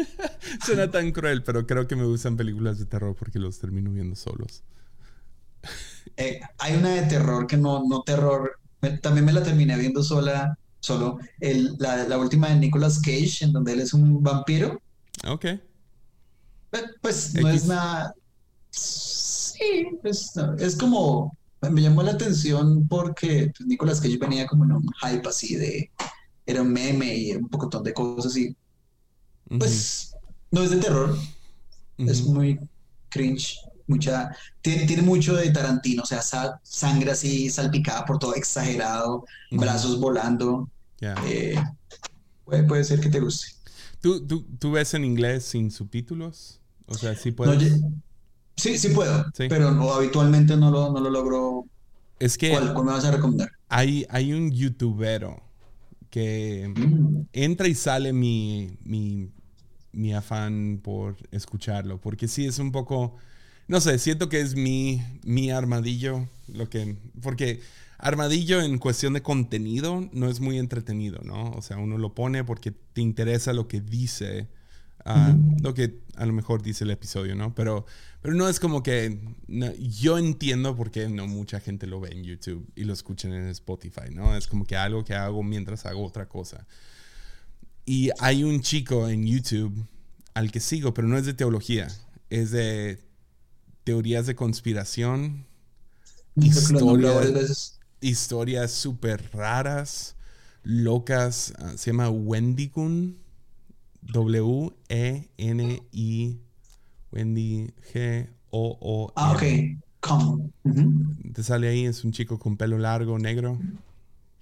Suena 0.64 0.90
tan 0.90 1.12
cruel, 1.12 1.42
pero 1.42 1.66
creo 1.66 1.86
que 1.86 1.96
me 1.96 2.04
gustan 2.04 2.36
películas 2.36 2.78
de 2.78 2.86
terror 2.86 3.14
porque 3.18 3.38
los 3.38 3.58
termino 3.58 3.90
viendo 3.90 4.16
solos. 4.16 4.62
Eh, 6.16 6.40
hay 6.58 6.76
una 6.76 6.90
de 6.90 7.02
terror 7.02 7.46
que 7.46 7.56
no, 7.56 7.86
no 7.86 8.02
terror. 8.02 8.58
También 9.00 9.24
me 9.24 9.32
la 9.32 9.42
terminé 9.42 9.78
viendo 9.78 10.02
sola, 10.02 10.58
solo. 10.80 11.18
El, 11.38 11.76
la, 11.78 12.08
la, 12.08 12.18
última 12.18 12.48
de 12.48 12.56
Nicolas 12.56 13.00
Cage, 13.00 13.44
en 13.44 13.52
donde 13.52 13.72
él 13.72 13.80
es 13.80 13.94
un 13.94 14.22
vampiro. 14.22 14.82
Ok. 15.26 15.46
Pues 17.00 17.34
no 17.34 17.48
es 17.48 17.66
nada. 17.66 18.14
Sí, 18.70 19.86
pues, 20.02 20.32
es 20.58 20.76
como. 20.76 21.36
Me 21.70 21.82
llamó 21.82 22.02
la 22.02 22.12
atención 22.12 22.88
porque 22.88 23.52
pues, 23.56 23.68
Nicolas 23.68 24.00
Cage 24.00 24.16
venía 24.16 24.46
como 24.46 24.64
en 24.64 24.72
un 24.72 24.88
hype 25.02 25.28
así 25.28 25.56
de. 25.56 25.90
Era 26.46 26.62
un 26.62 26.72
meme 26.72 27.14
y 27.14 27.32
un 27.32 27.48
pocotón 27.48 27.84
de 27.84 27.92
cosas 27.92 28.36
y. 28.36 28.56
Pues 29.58 30.14
no 30.50 30.62
es 30.62 30.70
de 30.70 30.76
terror. 30.76 31.16
Es 31.98 32.24
muy 32.24 32.58
cringe. 33.08 33.58
Mucha. 33.86 34.30
Tiene, 34.62 35.02
mucho 35.02 35.34
de 35.34 35.50
Tarantino, 35.50 36.04
o 36.04 36.06
sea, 36.06 36.22
sangre 36.62 37.10
así 37.10 37.50
salpicada 37.50 38.04
por 38.04 38.20
todo 38.20 38.36
exagerado, 38.36 39.24
brazos 39.50 39.98
volando. 39.98 40.70
Eh, 41.00 41.56
puede, 42.44 42.62
puede 42.62 42.84
ser 42.84 43.00
que 43.00 43.08
te 43.08 43.18
guste. 43.18 43.48
¿Tú, 44.00 44.24
tú, 44.26 44.46
tú 44.58 44.70
ves 44.70 44.94
en 44.94 45.04
inglés 45.04 45.44
sin 45.44 45.70
subtítulos? 45.70 46.59
O 46.90 46.94
sea, 46.94 47.14
sí 47.14 47.30
puedes. 47.30 47.80
sí, 48.56 48.76
sí 48.76 48.88
puedo, 48.88 49.24
pero 49.48 49.70
no, 49.70 49.94
habitualmente 49.94 50.56
no 50.56 50.70
lo, 50.70 50.92
no 50.92 51.00
lo 51.00 51.08
logro. 51.08 51.64
Es 52.18 52.36
que. 52.36 52.50
¿Cuál, 52.50 52.74
me 52.74 52.92
vas 52.92 53.04
a 53.04 53.12
recomendar? 53.12 53.50
Hay, 53.68 54.06
hay 54.10 54.32
un 54.32 54.50
youtubero 54.50 55.40
que 56.10 56.72
mm. 56.76 57.28
entra 57.32 57.68
y 57.68 57.74
sale 57.76 58.12
mi, 58.12 58.76
mi, 58.82 59.30
mi 59.92 60.12
afán 60.12 60.80
por 60.82 61.16
escucharlo, 61.30 62.00
porque 62.00 62.26
sí 62.26 62.44
es 62.44 62.58
un 62.58 62.72
poco. 62.72 63.16
No 63.68 63.80
sé, 63.80 63.98
siento 64.00 64.28
que 64.28 64.40
es 64.40 64.56
mi, 64.56 65.00
mi 65.22 65.52
armadillo, 65.52 66.26
lo 66.48 66.68
que. 66.68 66.96
Porque 67.22 67.60
Armadillo 67.98 68.62
en 68.62 68.78
cuestión 68.78 69.12
de 69.12 69.22
contenido 69.22 70.08
no 70.12 70.28
es 70.28 70.40
muy 70.40 70.58
entretenido, 70.58 71.20
¿no? 71.22 71.50
O 71.52 71.62
sea, 71.62 71.76
uno 71.76 71.98
lo 71.98 72.14
pone 72.14 72.44
porque 72.44 72.72
te 72.72 73.00
interesa 73.00 73.52
lo 73.52 73.68
que 73.68 73.80
dice 73.80 74.48
lo 75.62 75.74
que 75.74 76.00
a 76.16 76.26
lo 76.26 76.32
mejor 76.32 76.62
dice 76.62 76.84
el 76.84 76.90
episodio, 76.90 77.34
¿no? 77.34 77.54
Pero, 77.54 77.86
pero 78.20 78.34
no 78.34 78.48
es 78.48 78.60
como 78.60 78.82
que 78.82 79.18
yo 79.78 80.18
entiendo 80.18 80.76
por 80.76 80.90
qué 80.90 81.08
no 81.08 81.26
mucha 81.26 81.60
gente 81.60 81.86
lo 81.86 82.00
ve 82.00 82.10
en 82.12 82.24
YouTube 82.24 82.70
y 82.74 82.84
lo 82.84 82.92
escuchan 82.92 83.32
en 83.32 83.48
Spotify, 83.48 84.12
¿no? 84.12 84.36
Es 84.36 84.46
como 84.46 84.64
que 84.64 84.76
algo 84.76 85.04
que 85.04 85.14
hago 85.14 85.42
mientras 85.42 85.86
hago 85.86 86.04
otra 86.04 86.28
cosa. 86.28 86.66
Y 87.84 88.10
hay 88.20 88.44
un 88.44 88.60
chico 88.60 89.08
en 89.08 89.26
YouTube 89.26 89.86
al 90.34 90.52
que 90.52 90.60
sigo, 90.60 90.94
pero 90.94 91.08
no 91.08 91.16
es 91.16 91.26
de 91.26 91.34
teología, 91.34 91.88
es 92.28 92.50
de 92.50 93.02
teorías 93.84 94.26
de 94.26 94.34
conspiración, 94.34 95.46
historias, 96.36 97.80
historias 98.00 98.70
súper 98.70 99.30
raras, 99.32 100.16
locas. 100.62 101.52
Ah, 101.58 101.72
se 101.76 101.90
llama 101.90 102.10
Wendy 102.10 102.70
W-E-N-I, 104.02 105.20
Wendy 107.12 107.72
G-O-O. 107.92 109.12
Ah, 109.16 109.32
ok. 109.32 109.42
Te 111.32 111.42
sale 111.42 111.68
ahí, 111.68 111.84
es 111.86 112.04
un 112.04 112.12
chico 112.12 112.38
con 112.38 112.56
pelo 112.56 112.78
largo, 112.78 113.18
negro. 113.18 113.58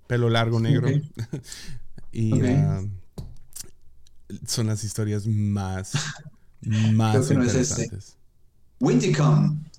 Pelo 0.07 0.31
largo, 0.31 0.61
negro. 0.61 0.89
y 2.13 2.41
ah, 2.41 2.83
son 4.47 4.67
las 4.69 4.85
historias 4.85 5.27
más, 5.27 5.93
más 6.93 7.31
interesantes. 7.31 8.17
Wendy 8.81 9.13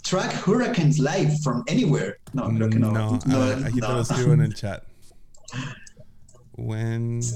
track 0.04 0.46
hurricanes 0.46 1.00
live 1.00 1.38
from 1.42 1.64
anywhere. 1.68 2.18
No, 2.34 2.50
creo 2.50 2.70
que 2.70 2.80
no. 2.80 2.92
No, 2.92 3.20
No, 3.26 3.40
ver, 3.40 3.66
aquí 3.66 3.80
te 3.80 3.88
lo 3.88 4.02
escribo 4.02 4.34
en 4.34 4.42
el 4.42 4.54
chat. 4.54 4.84
Wendigun. 6.58 7.30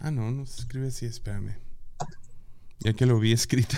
Ah, 0.00 0.10
no, 0.10 0.30
no 0.30 0.46
se 0.46 0.60
escribe 0.62 0.88
así, 0.88 1.06
espérame. 1.06 1.56
Ya 2.80 2.92
que 2.94 3.04
lo 3.06 3.18
vi 3.20 3.32
escrito. 3.32 3.76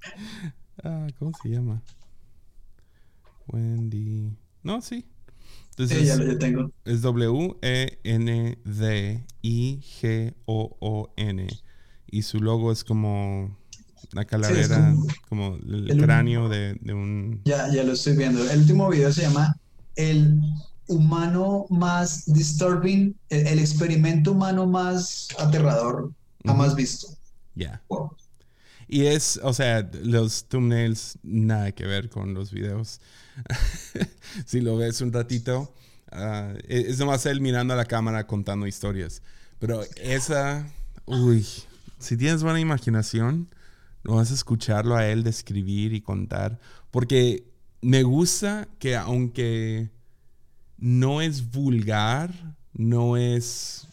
ah, 0.84 1.08
¿cómo 1.18 1.32
se 1.42 1.48
llama? 1.48 1.82
Wendy. 3.48 4.36
No, 4.62 4.80
sí. 4.80 5.04
Entonces 5.70 5.98
Sí, 5.98 6.04
ya 6.06 6.16
lo 6.16 6.24
ya 6.32 6.38
tengo. 6.38 6.70
es 6.84 7.02
W-E-N-D-I-G-O-O-N. 10.12 11.46
Y 12.12 12.22
su 12.22 12.40
logo 12.40 12.72
es 12.72 12.82
como 12.84 13.56
la 14.12 14.24
calavera, 14.24 14.94
como, 15.28 15.56
el, 15.56 15.90
el- 15.90 16.00
cráneo 16.02 16.48
de, 16.48 16.74
de 16.80 16.92
un... 16.94 17.40
Ya, 17.44 17.68
ya 17.72 17.84
lo 17.84 17.92
estoy 17.92 18.16
viendo. 18.16 18.48
El 18.50 18.60
último 18.60 18.88
video 18.90 19.12
se 19.12 19.22
llama 19.22 19.56
El 19.96 20.40
humano 20.90 21.66
más 21.70 22.24
disturbing, 22.26 23.16
el, 23.30 23.46
el 23.46 23.58
experimento 23.58 24.32
humano 24.32 24.66
más 24.66 25.28
aterrador 25.38 26.12
jamás 26.44 26.74
visto. 26.74 27.08
Ya. 27.54 27.82
Wow. 27.88 28.16
Y 28.88 29.06
es, 29.06 29.38
o 29.42 29.52
sea, 29.52 29.88
los 30.02 30.48
thumbnails 30.48 31.18
nada 31.22 31.72
que 31.72 31.86
ver 31.86 32.10
con 32.10 32.34
los 32.34 32.50
videos. 32.50 33.00
si 34.46 34.60
lo 34.60 34.76
ves 34.76 35.00
un 35.00 35.12
ratito, 35.12 35.72
ah, 36.10 36.52
es 36.68 36.86
es 36.86 36.98
nomás 36.98 37.24
él 37.26 37.40
mirando 37.40 37.74
a 37.74 37.76
la 37.76 37.84
cámara 37.84 38.26
contando 38.26 38.66
historias. 38.66 39.22
Pero 39.60 39.82
esa, 39.96 40.66
uy, 41.06 41.46
si 41.98 42.16
tienes 42.16 42.42
buena 42.42 42.58
imaginación, 42.58 43.54
lo 44.02 44.16
vas 44.16 44.30
a 44.32 44.34
escucharlo 44.34 44.96
a 44.96 45.06
él 45.06 45.22
describir 45.22 45.92
y 45.92 46.00
contar. 46.00 46.58
Porque 46.90 47.44
me 47.82 48.02
gusta 48.02 48.68
que 48.78 48.96
aunque 48.96 49.90
no 50.80 51.20
es 51.20 51.52
vulgar, 51.52 52.32
no 52.72 53.16
es 53.16 53.86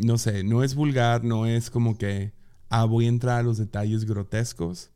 no 0.00 0.16
sé, 0.16 0.42
no 0.42 0.64
es 0.64 0.74
vulgar, 0.74 1.24
no 1.24 1.46
es 1.46 1.70
como 1.70 1.98
que, 1.98 2.32
ah, 2.70 2.84
voy 2.84 3.04
a 3.04 3.08
entrar 3.08 3.40
a 3.40 3.42
los 3.42 3.58
detalles 3.58 4.06
grotescos 4.06 4.90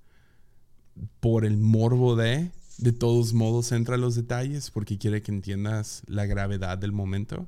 por 1.21 1.45
el 1.45 1.59
morbo 1.59 2.17
de, 2.17 2.51
de 2.79 2.93
todos 2.93 3.35
modos 3.35 3.73
entra 3.73 3.97
a 3.97 3.99
los 3.99 4.15
detalles 4.15 4.71
porque 4.71 4.97
quiere 4.97 5.23
que 5.23 5.31
entiendas 5.31 6.03
la 6.07 6.25
gravedad 6.25 6.79
del 6.79 6.93
momento. 6.93 7.47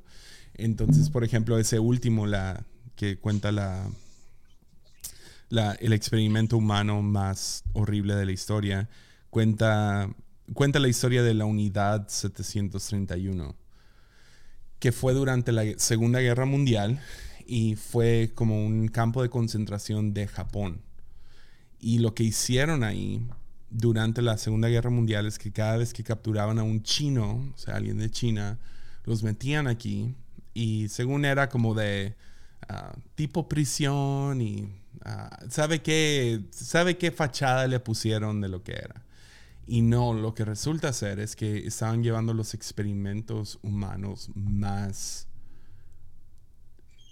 Entonces, 0.55 1.11
por 1.11 1.25
ejemplo, 1.25 1.59
ese 1.59 1.79
último, 1.79 2.27
la 2.27 2.65
que 2.95 3.19
cuenta 3.19 3.53
la, 3.53 3.89
la, 5.49 5.73
el 5.75 5.93
experimento 5.93 6.57
humano 6.57 7.03
más 7.03 7.65
horrible 7.73 8.15
de 8.15 8.27
la 8.27 8.33
historia, 8.33 8.89
cuenta, 9.31 10.11
cuenta 10.53 10.79
la 10.79 10.89
historia 10.89 11.23
de 11.23 11.35
la 11.35 11.45
unidad 11.45 12.09
731 12.09 13.55
que 14.79 14.93
fue 14.93 15.15
durante 15.15 15.53
la 15.53 15.65
Segunda 15.79 16.21
Guerra 16.21 16.45
Mundial 16.45 17.01
y 17.47 17.77
fue 17.77 18.33
como 18.35 18.65
un 18.65 18.89
campo 18.89 19.23
de 19.23 19.31
concentración 19.31 20.13
de 20.13 20.27
Japón. 20.27 20.83
Y 21.81 21.99
lo 21.99 22.15
que 22.15 22.25
hicieron 22.25 22.85
ahí 22.85 23.27
durante 23.71 24.23
la 24.23 24.39
Segunda 24.39 24.69
Guerra 24.69 24.91
Mundial 24.91 25.27
es 25.27 25.39
que 25.39 25.53
cada 25.53 25.77
vez 25.77 25.93
que 25.93 26.03
capturaban 26.03 26.59
a 26.59 26.63
un 26.63 26.83
chino, 26.83 27.53
o 27.55 27.59
sea, 27.59 27.77
alguien 27.77 27.99
de 27.99 28.11
China, 28.11 28.59
los 29.05 29.23
metían 29.23 29.67
aquí 29.67 30.15
y 30.53 30.89
según 30.89 31.25
era 31.25 31.49
como 31.49 31.75
de 31.75 32.15
ah, 32.69 32.95
tipo 33.15 33.49
prisión 33.49 34.41
y 34.41 34.69
ah, 35.05 35.39
sabe 35.49 35.81
qué 35.83 36.41
sabe 36.51 36.99
qué 36.99 37.11
fachada 37.13 37.67
le 37.67 37.79
pusieron 37.81 38.41
de 38.41 38.49
lo 38.49 38.63
que 38.63 38.73
era. 38.73 39.03
Y 39.67 39.83
no, 39.83 40.13
lo 40.15 40.35
que 40.35 40.45
resulta 40.45 40.93
ser 40.93 41.19
es 41.19 41.35
que 41.35 41.67
estaban 41.67 42.03
llevando 42.03 42.33
los 42.35 42.55
experimentos 42.55 43.59
humanos 43.63 44.31
más 44.35 45.27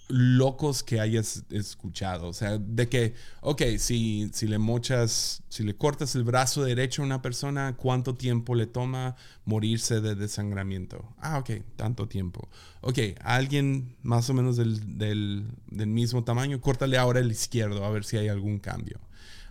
locos 0.07 0.83
que 0.83 0.99
hayas 0.99 1.43
escuchado. 1.49 2.27
O 2.27 2.33
sea, 2.33 2.57
de 2.57 2.87
que, 2.87 3.13
ok, 3.41 3.61
si, 3.77 4.29
si 4.33 4.47
le 4.47 4.57
mochas, 4.57 5.43
si 5.49 5.63
le 5.63 5.75
cortas 5.75 6.15
el 6.15 6.23
brazo 6.23 6.63
derecho 6.63 7.01
a 7.01 7.05
una 7.05 7.21
persona, 7.21 7.75
¿cuánto 7.75 8.15
tiempo 8.15 8.55
le 8.55 8.67
toma 8.67 9.15
morirse 9.45 10.01
de 10.01 10.15
desangramiento? 10.15 11.13
Ah, 11.17 11.39
ok, 11.39 11.51
tanto 11.75 12.07
tiempo. 12.07 12.47
Ok, 12.81 12.99
alguien 13.21 13.95
más 14.03 14.29
o 14.29 14.33
menos 14.33 14.57
del, 14.57 14.97
del, 14.97 15.45
del 15.67 15.87
mismo 15.87 16.23
tamaño, 16.23 16.61
córtale 16.61 16.97
ahora 16.97 17.19
el 17.19 17.31
izquierdo 17.31 17.83
a 17.83 17.89
ver 17.89 18.05
si 18.05 18.17
hay 18.17 18.27
algún 18.27 18.59
cambio. 18.59 18.99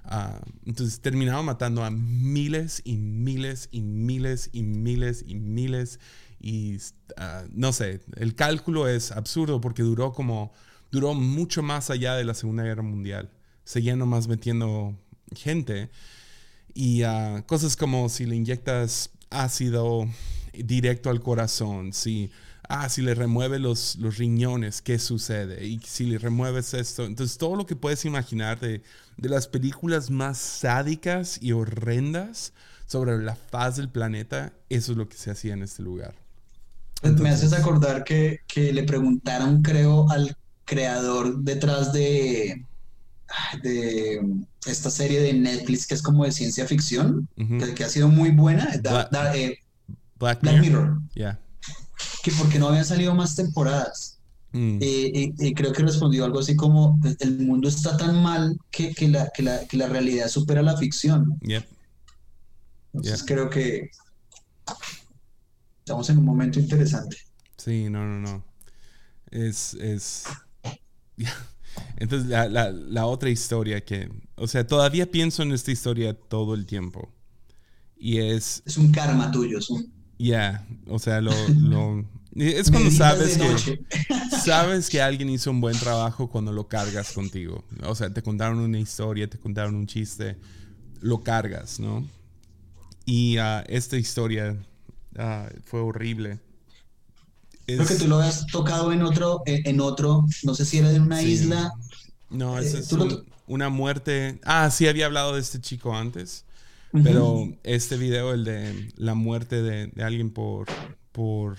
Ah, 0.05 0.40
entonces 0.66 1.00
terminaba 1.00 1.42
matando 1.42 1.82
a 1.82 1.90
miles 1.90 2.82
y 2.84 2.96
miles 2.96 3.68
y 3.72 3.80
miles 3.80 4.50
y 4.52 4.62
miles 4.62 5.24
y 5.26 5.34
miles 5.36 5.98
y 6.40 6.76
ah, 7.16 7.44
no 7.52 7.72
sé, 7.72 8.00
el 8.16 8.34
cálculo 8.34 8.86
es 8.86 9.12
absurdo 9.12 9.62
porque 9.62 9.82
duró 9.82 10.12
como, 10.12 10.52
duró 10.90 11.14
mucho 11.14 11.62
más 11.62 11.88
allá 11.88 12.16
de 12.16 12.24
la 12.24 12.34
Segunda 12.34 12.64
Guerra 12.64 12.82
Mundial. 12.82 13.30
Seguían 13.64 13.98
nomás 13.98 14.28
metiendo 14.28 14.94
gente 15.34 15.88
y 16.74 17.02
ah, 17.02 17.44
cosas 17.46 17.76
como 17.76 18.11
si 18.11 18.26
le 18.26 18.36
inyectas 18.36 19.11
ácido 19.30 20.07
directo 20.52 21.09
al 21.09 21.20
corazón, 21.22 21.94
si, 21.94 22.30
ah, 22.69 22.89
si 22.89 23.03
le 23.03 23.15
remueve 23.15 23.59
los, 23.59 23.97
los 23.97 24.17
riñones, 24.19 24.83
¿qué 24.83 24.99
sucede? 24.99 25.67
Y 25.67 25.81
si 25.81 26.07
le 26.07 26.19
remueves 26.19 26.75
esto, 26.75 27.05
entonces 27.05 27.39
todo 27.39 27.57
lo 27.57 27.67
que 27.67 27.77
puedes 27.77 28.05
imaginar 28.05 28.61
de, 28.61 28.83
de 29.17 29.29
las 29.29 29.47
películas 29.49 30.11
más 30.11 30.39
sádicas 30.39 31.39
y 31.43 31.53
horrendas 31.53 32.53
sobre 32.87 33.19
la 33.19 33.35
faz 33.37 33.77
del 33.77 33.89
planeta, 33.89 34.53
eso 34.69 34.93
es 34.93 34.99
lo 34.99 35.09
que 35.09 35.17
se 35.17 35.31
hacía 35.31 35.55
en 35.55 35.62
este 35.62 35.83
lugar. 35.83 36.15
Me 37.03 37.29
haces 37.31 37.53
acordar 37.53 38.05
que, 38.05 38.41
que 38.47 38.73
le 38.73 38.83
preguntaron, 38.85 39.61
creo, 39.62 40.11
al 40.11 40.37
creador 40.65 41.39
detrás 41.39 41.93
de, 41.93 42.65
de 43.62 44.21
esta 44.67 44.91
serie 44.91 45.21
de 45.21 45.33
Netflix 45.35 45.87
que 45.87 45.95
es 45.95 46.03
como 46.03 46.25
de 46.25 46.33
ciencia 46.33 46.67
ficción, 46.67 47.29
Ujú. 47.37 47.59
que, 47.59 47.75
que 47.75 47.85
ha 47.85 47.89
sido 47.89 48.09
muy 48.09 48.31
buena, 48.31 48.67
da- 48.83 49.09
Bla- 49.09 49.09
da- 49.11 49.37
eh, 49.37 49.59
Black 50.19 50.41
Black 50.41 50.61
Mirror. 50.61 50.83
Mirror, 50.87 51.03
Yeah. 51.15 51.39
Que 52.25 52.33
porque 52.33 52.59
no 52.59 52.68
habían 52.68 52.87
salido 52.87 53.14
más 53.14 53.37
temporadas. 53.37 54.18
Mm. 54.53 54.79
Eh, 54.81 55.12
eh, 55.14 55.35
eh, 55.39 55.53
creo 55.53 55.72
que 55.72 55.83
respondió 55.83 56.25
algo 56.25 56.39
así 56.39 56.57
como, 56.57 56.99
el 57.20 57.41
mundo 57.41 57.68
está 57.68 57.99
tan 57.99 58.22
mal 58.22 58.57
que, 58.70 58.95
que 58.95 59.09
la, 59.09 59.29
que 59.29 59.43
la, 59.43 59.66
que 59.66 59.77
la 59.77 59.89
realidad 59.89 60.29
supera 60.29 60.62
la 60.62 60.75
ficción. 60.79 61.39
Yep. 61.43 61.66
Entonces 62.95 63.18
Yeah. 63.18 63.27
creo 63.27 63.51
que 63.51 63.91
estamos 65.81 66.09
en 66.09 66.18
un 66.18 66.25
momento 66.25 66.59
interesante. 66.59 67.18
Sí, 67.59 67.91
no, 67.91 68.07
no, 68.07 68.20
no. 68.20 68.45
Es, 69.31 69.75
es... 69.75 70.25
Entonces, 71.97 72.31
la, 72.31 72.49
la, 72.49 72.70
la 72.70 73.05
otra 73.05 73.29
historia 73.29 73.85
que... 73.85 74.11
O 74.37 74.47
sea, 74.47 74.66
todavía 74.66 75.11
pienso 75.11 75.43
en 75.43 75.53
esta 75.53 75.72
historia 75.72 76.14
todo 76.14 76.55
el 76.55 76.64
tiempo. 76.64 77.12
Y 77.97 78.18
es... 78.18 78.62
Es 78.64 78.79
un 78.79 78.93
karma 78.93 79.31
tuyo, 79.31 79.59
es 79.59 79.68
un... 79.68 79.93
Ya, 80.19 80.67
o 80.89 80.99
sea, 80.99 81.21
lo... 81.21 81.33
lo- 81.49 82.05
es 82.37 82.71
cuando 82.71 82.91
sabes 82.91 83.39
que... 83.39 83.81
Sabes 84.45 84.89
que 84.91 85.01
alguien 85.01 85.31
hizo 85.31 85.51
un 85.51 85.61
buen 85.61 85.79
trabajo 85.79 86.29
cuando 86.29 86.53
lo 86.53 86.67
cargas 86.69 87.12
contigo. 87.12 87.65
O 87.85 87.95
sea, 87.95 88.11
te 88.12 88.23
contaron 88.23 88.59
una 88.59 88.79
historia, 88.79 89.29
te 89.31 89.39
contaron 89.39 89.75
un 89.77 89.87
chiste, 89.87 90.37
lo 91.01 91.23
cargas, 91.23 91.79
¿no? 91.79 92.05
Y 93.07 93.37
ah, 93.39 93.65
esta 93.69 93.97
historia 93.97 94.57
ah, 95.17 95.49
fue 95.65 95.81
horrible. 95.81 96.41
Creo 97.67 97.87
que 97.87 97.95
tú 97.95 98.09
lo 98.09 98.17
habías 98.19 98.47
tocado 98.47 98.93
en 98.93 99.03
otro, 99.03 99.43
en 99.47 99.81
otro, 99.81 100.27
no 100.43 100.55
sé 100.55 100.65
si 100.67 100.79
era 100.79 100.91
de 100.91 101.01
una 101.01 101.21
Sí. 101.21 101.29
isla. 101.33 101.73
No, 102.31 102.59
Eh, 102.59 102.67
es 102.67 102.91
lo- 102.93 103.25
una 103.47 103.69
muerte. 103.69 104.41
Ah, 104.45 104.71
sí, 104.71 104.87
había 104.89 105.07
hablado 105.07 105.35
de 105.35 105.41
este 105.41 105.61
chico 105.61 105.95
antes. 105.97 106.45
Pero 107.03 107.49
este 107.64 107.97
video, 107.97 108.32
el 108.32 108.45
de 108.45 108.92
la 108.97 109.14
muerte 109.14 109.62
de, 109.62 109.88
de 109.88 110.05
alguien 110.05 110.30
por, 110.30 110.68
por 111.11 111.59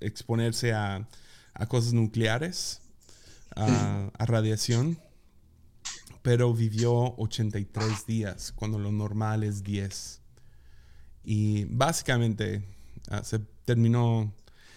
exponerse 0.00 0.72
a, 0.72 1.08
a 1.54 1.66
cosas 1.66 1.92
nucleares, 1.92 2.82
a, 3.54 4.10
a 4.18 4.26
radiación, 4.26 4.98
pero 6.22 6.52
vivió 6.52 7.14
83 7.18 8.06
días, 8.06 8.52
cuando 8.52 8.78
lo 8.78 8.92
normal 8.92 9.44
es 9.44 9.62
10. 9.62 10.20
Y 11.24 11.64
básicamente 11.66 12.64
ah, 13.10 13.22
se 13.22 13.38
terminó, 13.64 14.34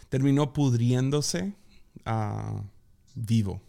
terminó 0.09 0.53
pudriéndose 0.53 1.53
ah, 2.05 2.63
vivo. 3.15 3.61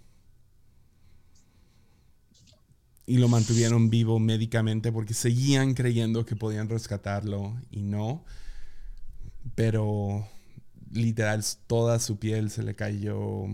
Y 3.07 3.19
lo 3.19 3.29
mantuvieron 3.29 3.91
vivo 3.91 4.19
médicamente 4.19 4.93
porque 4.93 5.15
seguían 5.15 5.75
creyendo 5.75 6.25
que 6.25 6.37
podían 6.37 6.69
rescatarlo 6.69 7.57
y 7.71 7.83
no. 7.83 8.25
Pero 9.55 10.27
literal 10.93 11.43
toda 11.67 11.99
su 11.99 12.19
piel 12.19 12.51
se 12.51 12.63
le 12.63 12.75
cayó, 12.75 13.45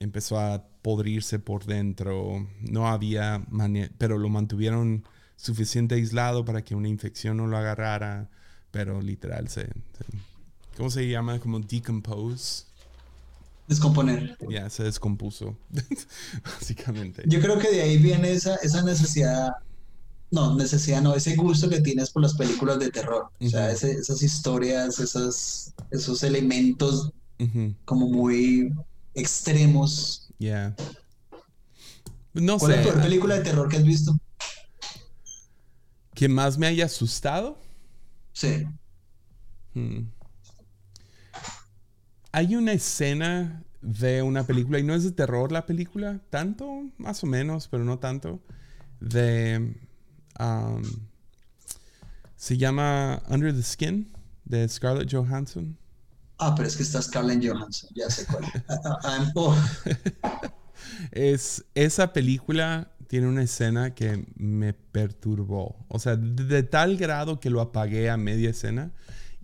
empezó 0.00 0.40
a 0.40 0.66
podrirse 0.82 1.38
por 1.38 1.64
dentro, 1.64 2.48
no 2.60 2.88
había 2.88 3.44
manera, 3.50 3.92
pero 3.98 4.18
lo 4.18 4.28
mantuvieron 4.28 5.04
suficiente 5.36 5.96
aislado 5.96 6.44
para 6.44 6.64
que 6.64 6.74
una 6.74 6.88
infección 6.88 7.36
no 7.36 7.46
lo 7.46 7.56
agarrara, 7.56 8.30
pero 8.70 9.00
literal 9.00 9.48
se, 9.48 9.68
¿cómo 10.76 10.90
se 10.90 11.08
llama? 11.08 11.38
Como 11.38 11.60
decompose. 11.60 12.65
Descomponer. 13.68 14.36
Ya, 14.48 14.70
se 14.70 14.84
descompuso, 14.84 15.58
básicamente. 16.44 17.24
Yo 17.26 17.40
creo 17.40 17.58
que 17.58 17.70
de 17.70 17.82
ahí 17.82 17.98
viene 17.98 18.32
esa, 18.32 18.56
esa 18.56 18.82
necesidad, 18.82 19.52
no, 20.30 20.54
necesidad 20.54 21.02
no, 21.02 21.14
ese 21.14 21.34
gusto 21.34 21.68
que 21.68 21.80
tienes 21.80 22.10
por 22.10 22.22
las 22.22 22.34
películas 22.34 22.78
de 22.78 22.90
terror. 22.90 23.30
O 23.40 23.48
sea, 23.48 23.70
esas 23.70 24.22
historias, 24.22 25.00
esos, 25.00 25.72
esos 25.90 26.22
elementos 26.22 27.10
como 27.84 28.08
muy 28.08 28.72
extremos. 29.14 30.28
Ya. 30.38 30.74
No 32.34 32.58
¿Cuál 32.58 32.72
sé. 32.72 32.80
es 32.80 32.86
la 32.86 32.92
peor 32.92 33.02
película 33.02 33.34
de 33.36 33.42
terror 33.42 33.68
que 33.68 33.78
has 33.78 33.84
visto? 33.84 34.16
¿Que 36.14 36.28
más 36.28 36.56
me 36.56 36.66
haya 36.66 36.84
asustado? 36.84 37.58
Sí. 38.32 38.64
Hmm. 39.74 40.04
Hay 42.36 42.54
una 42.54 42.72
escena 42.72 43.64
de 43.80 44.20
una 44.20 44.46
película, 44.46 44.78
y 44.78 44.82
no 44.82 44.92
es 44.92 45.04
de 45.04 45.10
terror 45.10 45.50
la 45.52 45.64
película, 45.64 46.20
tanto, 46.28 46.82
más 46.98 47.24
o 47.24 47.26
menos, 47.26 47.66
pero 47.66 47.82
no 47.82 47.98
tanto, 47.98 48.42
de... 49.00 49.74
um, 50.38 50.82
se 52.36 52.58
llama 52.58 53.22
Under 53.30 53.54
the 53.54 53.62
Skin, 53.62 54.12
de 54.44 54.68
Scarlett 54.68 55.10
Johansson. 55.10 55.78
Ah, 56.36 56.54
pero 56.54 56.68
es 56.68 56.76
que 56.76 56.82
está 56.82 57.00
Scarlett 57.00 57.42
Johansson, 57.42 57.88
ya 57.94 58.10
sé 58.10 58.26
cuál. 58.26 58.44
Ah, 59.02 59.32
oh. 59.34 59.56
Es, 61.12 61.64
esa 61.74 62.12
película 62.12 62.92
tiene 63.08 63.28
una 63.28 63.44
escena 63.44 63.94
que 63.94 64.26
me 64.36 64.74
perturbó. 64.74 65.86
O 65.88 65.98
sea, 65.98 66.16
de, 66.16 66.44
de 66.44 66.62
tal 66.64 66.98
grado 66.98 67.40
que 67.40 67.48
lo 67.48 67.62
apagué 67.62 68.10
a 68.10 68.18
media 68.18 68.50
escena. 68.50 68.92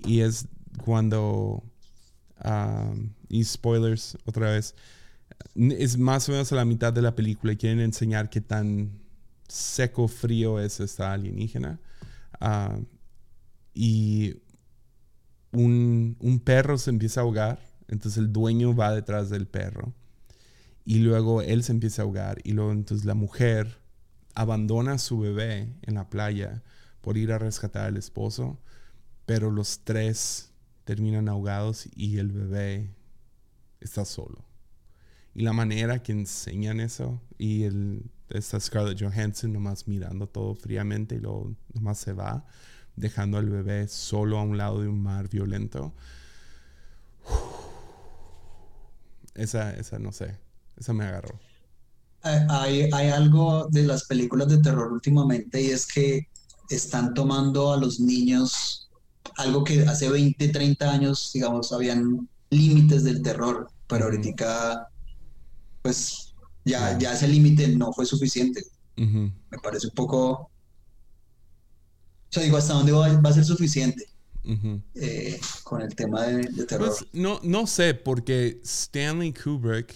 Y 0.05 0.20
es 0.20 0.47
cuando... 0.84 1.64
um, 2.45 3.11
y 3.28 3.45
spoilers 3.45 4.16
otra 4.24 4.51
vez. 4.51 4.74
Es 5.55 5.99
más 5.99 6.28
o 6.28 6.32
menos 6.32 6.53
a 6.53 6.57
la 6.57 6.64
mitad 6.64 6.93
de 6.93 7.03
la 7.03 7.14
película 7.14 7.53
y 7.53 7.57
quieren 7.57 7.80
enseñar 7.80 8.30
qué 8.30 8.40
tan 8.40 9.03
seco, 9.49 10.09
frío 10.09 10.61
es 10.61 10.80
esta 10.80 11.12
alienígena. 11.12 11.80
Ah, 12.40 12.78
y 13.74 14.36
un, 15.53 16.16
un 16.20 16.40
perro 16.40 16.78
se 16.78 16.90
empieza 16.90 17.20
a 17.20 17.24
ahogar. 17.24 17.61
Entonces 17.88 18.18
el 18.18 18.32
dueño 18.32 18.74
va 18.74 18.95
detrás 18.95 19.30
del 19.30 19.47
perro. 19.47 19.93
Y 20.84 20.99
luego 20.99 21.43
él 21.43 21.62
se 21.62 21.72
empieza 21.72 22.03
a 22.03 22.05
ahogar. 22.05 22.38
Y 22.45 22.53
luego 22.53 22.72
entonces 22.72 23.05
la 23.05 23.14
mujer 23.14 23.78
abandona 24.34 24.93
a 24.93 24.99
su 24.99 25.20
bebé 25.20 25.74
en 25.82 25.95
la 25.95 26.09
playa 26.09 26.62
por 27.03 27.18
ir 27.18 27.32
a 27.32 27.38
rescatar 27.38 27.86
al 27.86 27.97
esposo. 27.97 28.59
Pero 29.26 29.51
los 29.51 29.80
tres 29.84 30.51
terminan 30.85 31.28
ahogados 31.28 31.89
y 31.95 32.18
el 32.18 32.33
bebé 32.33 32.95
está 33.80 34.05
solo. 34.05 34.45
Y 35.35 35.43
la 35.43 35.53
manera 35.53 36.03
que 36.03 36.12
enseñan 36.12 36.80
eso 36.80 37.20
y 37.39 37.64
el, 37.64 38.11
esta 38.28 38.61
Scarlett 38.61 39.01
Johansson 39.01 39.53
nomás 39.53 39.89
mirando 39.89 40.28
todo 40.28 40.55
fríamente 40.55 41.14
y 41.16 41.18
luego 41.20 41.55
nomás 41.72 41.99
se 41.99 42.12
va, 42.12 42.45
dejando 42.97 43.39
al 43.39 43.49
bebé 43.49 43.89
solo 43.89 44.39
a 44.39 44.43
un 44.43 44.59
lado 44.59 44.83
de 44.83 44.89
un 44.89 45.03
mar 45.03 45.28
violento. 45.28 45.95
Esa, 49.35 49.72
esa 49.72 49.99
no 49.99 50.12
sé, 50.12 50.39
esa 50.76 50.93
me 50.93 51.07
agarró. 51.07 51.41
Hay, 52.20 52.91
hay 52.93 53.09
algo 53.09 53.66
de 53.70 53.83
las 53.85 54.05
películas 54.05 54.47
de 54.49 54.59
terror 54.59 54.93
últimamente 54.93 55.62
y 55.62 55.70
es 55.70 55.87
que 55.87 56.28
están 56.68 57.14
tomando 57.14 57.72
a 57.72 57.78
los 57.78 57.99
niños 57.99 58.91
algo 59.37 59.64
que 59.64 59.83
hace 59.83 60.09
20, 60.11 60.49
30 60.49 60.91
años, 60.91 61.31
digamos, 61.33 61.73
habían 61.73 62.29
límites 62.51 63.05
del 63.05 63.23
terror, 63.23 63.68
pero 63.87 64.05
ahorita, 64.07 64.89
pues, 65.83 66.35
ya, 66.64 66.99
ya 66.99 67.12
ese 67.14 67.29
límite 67.29 67.68
no 67.68 67.93
fue 67.93 68.05
suficiente. 68.07 68.62
Me 68.97 69.59
parece 69.62 69.87
un 69.89 69.95
poco, 69.95 70.31
o 70.33 70.51
sea, 72.31 72.43
digo, 72.43 72.57
¿hasta 72.57 72.75
dónde 72.75 72.93
va, 72.93 73.09
va 73.20 73.31
a 73.31 73.33
ser 73.33 73.45
suficiente 73.45 74.05
eh, 74.95 75.41
con 75.64 75.81
el 75.83 75.95
tema 75.95 76.23
de, 76.25 76.43
de 76.51 76.64
terror? 76.66 76.89
Pues, 76.89 77.07
no, 77.12 77.41
no 77.43 77.66
sé, 77.66 77.95
porque 77.95 78.61
Stanley 78.64 79.33
Kubrick 79.33 79.95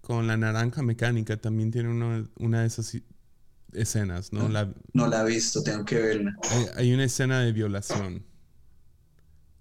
con 0.00 0.26
la 0.26 0.36
naranja 0.36 0.82
mecánica 0.82 1.36
también 1.36 1.70
tiene 1.70 1.88
uno- 1.88 2.28
una 2.38 2.60
de 2.60 2.66
esas 2.68 2.96
escenas, 3.72 4.32
¿no? 4.32 4.48
La- 4.48 4.72
No 4.92 5.06
la 5.08 5.22
he 5.22 5.26
visto, 5.26 5.62
tengo 5.62 5.84
que 5.84 5.98
verla. 5.98 6.32
hay, 6.50 6.66
hay 6.76 6.92
una 6.94 7.04
escena 7.04 7.40
de 7.40 7.52
violación 7.52 8.24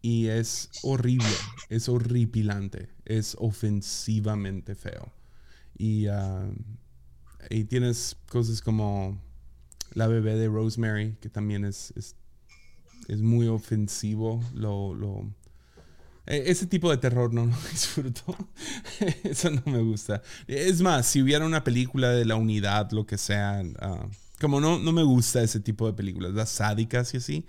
y 0.06 0.28
es 0.28 0.70
horrible, 0.84 1.26
es 1.70 1.90
horripilante, 1.90 2.90
es 3.06 3.36
ofensivamente 3.40 4.76
feo. 4.76 5.12
Y, 5.80 6.06
ah, 6.06 6.48
y 7.50 7.64
tienes 7.64 8.16
cosas 8.30 8.62
como 8.62 9.20
la 9.96 10.06
bebé 10.08 10.36
de 10.36 10.48
Rosemary, 10.48 11.18
que 11.22 11.30
también 11.30 11.66
es, 11.66 11.92
es, 11.96 12.16
es 13.08 13.20
muy 13.22 13.48
ofensivo. 13.48 14.44
Lo, 14.54 14.94
lo- 14.94 15.34
e- 16.28 16.52
ese 16.52 16.68
tipo 16.68 16.92
de 16.92 16.98
terror 16.98 17.34
no 17.34 17.46
lo 17.48 17.56
disfruto. 17.72 18.36
Eso 19.24 19.50
no 19.50 19.64
me 19.66 19.82
gusta. 19.82 20.22
Es 20.46 20.82
más, 20.82 21.08
si 21.08 21.24
hubiera 21.24 21.48
una 21.48 21.64
película 21.64 22.12
de 22.12 22.26
la 22.26 22.36
unidad, 22.36 22.92
lo 22.92 23.08
que 23.08 23.18
sea, 23.18 23.64
ah, 23.80 24.08
como 24.40 24.62
no, 24.62 24.78
no 24.78 24.92
me 24.92 25.04
gusta 25.04 25.42
ese 25.42 25.60
tipo 25.62 25.88
de 25.88 25.94
películas, 25.94 26.34
las 26.34 26.50
sádicas 26.50 27.12
y 27.16 27.18
así, 27.18 27.46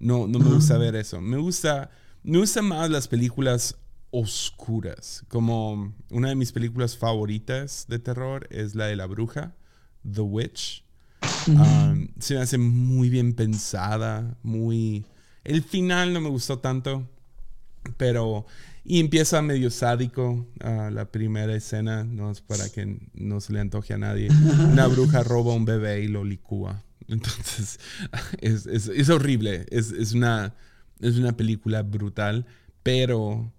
no, 0.00 0.26
no 0.26 0.38
me 0.38 0.50
gusta 0.50 0.78
ver 0.78 0.96
eso. 0.96 1.20
Me 1.20 1.36
gusta, 1.36 1.90
me 2.22 2.38
gustan 2.38 2.64
más 2.64 2.90
las 2.90 3.06
películas 3.06 3.76
oscuras. 4.10 5.24
Como 5.28 5.94
una 6.10 6.30
de 6.30 6.34
mis 6.34 6.52
películas 6.52 6.96
favoritas 6.96 7.86
de 7.88 7.98
terror 7.98 8.48
es 8.50 8.74
la 8.74 8.86
de 8.86 8.96
la 8.96 9.06
bruja, 9.06 9.54
The 10.10 10.22
Witch. 10.22 10.84
Um, 11.46 12.08
se 12.18 12.34
me 12.34 12.40
hace 12.40 12.58
muy 12.58 13.10
bien 13.10 13.34
pensada, 13.34 14.36
muy... 14.42 15.04
El 15.44 15.62
final 15.62 16.12
no 16.12 16.20
me 16.20 16.30
gustó 16.30 16.58
tanto, 16.58 17.08
pero... 17.96 18.46
Y 18.82 18.98
empieza 18.98 19.42
medio 19.42 19.70
sádico 19.70 20.46
ah, 20.60 20.88
la 20.90 21.04
primera 21.12 21.54
escena, 21.54 22.02
no 22.02 22.30
es 22.30 22.40
para 22.40 22.70
que 22.70 22.98
no 23.12 23.40
se 23.42 23.52
le 23.52 23.60
antoje 23.60 23.92
a 23.92 23.98
nadie. 23.98 24.28
Una 24.72 24.86
bruja 24.86 25.22
roba 25.22 25.52
un 25.52 25.66
bebé 25.66 26.00
y 26.00 26.08
lo 26.08 26.24
licúa. 26.24 26.82
Entonces, 27.10 27.78
es, 28.40 28.66
es- 28.66 28.88
es 28.88 29.08
horrible. 29.10 29.66
Es, 29.70 29.90
es 29.92 30.12
una, 30.12 30.54
es 31.00 31.16
una 31.16 31.36
película 31.36 31.82
brutal, 31.82 32.46
pero 32.82 33.52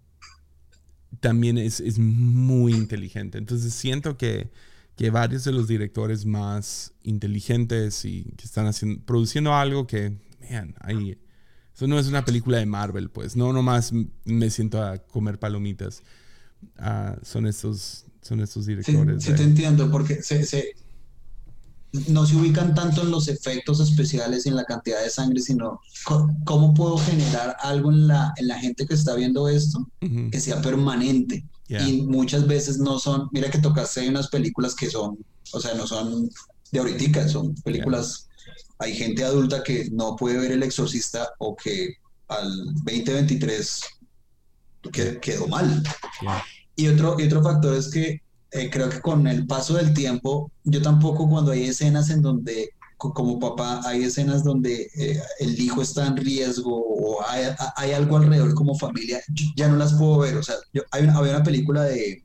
también 1.19 1.57
es, 1.57 1.79
es 1.79 1.99
muy 1.99 2.73
inteligente. 2.73 3.37
Entonces, 3.37 3.73
siento 3.73 4.17
que, 4.17 4.49
que 4.95 5.09
varios 5.09 5.43
de 5.43 5.51
los 5.51 5.67
directores 5.67 6.25
más 6.25 6.93
inteligentes 7.03 8.05
y 8.05 8.23
que 8.37 8.45
están 8.45 8.65
haciendo, 8.67 9.03
produciendo 9.05 9.53
algo 9.53 9.87
que, 9.87 10.17
man, 10.49 10.75
ahí... 10.79 11.17
Eso 11.73 11.87
no 11.87 11.97
es 11.97 12.07
una 12.07 12.25
película 12.25 12.57
de 12.57 12.65
Marvel, 12.65 13.09
pues. 13.09 13.35
No 13.37 13.53
nomás 13.53 13.91
me 14.25 14.49
siento 14.49 14.83
a 14.83 14.97
comer 14.99 15.39
palomitas. 15.39 16.03
Ah, 16.77 17.17
son 17.23 17.47
estos, 17.47 18.05
son 18.21 18.41
estos 18.41 18.65
Sí, 18.65 18.71
directores. 18.71 19.23
sí 19.23 19.31
de- 19.31 19.37
te 19.37 19.43
entiendo, 19.43 19.89
porque 19.89 20.21
se, 20.21 20.45
se- 20.45 20.75
no 22.07 22.25
se 22.25 22.35
ubican 22.37 22.73
tanto 22.73 23.01
en 23.01 23.11
los 23.11 23.27
efectos 23.27 23.79
especiales 23.81 24.45
y 24.45 24.49
en 24.49 24.55
la 24.55 24.63
cantidad 24.63 25.01
de 25.03 25.09
sangre, 25.09 25.41
sino 25.41 25.81
cómo 26.45 26.73
puedo 26.73 26.97
generar 26.97 27.57
algo 27.61 27.91
en 27.91 28.07
la, 28.07 28.33
en 28.37 28.47
la 28.47 28.57
gente 28.59 28.85
que 28.87 28.93
está 28.93 29.13
viendo 29.15 29.49
esto 29.49 29.87
que 30.31 30.39
sea 30.39 30.61
permanente. 30.61 31.43
yeah. 31.67 31.87
Y 31.87 32.03
muchas 32.03 32.47
veces 32.47 32.77
no 32.77 32.97
son, 32.99 33.27
mira 33.33 33.49
que 33.51 33.57
tocaste 33.59 34.07
unas 34.07 34.29
películas 34.29 34.73
que 34.75 34.89
son, 34.89 35.17
o 35.51 35.59
sea, 35.59 35.73
no 35.73 35.85
son 35.85 36.29
de 36.71 36.79
ahorita, 36.79 37.27
son 37.27 37.53
películas, 37.55 38.29
hay 38.79 38.95
gente 38.95 39.23
adulta 39.25 39.61
que 39.61 39.89
no 39.91 40.15
puede 40.15 40.37
ver 40.37 40.53
El 40.53 40.63
Exorcista 40.63 41.27
o 41.39 41.55
que 41.57 41.95
al 42.29 42.49
2023 42.85 43.81
que- 44.91 45.19
quedó 45.19 45.47
mal. 45.47 45.83
Yeah. 46.21 46.43
Y 46.77 46.87
otro, 46.87 47.19
y 47.19 47.23
otro 47.25 47.43
factor 47.43 47.75
es 47.75 47.89
que 47.89 48.21
eh, 48.51 48.69
creo 48.69 48.89
que 48.89 49.01
con 49.01 49.27
el 49.27 49.47
paso 49.47 49.75
del 49.75 49.93
tiempo, 49.93 50.51
yo 50.63 50.81
tampoco 50.81 51.29
cuando 51.29 51.51
hay 51.51 51.65
escenas 51.65 52.09
en 52.09 52.21
donde, 52.21 52.69
co- 52.97 53.13
como 53.13 53.39
papá, 53.39 53.81
hay 53.85 54.03
escenas 54.03 54.43
donde 54.43 54.89
eh, 54.95 55.21
el 55.39 55.59
hijo 55.59 55.81
está 55.81 56.07
en 56.07 56.17
riesgo 56.17 56.75
o 56.75 57.23
hay, 57.27 57.91
algo 57.93 58.17
alrededor 58.17 58.53
como 58.53 58.75
familia, 58.75 59.21
ya 59.55 59.67
no 59.69 59.77
las 59.77 59.93
puedo 59.93 60.19
ver. 60.19 60.37
O 60.37 60.43
sea, 60.43 60.55
yo, 60.73 60.81
hay 60.91 61.03
una, 61.03 61.17
había 61.17 61.35
una 61.35 61.43
película 61.43 61.83
de 61.83 62.23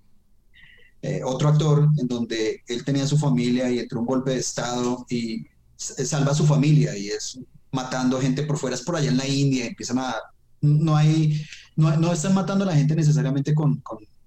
eh, 1.02 1.20
otro 1.24 1.48
actor 1.48 1.88
en 1.98 2.08
donde 2.08 2.62
él 2.66 2.84
tenía 2.84 3.06
su 3.06 3.16
familia 3.18 3.70
y 3.70 3.78
entró 3.78 4.00
un 4.00 4.06
golpe 4.06 4.32
de 4.32 4.38
estado 4.38 5.06
y 5.08 5.46
salva 5.76 6.32
a 6.32 6.34
su 6.34 6.46
familia 6.46 6.96
y 6.96 7.08
es 7.08 7.38
matando 7.70 8.20
gente 8.20 8.42
por 8.44 8.56
fuera, 8.58 8.74
es 8.74 8.82
por 8.82 8.96
allá 8.96 9.10
en 9.10 9.18
la 9.18 9.26
India, 9.26 9.66
empiezan 9.66 9.98
a... 9.98 10.14
No 10.62 10.96
hay, 10.96 11.40
no, 11.76 11.94
no 11.98 12.12
están 12.12 12.34
matando 12.34 12.64
a 12.64 12.68
la 12.68 12.74
gente 12.74 12.96
necesariamente 12.96 13.54
con, 13.54 13.82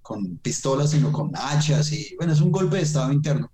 con 0.10 0.38
pistolas, 0.38 0.90
sino 0.90 1.12
con 1.12 1.32
hachas 1.36 1.92
y 1.92 2.16
bueno, 2.18 2.34
es 2.34 2.42
un 2.42 2.52
golpe 2.52 2.78
de 2.78 2.82
estado 2.82 3.14
interno. 3.14 3.52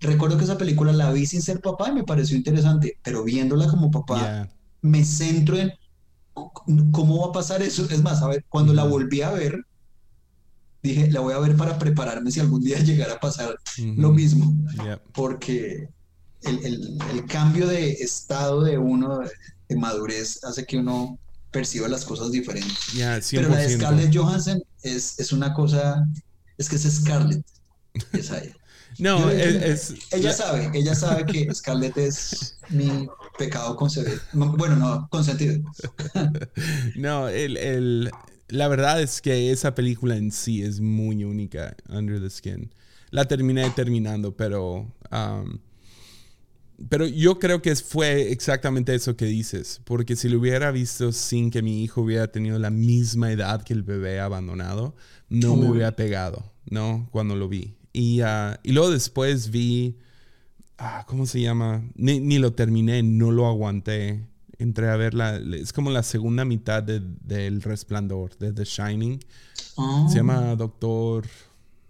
Recuerdo 0.00 0.36
que 0.36 0.44
esa 0.44 0.58
película 0.58 0.92
la 0.92 1.10
vi 1.12 1.24
sin 1.24 1.40
ser 1.40 1.62
papá 1.62 1.88
y 1.88 1.94
me 1.94 2.04
pareció 2.04 2.36
interesante, 2.36 2.98
pero 3.02 3.24
viéndola 3.24 3.66
como 3.68 3.90
papá, 3.90 4.46
me 4.82 5.02
centro 5.02 5.56
en 5.56 5.72
cómo 6.92 7.22
va 7.22 7.28
a 7.28 7.32
pasar 7.32 7.62
eso. 7.62 7.88
Es 7.88 8.02
más, 8.02 8.20
a 8.20 8.28
ver, 8.28 8.44
cuando 8.50 8.74
la 8.74 8.84
volví 8.84 9.22
a 9.22 9.30
ver, 9.30 9.64
dije, 10.82 11.10
la 11.10 11.20
voy 11.20 11.32
a 11.32 11.38
ver 11.38 11.56
para 11.56 11.78
prepararme 11.78 12.30
si 12.30 12.40
algún 12.40 12.62
día 12.62 12.78
llegara 12.84 13.14
a 13.14 13.20
pasar 13.20 13.56
lo 13.78 14.12
mismo, 14.12 14.54
porque 15.14 15.88
el, 16.42 16.98
el, 17.10 17.24
cambio 17.24 17.66
de 17.66 17.92
estado 17.92 18.62
de 18.62 18.76
uno, 18.76 19.20
de 19.68 19.76
madurez, 19.76 20.44
hace 20.44 20.66
que 20.66 20.76
uno 20.76 21.18
perciba 21.54 21.88
las 21.88 22.04
cosas 22.04 22.32
diferentes. 22.32 22.76
Pero 23.30 23.48
la 23.48 23.58
de 23.58 23.76
Scarlett 23.76 24.14
Johansson 24.14 24.62
es, 24.82 25.18
es 25.18 25.32
una 25.32 25.54
cosa, 25.54 26.06
es 26.58 26.68
que 26.68 26.76
es 26.76 26.82
Scarlett, 26.82 27.46
es 28.12 28.30
ella. 28.30 28.54
No, 28.96 29.28
es, 29.28 29.92
ella 30.12 30.32
sabe, 30.32 30.70
ella 30.72 30.94
sabe 30.94 31.26
que 31.26 31.52
Scarlett 31.52 31.96
es 31.98 32.56
mi 32.68 33.08
pecado 33.36 33.74
concebido. 33.74 34.20
Bueno, 34.32 34.76
no, 34.76 35.08
consentido. 35.10 35.60
no, 36.94 37.28
el, 37.28 37.56
el, 37.56 38.10
la 38.46 38.68
verdad 38.68 39.02
es 39.02 39.20
que 39.20 39.50
esa 39.50 39.74
película 39.74 40.16
en 40.16 40.30
sí 40.30 40.62
es 40.62 40.78
muy 40.78 41.24
única, 41.24 41.74
Under 41.88 42.20
the 42.20 42.30
Skin. 42.30 42.72
La 43.10 43.24
terminé 43.24 43.68
terminando, 43.70 44.36
pero... 44.36 44.94
Um, 45.10 45.58
pero 46.88 47.06
yo 47.06 47.38
creo 47.38 47.62
que 47.62 47.74
fue 47.76 48.32
exactamente 48.32 48.94
eso 48.94 49.16
que 49.16 49.26
dices, 49.26 49.80
porque 49.84 50.16
si 50.16 50.28
lo 50.28 50.38
hubiera 50.38 50.70
visto 50.70 51.12
sin 51.12 51.50
que 51.50 51.62
mi 51.62 51.82
hijo 51.82 52.02
hubiera 52.02 52.28
tenido 52.28 52.58
la 52.58 52.70
misma 52.70 53.30
edad 53.30 53.62
que 53.62 53.72
el 53.72 53.82
bebé 53.82 54.20
abandonado, 54.20 54.94
no 55.28 55.56
me 55.56 55.70
hubiera 55.70 55.94
pegado, 55.94 56.52
¿no? 56.68 57.08
Cuando 57.10 57.36
lo 57.36 57.48
vi. 57.48 57.76
Y, 57.92 58.22
uh, 58.22 58.56
y 58.62 58.72
luego 58.72 58.90
después 58.90 59.50
vi, 59.50 59.98
ah, 60.78 61.04
¿cómo 61.06 61.26
se 61.26 61.40
llama? 61.40 61.84
Ni, 61.94 62.18
ni, 62.20 62.38
lo 62.38 62.52
terminé, 62.52 63.02
no 63.02 63.30
lo 63.30 63.46
aguanté. 63.46 64.26
Entré 64.58 64.88
a 64.88 64.96
verla, 64.96 65.36
es 65.36 65.72
como 65.72 65.90
la 65.90 66.02
segunda 66.02 66.44
mitad 66.44 66.82
del 66.82 67.16
de, 67.20 67.50
Resplandor, 67.60 68.36
de 68.38 68.52
The 68.52 68.64
Shining. 68.64 69.20
Oh. 69.76 70.08
Se 70.08 70.16
llama 70.16 70.56
Doctor... 70.56 71.26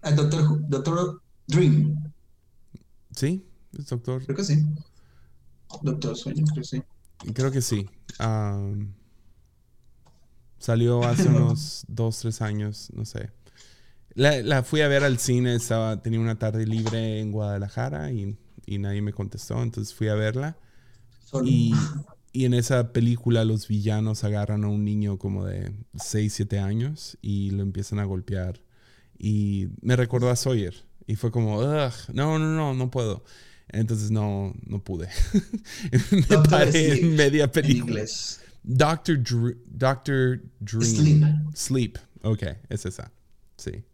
El 0.03 0.17
Doctor, 0.17 0.69
Doctor 0.69 1.23
Dream. 1.47 2.13
¿Sí? 3.17 3.43
¿Es 3.79 3.87
Doctor? 3.87 4.25
Creo 4.25 4.37
que 4.37 4.45
sí. 4.45 4.65
Doctor 5.83 6.17
Sueño, 6.17 6.45
creo 6.45 6.63
que 6.63 6.65
sí. 6.65 6.83
Creo 7.35 7.51
que 7.51 7.61
sí. 7.61 7.89
salió 10.59 11.05
hace 11.05 11.29
unos 11.29 11.85
dos, 11.89 12.19
tres 12.19 12.43
años, 12.43 12.91
no 12.95 13.05
sé. 13.05 13.31
La, 14.15 14.63
fui 14.63 14.81
a 14.81 14.89
ver 14.89 15.03
al 15.03 15.19
cine, 15.19 15.57
estaba, 15.57 16.01
tenía 16.01 16.21
una 16.21 16.39
tarde 16.39 16.67
libre 16.67 17.21
en 17.21 17.33
Guadalajara 17.33 18.13
y, 18.13 18.37
nadie 18.67 19.03
me 19.03 19.13
contestó, 19.13 19.61
entonces 19.61 19.93
fui 19.93 20.09
a 20.09 20.15
verla. 20.15 20.57
Y, 21.45 21.75
y, 22.33 22.45
en 22.45 22.55
esa 22.55 22.93
película 22.93 23.45
los 23.45 23.67
villanos 23.67 24.23
agarran 24.23 24.63
a 24.63 24.69
un 24.69 24.85
niño 24.85 25.19
como 25.19 25.45
de 25.45 25.73
6, 25.97 26.33
7 26.33 26.61
años 26.61 27.19
y 27.23 27.51
lo 27.51 27.63
empiezan 27.63 27.99
a 27.99 28.05
golpear. 28.05 28.61
Y 29.19 29.69
me 29.81 29.97
recordó 29.97 30.31
a 30.31 30.37
Sawyer. 30.37 30.75
Y 31.07 31.17
fue 31.17 31.31
como, 31.31 31.61
no, 31.63 31.91
no, 32.13 32.39
no, 32.39 32.75
no 32.75 32.91
puedo. 32.91 33.25
Entonces 33.69 34.11
no, 34.11 34.55
no 34.67 34.83
pude. 34.83 35.09
me 36.11 36.39
paré 36.49 37.01
en 37.01 37.17
media 37.17 37.51
película. 37.51 38.03
Doctor, 38.63 39.19
Doctor 39.67 40.41
Dream. 40.61 40.83
Sleep. 40.83 41.25
Sleep. 41.55 41.99
Ok, 42.23 42.43
es 42.69 42.87
esa. 42.87 43.13
Sí. 43.57 43.85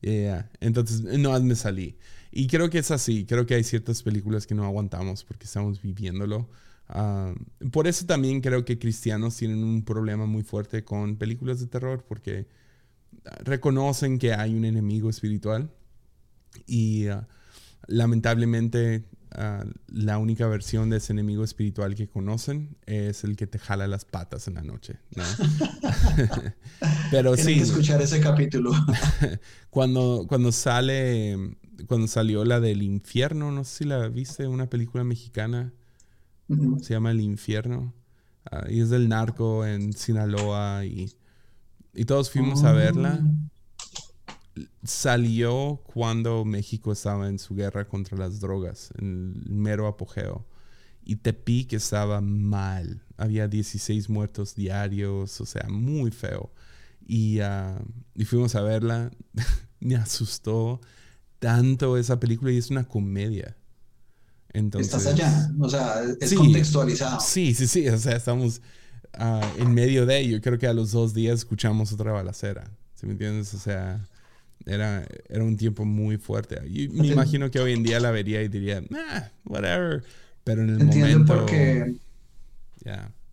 Yeah. 0.00 0.50
Entonces, 0.60 1.02
no 1.02 1.38
me 1.40 1.54
salí. 1.54 1.98
Y 2.30 2.46
creo 2.46 2.70
que 2.70 2.78
es 2.78 2.90
así. 2.90 3.24
Creo 3.26 3.46
que 3.46 3.54
hay 3.54 3.64
ciertas 3.64 4.02
películas 4.02 4.46
que 4.46 4.54
no 4.54 4.64
aguantamos 4.64 5.24
porque 5.24 5.44
estamos 5.44 5.82
viviéndolo. 5.82 6.48
Ah, 6.88 7.34
por 7.70 7.86
eso 7.86 8.06
también 8.06 8.40
creo 8.40 8.64
que 8.64 8.78
cristianos 8.78 9.36
tienen 9.36 9.62
un 9.62 9.84
problema 9.84 10.24
muy 10.24 10.42
fuerte 10.42 10.84
con 10.84 11.16
películas 11.16 11.60
de 11.60 11.66
terror 11.66 12.04
porque 12.08 12.46
reconocen 13.44 14.18
que 14.18 14.32
hay 14.32 14.54
un 14.54 14.64
enemigo 14.64 15.10
espiritual 15.10 15.70
y 16.66 17.08
ah, 17.08 17.28
lamentablemente 17.88 19.04
ah, 19.32 19.64
la 19.88 20.18
única 20.18 20.46
versión 20.46 20.90
de 20.90 20.98
ese 20.98 21.12
enemigo 21.12 21.42
espiritual 21.42 21.96
que 21.96 22.06
conocen 22.06 22.76
es 22.86 23.24
el 23.24 23.36
que 23.36 23.46
te 23.48 23.58
jala 23.58 23.88
las 23.88 24.04
patas 24.04 24.46
en 24.46 24.54
la 24.54 24.62
noche, 24.62 24.98
¿no? 25.16 25.24
Pero 27.10 27.36
sí. 27.36 27.54
que 27.54 27.62
escuchar 27.62 28.00
ese 28.00 28.20
capítulo. 28.20 28.70
cuando, 29.70 30.26
cuando 30.28 30.52
sale, 30.52 31.56
cuando 31.86 32.06
salió 32.06 32.44
la 32.44 32.60
del 32.60 32.82
infierno, 32.82 33.50
no 33.50 33.64
sé 33.64 33.78
si 33.78 33.84
la 33.84 34.06
viste, 34.08 34.46
una 34.46 34.70
película 34.70 35.02
mexicana, 35.02 35.72
se 36.80 36.94
llama 36.94 37.10
El 37.10 37.20
infierno, 37.20 37.94
ah, 38.50 38.66
y 38.70 38.80
es 38.80 38.90
del 38.90 39.08
narco 39.08 39.66
en 39.66 39.92
Sinaloa 39.94 40.84
y, 40.84 41.12
y 41.94 42.04
todos 42.04 42.30
fuimos 42.30 42.64
a 42.64 42.72
verla. 42.72 43.20
Salió 44.82 45.82
cuando 45.92 46.44
México 46.44 46.92
estaba 46.92 47.28
en 47.28 47.38
su 47.38 47.54
guerra 47.54 47.86
contra 47.86 48.16
las 48.16 48.40
drogas, 48.40 48.92
en 48.98 49.42
el 49.46 49.52
mero 49.52 49.86
apogeo. 49.86 50.46
Y 51.04 51.16
Tepic 51.16 51.72
estaba 51.72 52.20
mal. 52.20 53.02
Había 53.16 53.48
16 53.48 54.10
muertos 54.10 54.54
diarios, 54.54 55.40
o 55.40 55.46
sea, 55.46 55.66
muy 55.68 56.10
feo. 56.10 56.52
Y, 57.06 57.40
ah, 57.40 57.80
y 58.14 58.24
fuimos 58.24 58.54
a 58.54 58.62
verla. 58.62 59.10
Me 59.80 59.96
asustó 59.96 60.80
tanto 61.38 61.96
esa 61.96 62.20
película 62.20 62.52
y 62.52 62.58
es 62.58 62.70
una 62.70 62.84
comedia. 62.86 63.56
Entonces, 64.52 64.94
Estás 64.94 65.12
allá, 65.12 65.50
o 65.58 65.68
sea, 65.68 66.02
es 66.20 66.34
contextualizado. 66.34 67.20
Sí, 67.20 67.54
sí, 67.54 67.66
sí, 67.66 67.88
o 67.88 67.98
sea, 67.98 68.16
estamos 68.16 68.60
ah, 69.14 69.48
en 69.58 69.72
medio 69.72 70.06
de 70.06 70.18
ello. 70.20 70.40
Creo 70.40 70.58
que 70.58 70.66
a 70.66 70.72
los 70.72 70.92
dos 70.92 71.14
días 71.14 71.40
escuchamos 71.40 71.92
otra 71.92 72.12
balacera. 72.12 72.70
¿Sí 72.94 73.06
me 73.06 73.12
entiendes? 73.12 73.54
O 73.54 73.58
sea, 73.58 74.08
era, 74.68 75.06
era 75.28 75.44
un 75.44 75.56
tiempo 75.56 75.84
muy 75.84 76.18
fuerte. 76.18 76.60
Y 76.68 76.88
me 76.88 77.08
imagino 77.08 77.50
que 77.50 77.60
hoy 77.60 77.72
en 77.72 77.82
día 77.82 78.00
la 78.00 78.10
vería 78.10 78.42
y 78.42 78.48
diría, 78.48 78.82
nah, 78.88 79.22
whatever. 79.44 80.04
Pero 80.44 80.62
en 80.62 80.70
el 80.70 80.80
Entiendo 80.82 81.08
momento. 81.08 81.34
porque. 81.34 81.94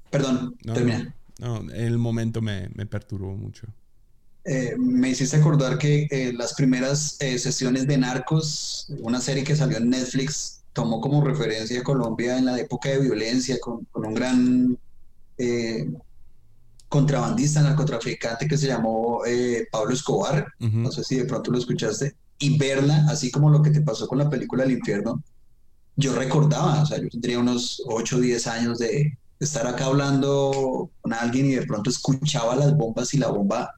Perdón, 0.09 0.55
termina. 0.73 1.13
No, 1.39 1.59
en 1.61 1.71
el 1.71 1.97
momento 1.97 2.41
me, 2.41 2.69
me 2.75 2.85
perturbó 2.85 3.35
mucho. 3.35 3.67
Eh, 4.45 4.75
me 4.77 5.09
hiciste 5.09 5.37
acordar 5.37 5.77
que 5.77 6.07
eh, 6.11 6.31
las 6.33 6.53
primeras 6.53 7.17
eh, 7.19 7.37
sesiones 7.39 7.87
de 7.87 7.97
Narcos, 7.97 8.87
una 8.99 9.19
serie 9.19 9.43
que 9.43 9.55
salió 9.55 9.77
en 9.77 9.89
Netflix, 9.89 10.61
tomó 10.71 11.01
como 11.01 11.23
referencia 11.23 11.79
a 11.79 11.83
Colombia 11.83 12.37
en 12.37 12.45
la 12.45 12.59
época 12.59 12.89
de 12.89 12.99
violencia, 12.99 13.57
con, 13.59 13.85
con 13.85 14.05
un 14.05 14.13
gran 14.13 14.77
contrabandista, 16.95 17.61
narcotraficante 17.61 18.47
que 18.47 18.57
se 18.57 18.67
llamó 18.67 19.25
eh, 19.25 19.67
Pablo 19.69 19.93
Escobar, 19.93 20.47
no 20.59 20.89
sé 20.93 21.03
si 21.03 21.17
de 21.17 21.25
pronto 21.25 21.51
lo 21.51 21.57
escuchaste, 21.57 22.15
y 22.39 22.57
verla, 22.57 23.05
así 23.09 23.29
como 23.31 23.49
lo 23.49 23.61
que 23.61 23.69
te 23.69 23.81
pasó 23.81 24.07
con 24.07 24.17
la 24.17 24.29
película 24.29 24.63
El 24.63 24.71
infierno, 24.71 25.21
yo 25.97 26.15
recordaba, 26.15 26.83
o 26.83 26.85
sea, 26.85 26.97
yo 27.01 27.09
tendría 27.09 27.39
unos 27.39 27.83
8 27.85 28.15
o 28.15 28.19
10 28.21 28.47
años 28.47 28.79
de 28.79 29.17
estar 29.41 29.67
acá 29.67 29.87
hablando 29.87 30.89
con 31.01 31.11
alguien 31.11 31.47
y 31.47 31.55
de 31.55 31.65
pronto 31.65 31.89
escuchaba 31.89 32.55
las 32.55 32.73
bombas 32.77 33.13
y 33.13 33.17
la 33.17 33.27
bomba 33.27 33.73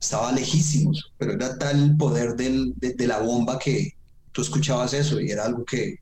estaba 0.00 0.32
lejísimos, 0.32 1.12
pero 1.18 1.34
era 1.34 1.56
tal 1.56 1.80
el 1.80 1.96
poder 1.96 2.34
de, 2.34 2.72
de 2.96 3.06
la 3.06 3.20
bomba 3.20 3.60
que 3.60 3.92
tú 4.32 4.42
escuchabas 4.42 4.92
eso 4.92 5.20
y 5.20 5.30
era 5.30 5.44
algo 5.44 5.64
que 5.64 6.00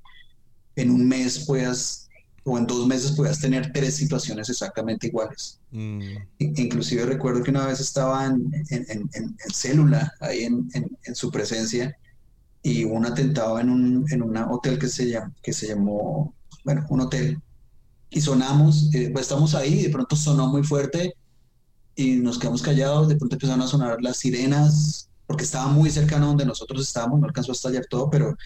en 0.76 0.90
un 0.90 1.06
mes 1.06 1.44
puedas 1.46 2.08
o 2.42 2.56
en 2.56 2.66
dos 2.66 2.86
meses 2.86 3.12
podías 3.12 3.38
tener 3.38 3.70
tres 3.70 3.96
situaciones 3.96 4.48
exactamente 4.48 5.08
iguales. 5.08 5.60
Mm. 5.74 6.00
Inclusive 6.38 7.04
recuerdo 7.04 7.42
que 7.42 7.50
una 7.50 7.66
vez 7.66 7.80
estaba 7.80 8.26
en, 8.26 8.48
en, 8.70 9.36
célula, 9.52 10.12
ahí 10.20 10.44
en, 10.44 11.14
su 11.16 11.32
presencia, 11.32 11.96
y 12.62 12.84
hubo 12.84 12.94
un 12.94 13.06
atentado 13.06 13.58
en 13.58 13.68
un 13.68 14.06
en 14.08 14.22
hotel 14.22 14.78
que 14.78 14.86
se, 14.86 15.10
llamó, 15.10 15.34
que 15.42 15.52
se 15.52 15.66
llamó, 15.66 16.32
bueno, 16.64 16.86
un 16.90 17.00
hotel, 17.00 17.42
y 18.08 18.20
sonamos, 18.20 18.94
eh, 18.94 19.10
pues 19.12 19.24
estamos 19.24 19.56
ahí, 19.56 19.82
de 19.82 19.90
pronto 19.90 20.14
sonó 20.14 20.46
muy 20.46 20.62
fuerte, 20.62 21.14
y 21.96 22.16
nos 22.16 22.38
quedamos 22.38 22.62
callados, 22.62 23.08
de 23.08 23.16
pronto 23.16 23.34
empezaron 23.34 23.62
a 23.62 23.66
sonar 23.66 24.00
las 24.00 24.18
sirenas, 24.18 25.10
porque 25.26 25.42
estaba 25.42 25.66
muy 25.66 25.90
cercano 25.90 26.28
donde 26.28 26.46
nosotros 26.46 26.82
estábamos, 26.82 27.18
no 27.18 27.26
alcanzó 27.26 27.50
a 27.50 27.54
estallar 27.54 27.86
todo, 27.90 28.08
pero 28.10 28.36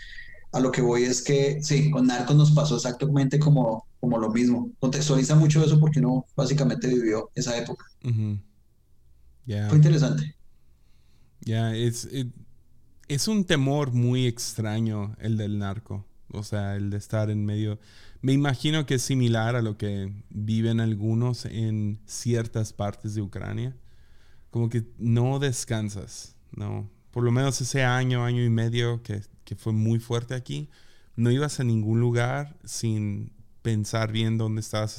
a 0.52 0.60
lo 0.60 0.72
que 0.72 0.80
voy 0.80 1.04
es 1.04 1.20
que 1.20 1.62
sí, 1.62 1.90
con 1.90 2.06
Narcos 2.06 2.36
nos 2.36 2.52
pasó 2.52 2.76
exactamente 2.76 3.38
como, 3.38 3.86
como 4.00 4.18
lo 4.18 4.30
mismo. 4.30 4.70
Contextualiza 4.78 5.34
mucho 5.34 5.62
eso 5.64 5.78
porque 5.78 6.00
uno 6.00 6.26
básicamente 6.36 6.88
vivió 6.88 7.30
esa 7.34 7.56
época. 7.56 7.84
Fue 8.02 9.76
interesante. 9.76 10.36
Ya, 11.40 11.74
es, 11.74 12.08
es 13.08 13.28
un 13.28 13.44
temor 13.44 13.92
muy 13.92 14.26
extraño 14.26 15.16
el 15.20 15.36
del 15.36 15.58
narco. 15.58 16.06
O 16.30 16.42
sea, 16.42 16.76
el 16.76 16.90
de 16.90 16.98
estar 16.98 17.30
en 17.30 17.44
medio. 17.46 17.78
Me 18.20 18.32
imagino 18.32 18.84
que 18.84 18.96
es 18.96 19.02
similar 19.02 19.56
a 19.56 19.62
lo 19.62 19.78
que 19.78 20.12
viven 20.28 20.80
algunos 20.80 21.46
en 21.46 22.00
ciertas 22.06 22.72
partes 22.72 23.14
de 23.14 23.22
Ucrania. 23.22 23.76
Como 24.50 24.68
que 24.68 24.84
no 24.98 25.38
descansas, 25.38 26.36
¿no? 26.52 26.90
por 27.18 27.24
lo 27.24 27.32
menos 27.32 27.60
ese 27.60 27.82
año, 27.82 28.24
año 28.24 28.44
y 28.44 28.48
medio 28.50 29.02
que, 29.02 29.22
que 29.44 29.56
fue 29.56 29.72
muy 29.72 29.98
fuerte 29.98 30.34
aquí, 30.34 30.68
no 31.16 31.30
ibas 31.30 31.58
a 31.60 31.64
ningún 31.64 32.00
lugar 32.00 32.56
sin 32.64 33.32
pensar 33.68 34.10
bien 34.12 34.38
dónde 34.38 34.62
estabas 34.62 34.96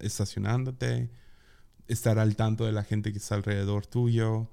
estacionándote, 0.00 1.08
estar 1.86 2.18
al 2.18 2.34
tanto 2.34 2.66
de 2.66 2.72
la 2.72 2.82
gente 2.82 3.12
que 3.12 3.18
está 3.18 3.36
alrededor 3.36 3.86
tuyo, 3.86 4.50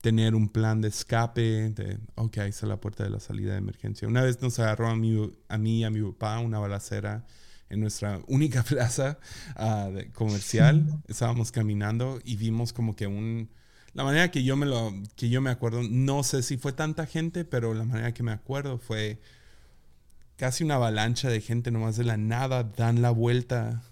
tener 0.00 0.34
un 0.34 0.48
plan 0.48 0.80
de 0.80 0.88
escape, 0.88 1.68
de, 1.68 1.98
ok, 2.14 2.38
ahí 2.38 2.48
está 2.48 2.66
la 2.66 2.80
puerta 2.80 3.04
de 3.04 3.10
la 3.10 3.20
salida 3.20 3.52
de 3.52 3.58
emergencia. 3.58 4.08
Una 4.08 4.22
vez 4.22 4.40
nos 4.40 4.58
agarró 4.58 4.88
a 4.88 4.96
mí, 4.96 5.30
a 5.50 5.58
mí 5.58 5.80
y 5.80 5.84
a 5.84 5.90
mi 5.90 6.00
papá 6.00 6.38
una 6.38 6.58
balacera 6.58 7.26
en 7.68 7.80
nuestra 7.80 8.22
única 8.26 8.62
plaza 8.62 9.18
ah, 9.56 9.90
comercial. 10.14 10.86
Estábamos 11.08 11.52
caminando 11.52 12.20
y 12.24 12.36
vimos 12.36 12.72
como 12.72 12.96
que 12.96 13.06
un... 13.06 13.50
La 13.92 14.02
manera 14.02 14.30
que 14.30 14.44
yo 14.44 14.56
me 14.56 14.64
lo 14.64 14.94
que 15.14 15.28
yo 15.28 15.42
me 15.42 15.50
acuerdo, 15.50 15.82
no 15.82 16.22
sé 16.22 16.42
si 16.42 16.56
fue 16.56 16.72
tanta 16.72 17.04
gente, 17.04 17.44
pero 17.44 17.74
la 17.74 17.84
manera 17.84 18.14
que 18.14 18.22
me 18.22 18.32
acuerdo 18.32 18.78
fue 18.78 19.20
casi 20.36 20.64
una 20.64 20.76
avalancha 20.76 21.28
de 21.28 21.40
gente 21.40 21.70
nomás 21.70 21.96
de 21.96 22.04
la 22.04 22.16
nada 22.16 22.64
dan 22.64 23.02
la 23.02 23.10
vuelta 23.10 23.82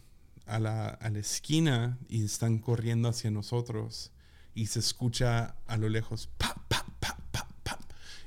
a 0.47 0.59
la, 0.59 0.89
a 0.89 1.11
la 1.11 1.19
esquina 1.19 1.99
y 2.09 2.25
están 2.25 2.59
corriendo 2.59 3.09
hacia 3.09 3.31
nosotros 3.31 4.13
y 4.55 4.67
se 4.67 4.79
escucha 4.79 5.57
a 5.67 5.77
lo 5.77 5.89
lejos 5.89 6.29
pa, 6.39 6.55
pa, 6.69 6.85
pa, 7.01 7.17
pa, 7.33 7.49
pa, 7.63 7.79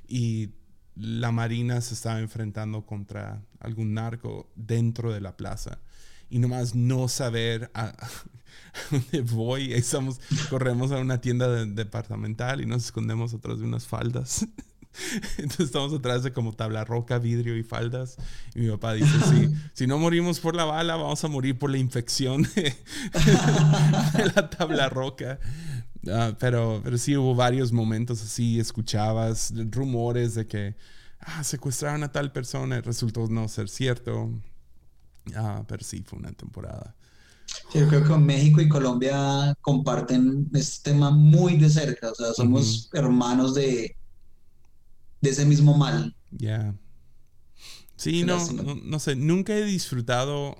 y 0.07 0.49
la 0.95 1.31
marina 1.31 1.79
se 1.81 1.93
estaba 1.93 2.19
enfrentando 2.19 2.85
contra 2.85 3.41
algún 3.59 3.93
narco 3.93 4.49
dentro 4.55 5.13
de 5.13 5.21
la 5.21 5.37
plaza. 5.37 5.79
Y 6.29 6.39
nomás 6.39 6.75
no 6.75 7.07
saber 7.07 7.69
a, 7.73 7.95
dónde 8.91 9.21
voy. 9.21 9.73
Estamos 9.73 10.19
corremos 10.49 10.91
a 10.91 10.97
una 10.97 11.21
tienda 11.21 11.65
departamental 11.65 12.61
y 12.61 12.65
nos 12.65 12.85
escondemos 12.85 13.33
atrás 13.33 13.59
de 13.59 13.65
unas 13.65 13.85
faldas 13.85 14.47
Entonces 15.37 15.67
estamos 15.67 15.93
atrás 15.93 16.23
de 16.23 16.33
como 16.33 16.53
tabla 16.53 16.83
roca, 16.83 17.19
vidrio 17.19 17.57
y 17.57 17.63
faldas. 17.63 18.17
Y 18.55 18.61
mi 18.61 18.69
papá 18.69 18.93
dice, 18.93 19.13
sí, 19.29 19.49
si 19.73 19.87
no 19.87 19.97
morimos 19.97 20.39
por 20.39 20.55
la 20.55 20.65
bala, 20.65 20.95
vamos 20.95 21.23
a 21.23 21.27
morir 21.27 21.57
por 21.57 21.69
la 21.69 21.77
infección 21.77 22.43
de, 22.55 22.75
la 24.35 24.49
tabla 24.49 24.89
roca. 24.89 25.39
Ah, 26.09 26.33
pero, 26.39 26.81
pero 26.83 26.97
sí 26.97 27.17
hubo 27.17 27.35
varios 27.35 27.71
momentos 27.71 28.21
así, 28.21 28.59
escuchabas 28.59 29.53
rumores 29.71 30.35
de 30.35 30.47
que 30.47 30.75
ah, 31.19 31.43
secuestraron 31.43 32.03
a 32.03 32.11
tal 32.11 32.31
persona 32.31 32.77
y 32.77 32.81
resultó 32.81 33.27
no 33.27 33.47
ser 33.47 33.69
cierto. 33.69 34.31
Ah, 35.35 35.63
pero 35.67 35.83
sí, 35.83 36.03
fue 36.05 36.19
una 36.19 36.31
temporada. 36.31 36.95
yo 37.73 37.87
creo 37.87 38.03
que 38.03 38.13
México 38.17 38.61
y 38.61 38.69
Colombia 38.69 39.53
comparten 39.61 40.49
este 40.53 40.91
tema 40.91 41.11
muy 41.11 41.57
de 41.57 41.69
cerca, 41.69 42.11
o 42.11 42.15
sea, 42.15 42.33
somos 42.33 42.89
hermanos 42.93 43.53
de, 43.53 43.97
de 45.27 45.33
ese 45.33 45.45
mismo 45.45 45.77
mal. 45.77 46.15
Ya. 46.31 46.73
Sí, 47.95 48.23
no, 48.23 48.37
no, 48.83 48.99
sé, 48.99 49.15
nunca 49.15 49.55
he 49.55 49.65
disfrutado 49.65 50.55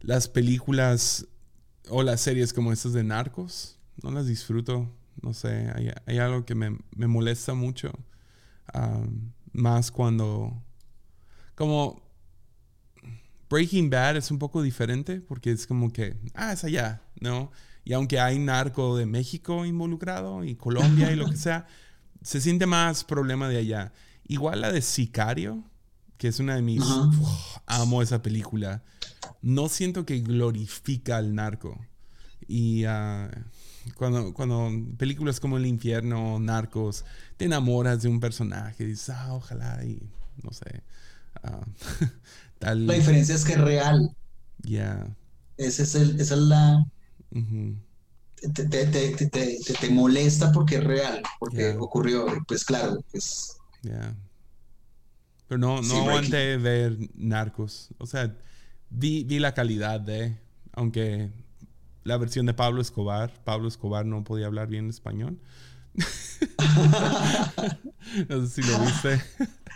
las 0.00 0.28
películas 0.28 1.26
o 1.88 2.02
las 2.02 2.20
series 2.20 2.52
como 2.52 2.72
estas 2.72 2.92
de 2.92 3.04
narcos. 3.04 3.78
No 4.02 4.10
las 4.10 4.26
disfruto. 4.26 4.90
No 5.22 5.32
sé, 5.32 5.70
hay, 6.06 6.18
algo 6.18 6.44
que 6.44 6.54
me, 6.54 6.76
molesta 6.96 7.54
mucho. 7.54 7.92
más 9.52 9.90
cuando... 9.90 10.62
Como 11.54 12.02
Breaking 13.48 13.88
Bad 13.88 14.16
es 14.16 14.32
un 14.32 14.40
poco 14.40 14.62
diferente 14.62 15.20
porque 15.20 15.52
es 15.52 15.66
como 15.66 15.92
que, 15.92 16.16
ah, 16.34 16.52
es 16.52 16.64
allá, 16.64 17.02
¿no? 17.20 17.52
Y 17.84 17.92
aunque 17.92 18.18
hay 18.18 18.38
narco 18.40 18.96
de 18.96 19.06
México 19.06 19.64
involucrado 19.64 20.42
y 20.42 20.56
Colombia 20.56 21.12
y 21.12 21.16
lo 21.16 21.30
que 21.30 21.36
sea, 21.36 21.66
se 22.24 22.40
siente 22.40 22.66
más 22.66 23.04
problema 23.04 23.48
de 23.48 23.58
allá. 23.58 23.92
Igual 24.26 24.62
la 24.62 24.72
de 24.72 24.80
Sicario, 24.80 25.62
que 26.16 26.28
es 26.28 26.40
una 26.40 26.56
de 26.56 26.62
mis... 26.62 26.82
amo 27.66 28.02
esa 28.02 28.22
película. 28.22 28.82
No 29.42 29.68
siento 29.68 30.06
que 30.06 30.20
glorifica 30.20 31.18
al 31.18 31.34
narco. 31.34 31.78
Y 32.48 32.84
ah, 32.86 33.30
cuando, 33.94 34.32
cuando 34.32 34.70
películas 34.96 35.38
como 35.38 35.58
El 35.58 35.66
infierno, 35.66 36.40
Narcos, 36.40 37.04
te 37.36 37.44
enamoras 37.44 38.02
de 38.02 38.08
un 38.08 38.20
personaje, 38.20 38.86
dices, 38.86 39.10
ah, 39.10 39.34
ojalá 39.34 39.84
y 39.84 40.00
no 40.42 40.50
sé. 40.52 40.82
Ah, 41.42 41.66
tal. 42.58 42.86
La 42.86 42.94
diferencia 42.94 43.34
es 43.34 43.44
que 43.44 43.52
es 43.52 43.60
real. 43.60 44.16
Ya. 44.62 45.14
es 45.58 45.94
el, 45.94 46.18
esa 46.18 46.34
es 46.34 46.40
la 46.40 46.86
te, 48.52 48.64
te, 48.66 48.86
te, 48.86 49.58
te, 49.80 49.90
molesta 49.90 50.52
porque 50.52 50.76
es 50.76 50.84
real, 50.84 51.22
porque 51.38 51.76
ocurrió, 51.78 52.26
pues 52.46 52.64
claro, 52.64 53.02
pues... 53.10 53.56
Pero 55.48 55.58
no, 55.58 55.82
no 55.82 56.00
aguanté 56.00 56.56
ver 56.56 56.96
narcos. 57.14 57.90
O 57.98 58.06
sea, 58.06 58.34
vi, 58.90 59.24
vi 59.24 59.38
la 59.38 59.54
calidad 59.54 60.00
de, 60.00 60.38
aunque 60.72 61.30
la 62.02 62.16
versión 62.16 62.46
de 62.46 62.54
Pablo 62.54 62.80
Escobar, 62.80 63.32
Pablo 63.44 63.68
Escobar 63.68 64.06
no 64.06 64.24
podía 64.24 64.46
hablar 64.46 64.68
bien 64.68 64.88
español. 64.88 65.38
no 68.28 68.46
sé 68.46 68.62
si 68.62 68.70
lo 68.70 68.78
viste. 68.80 69.22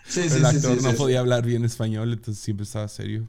Sí, 0.06 0.20
el 0.20 0.44
actor 0.44 0.82
no 0.82 0.92
podía 0.94 1.20
hablar 1.20 1.44
bien 1.44 1.64
español, 1.64 2.12
entonces 2.12 2.42
siempre 2.42 2.64
estaba 2.64 2.88
serio. 2.88 3.28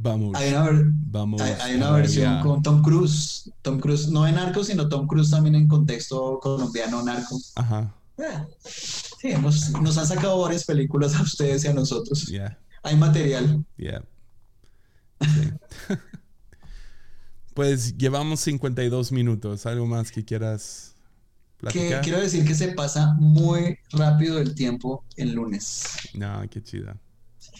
Vamos. 0.00 0.36
Hay 0.36 1.74
una, 1.74 1.90
versión 1.90 2.40
con 2.42 2.62
Tom 2.62 2.82
Cruise. 2.82 3.50
Tom 3.62 3.80
Cruise, 3.80 4.08
no 4.08 4.26
en 4.26 4.36
narco, 4.36 4.62
sino 4.62 4.88
Tom 4.88 5.06
Cruise 5.06 5.30
también 5.30 5.56
en 5.56 5.66
contexto 5.66 6.38
colombiano 6.40 7.02
narco. 7.02 7.38
Ajá. 7.56 7.94
Ah, 8.18 8.46
sí, 8.64 9.28
nos 9.80 9.98
han 9.98 10.06
sacado 10.06 10.40
varias 10.40 10.64
películas 10.64 11.14
a 11.16 11.22
ustedes 11.22 11.64
y 11.64 11.68
a 11.68 11.72
nosotros. 11.72 12.30
Hay 12.82 12.96
material. 12.96 13.64
Yeah. 13.76 14.04
pues 17.54 17.96
llevamos 17.96 18.40
52 18.40 19.10
minutos. 19.10 19.66
¿Algo 19.66 19.86
más 19.86 20.12
que 20.12 20.24
quieras 20.24 20.94
platicar? 21.56 22.02
quiero 22.02 22.20
decir 22.20 22.44
que 22.44 22.54
se 22.54 22.68
pasa 22.68 23.14
muy 23.18 23.78
rápido 23.90 24.38
el 24.38 24.54
tiempo 24.54 25.04
el 25.16 25.32
lunes. 25.32 25.86
No, 26.14 26.42
qué 26.48 26.62
chida 26.62 26.96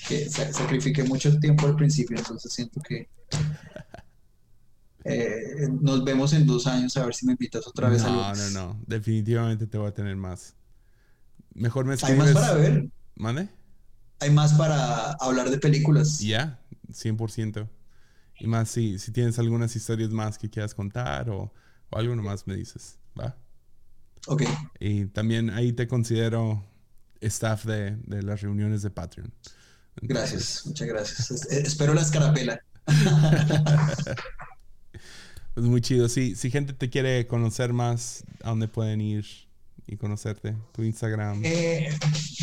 que 0.08 0.28
sacrifiqué 0.30 1.04
mucho 1.04 1.38
tiempo 1.38 1.66
al 1.66 1.76
principio, 1.76 2.16
entonces 2.16 2.50
siento 2.52 2.80
que 2.80 3.08
eh, 5.04 5.68
nos 5.80 6.02
vemos 6.04 6.32
en 6.32 6.46
dos 6.46 6.66
años 6.66 6.96
a 6.96 7.04
ver 7.04 7.14
si 7.14 7.26
me 7.26 7.32
invitas 7.32 7.66
otra 7.66 7.88
vez. 7.88 8.02
No, 8.02 8.34
no, 8.34 8.50
no, 8.50 8.82
definitivamente 8.86 9.66
te 9.66 9.76
voy 9.76 9.88
a 9.88 9.94
tener 9.94 10.16
más. 10.16 10.54
Mejor 11.54 11.84
me 11.84 11.94
escribes. 11.94 12.20
Hay 12.20 12.34
más 12.34 12.42
para 12.42 12.54
ver. 12.54 12.88
¿Mande? 13.16 13.48
Hay 14.20 14.30
más 14.30 14.54
para 14.54 15.12
hablar 15.12 15.50
de 15.50 15.58
películas. 15.58 16.18
Ya, 16.20 16.60
100%. 16.90 17.68
Y 18.40 18.46
más 18.46 18.70
si, 18.70 18.98
si 18.98 19.12
tienes 19.12 19.38
algunas 19.38 19.74
historias 19.76 20.10
más 20.10 20.38
que 20.38 20.48
quieras 20.48 20.74
contar 20.74 21.28
o, 21.30 21.52
o 21.90 21.98
algo 21.98 22.14
más 22.16 22.46
me 22.46 22.54
dices, 22.54 22.98
¿va? 23.18 23.36
Ok. 24.26 24.44
Y 24.78 25.06
también 25.06 25.50
ahí 25.50 25.72
te 25.72 25.88
considero 25.88 26.64
staff 27.20 27.64
de, 27.64 27.96
de 28.04 28.22
las 28.22 28.40
reuniones 28.40 28.82
de 28.82 28.90
Patreon. 28.90 29.32
Gracias, 30.02 30.62
muchas 30.66 30.88
gracias. 30.88 31.30
espero 31.50 31.94
la 31.94 32.02
escarapela. 32.02 32.60
pues 35.54 35.66
muy 35.66 35.80
chido. 35.80 36.08
Si, 36.08 36.34
si 36.34 36.50
gente 36.50 36.72
te 36.72 36.90
quiere 36.90 37.26
conocer 37.26 37.72
más, 37.72 38.24
¿a 38.42 38.50
dónde 38.50 38.68
pueden 38.68 39.00
ir 39.00 39.26
y 39.86 39.96
conocerte? 39.96 40.56
Tu 40.72 40.82
Instagram. 40.82 41.40
Eh, 41.44 41.90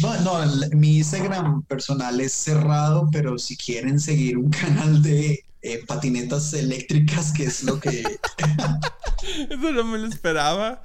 no, 0.01 0.39
mi 0.71 0.97
Instagram 0.97 1.63
personal 1.63 2.19
es 2.19 2.33
cerrado, 2.33 3.09
pero 3.11 3.37
si 3.37 3.55
quieren 3.55 3.99
seguir 3.99 4.37
un 4.37 4.49
canal 4.51 5.01
de 5.01 5.45
eh, 5.61 5.83
patinetas 5.85 6.53
eléctricas, 6.53 7.31
que 7.31 7.45
es 7.45 7.63
lo 7.63 7.79
que... 7.79 8.01
Eso 9.49 9.71
no 9.71 9.83
me 9.83 9.97
lo 9.97 10.07
esperaba. 10.07 10.83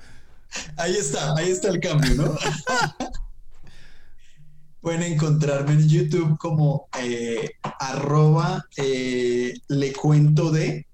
Ahí 0.77 0.97
está, 0.97 1.35
ahí 1.37 1.51
está 1.51 1.69
el 1.69 1.81
cambio, 1.81 2.15
¿no? 2.15 2.39
Pueden 4.81 5.03
encontrarme 5.03 5.73
en 5.73 5.89
YouTube 5.89 6.39
como 6.39 6.89
eh, 6.99 7.51
arroba 7.63 8.65
eh, 8.77 9.55
le 9.69 9.93
cuento 9.93 10.51
de. 10.51 10.87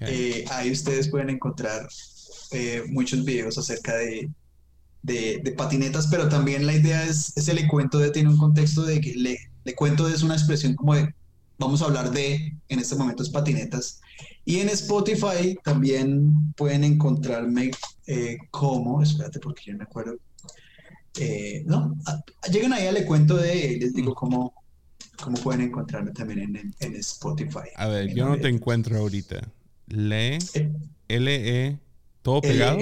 Eh, 0.00 0.44
ahí 0.50 0.70
ustedes 0.70 1.08
pueden 1.08 1.30
encontrar 1.30 1.88
muchos 2.88 3.24
videos 3.24 3.56
acerca 3.56 3.94
de, 3.94 4.28
de, 5.02 5.54
patinetas, 5.56 6.08
pero 6.08 6.28
también 6.28 6.66
la 6.66 6.74
idea 6.74 7.04
es, 7.06 7.34
ese 7.36 7.54
le 7.54 7.68
cuento 7.68 7.98
de 7.98 8.10
tiene 8.10 8.28
un 8.28 8.36
contexto 8.36 8.82
de 8.82 9.00
que 9.00 9.14
le, 9.14 9.38
le 9.64 9.74
cuento 9.74 10.06
de 10.06 10.14
es 10.14 10.22
una 10.22 10.34
expresión 10.34 10.74
como 10.74 10.96
de 10.96 11.14
vamos 11.58 11.80
a 11.80 11.84
hablar 11.84 12.10
de 12.10 12.56
en 12.68 12.78
este 12.78 12.96
momento 12.96 13.22
es 13.22 13.30
patinetas. 13.30 14.00
Y 14.44 14.58
en 14.58 14.68
Spotify 14.68 15.56
también 15.62 16.52
pueden 16.56 16.84
encontrarme 16.84 17.70
como, 18.50 19.00
espérate 19.02 19.38
porque 19.38 19.62
yo 19.66 19.76
me 19.76 19.84
acuerdo 19.84 20.18
eh, 21.18 21.64
no, 21.66 21.96
lleguen 22.50 22.72
ahí, 22.72 22.92
le 22.92 23.04
cuento 23.04 23.36
de, 23.36 23.78
les 23.80 23.94
digo 23.94 24.14
cómo, 24.14 24.54
cómo 25.22 25.36
pueden 25.38 25.62
encontrarme 25.62 26.12
también 26.12 26.74
en, 26.78 26.94
Spotify. 26.96 27.68
A 27.76 27.88
ver, 27.88 28.14
yo 28.14 28.28
no 28.28 28.38
te 28.38 28.48
encuentro 28.48 28.98
ahorita. 28.98 29.48
Le, 29.88 30.38
L-E, 31.08 31.78
todo 32.22 32.40
pegado. 32.40 32.78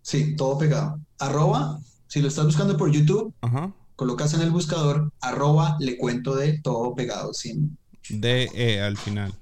Sí, 0.00 0.34
todo 0.36 0.58
pegado. 0.58 1.00
Arroba, 1.18 1.78
si 2.06 2.20
lo 2.20 2.28
estás 2.28 2.46
buscando 2.46 2.76
por 2.76 2.90
YouTube, 2.90 3.32
Ajá. 3.42 3.72
colocas 3.96 4.34
en 4.34 4.40
el 4.40 4.50
buscador, 4.50 5.12
arroba, 5.20 5.76
le 5.78 5.96
cuento 5.98 6.34
de 6.34 6.58
todo 6.60 6.94
pegado, 6.94 7.32
sin, 7.34 7.78
D 8.08 8.50
E 8.54 8.80
al 8.80 8.96
final. 8.96 9.32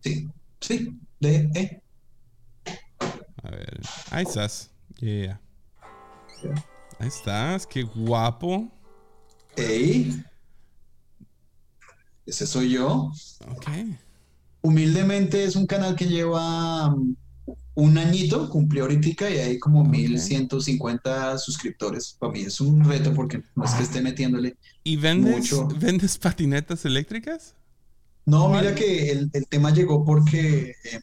sí, 0.00 0.28
sí, 0.60 0.98
de, 1.20 1.50
eh. 1.54 1.82
A 3.42 3.50
ver. 3.50 3.80
Ahí 4.10 4.24
estás. 4.24 4.70
Yeah. 4.98 5.40
Ahí 6.98 7.08
estás. 7.08 7.66
Qué 7.66 7.82
guapo. 7.82 8.70
Ey. 9.56 10.22
Ese 12.24 12.46
soy 12.46 12.70
yo. 12.70 13.12
Ok. 13.48 13.66
Humildemente 14.62 15.44
es 15.44 15.56
un 15.56 15.66
canal 15.66 15.94
que 15.94 16.06
lleva 16.06 16.92
um, 16.92 17.14
un 17.74 17.98
añito, 17.98 18.48
cumplió 18.48 18.84
ahorita 18.84 19.30
y 19.30 19.38
hay 19.38 19.58
como 19.58 19.84
1150 19.84 21.38
suscriptores. 21.38 22.16
Para 22.18 22.32
mí 22.32 22.40
es 22.40 22.60
un 22.60 22.84
reto 22.84 23.12
porque 23.14 23.42
no 23.54 23.64
es 23.64 23.72
que 23.72 23.82
esté 23.82 24.00
metiéndole. 24.00 24.56
¿Y 24.82 24.96
vendes, 24.96 25.36
Mucho. 25.36 25.68
vendes 25.68 26.18
patinetas 26.18 26.84
eléctricas? 26.84 27.54
No, 28.24 28.48
mira 28.48 28.74
que 28.74 29.12
el, 29.12 29.30
el 29.32 29.46
tema 29.46 29.70
llegó 29.70 30.04
porque 30.04 30.74
eh, 30.84 31.00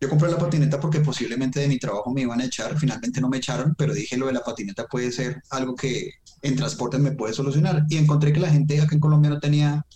yo 0.00 0.10
compré 0.10 0.30
la 0.30 0.38
patineta 0.38 0.78
porque 0.78 1.00
posiblemente 1.00 1.60
de 1.60 1.68
mi 1.68 1.78
trabajo 1.78 2.12
me 2.12 2.22
iban 2.22 2.40
a 2.40 2.44
echar. 2.44 2.78
Finalmente 2.78 3.20
no 3.20 3.28
me 3.28 3.38
echaron, 3.38 3.74
pero 3.76 3.94
dije 3.94 4.16
lo 4.16 4.26
de 4.26 4.34
la 4.34 4.42
patineta 4.42 4.86
puede 4.86 5.10
ser 5.10 5.42
algo 5.50 5.74
que 5.74 6.10
en 6.42 6.56
transporte 6.56 6.98
me 6.98 7.12
puede 7.12 7.32
solucionar. 7.32 7.86
Y 7.88 7.96
encontré 7.96 8.32
que 8.32 8.40
la 8.40 8.50
gente 8.50 8.80
acá 8.80 8.94
en 8.94 9.00
Colombia 9.00 9.30
no 9.30 9.40
tenía 9.40 9.86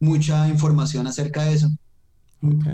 mucha 0.00 0.48
información 0.48 1.06
acerca 1.06 1.44
de 1.44 1.54
eso. 1.54 1.68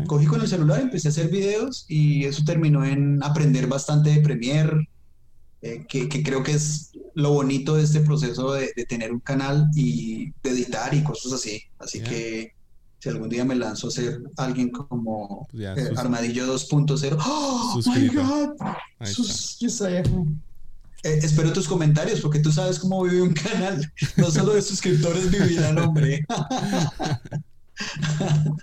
Cogí 0.06 0.26
con 0.26 0.40
el 0.40 0.48
celular, 0.48 0.80
empecé 0.80 1.08
a 1.08 1.10
hacer 1.10 1.30
videos 1.30 1.84
y 1.88 2.24
eso 2.24 2.44
terminó 2.44 2.84
en 2.84 3.22
aprender 3.22 3.66
bastante 3.66 4.10
de 4.10 4.20
Premiere, 4.20 4.88
eh, 5.62 5.84
que, 5.88 6.08
que 6.08 6.22
creo 6.22 6.42
que 6.42 6.52
es 6.52 6.90
lo 7.14 7.32
bonito 7.32 7.76
de 7.76 7.84
este 7.84 8.00
proceso 8.00 8.52
de, 8.52 8.72
de 8.76 8.84
tener 8.84 9.12
un 9.12 9.20
canal 9.20 9.68
y 9.74 10.32
de 10.42 10.50
editar 10.50 10.92
y 10.94 11.02
cosas 11.02 11.32
así. 11.32 11.62
Así 11.78 12.00
que 12.00 12.54
si 13.02 13.08
algún 13.08 13.28
día 13.28 13.44
me 13.44 13.56
lanzo 13.56 13.88
a 13.88 13.90
ser 13.90 14.22
alguien 14.36 14.70
como 14.70 15.48
Pues 15.50 15.60
ya, 15.64 15.74
eh, 15.74 15.90
Armadillo 15.96 16.46
2.0, 16.54 17.16
¡Oh, 17.26 17.80
my. 17.84 18.08
God! 18.08 18.50
Sus-. 19.04 19.60
Eh, 21.04 21.18
espero 21.20 21.52
tus 21.52 21.66
comentarios 21.66 22.20
porque 22.20 22.38
tú 22.38 22.52
sabes 22.52 22.78
cómo 22.78 23.02
vive 23.02 23.22
un 23.22 23.32
canal. 23.34 23.92
No 24.16 24.30
solo 24.30 24.54
de 24.54 24.62
suscriptores 24.62 25.28
vivirán, 25.32 25.78
hombre. 25.78 26.24
No, 27.98 28.56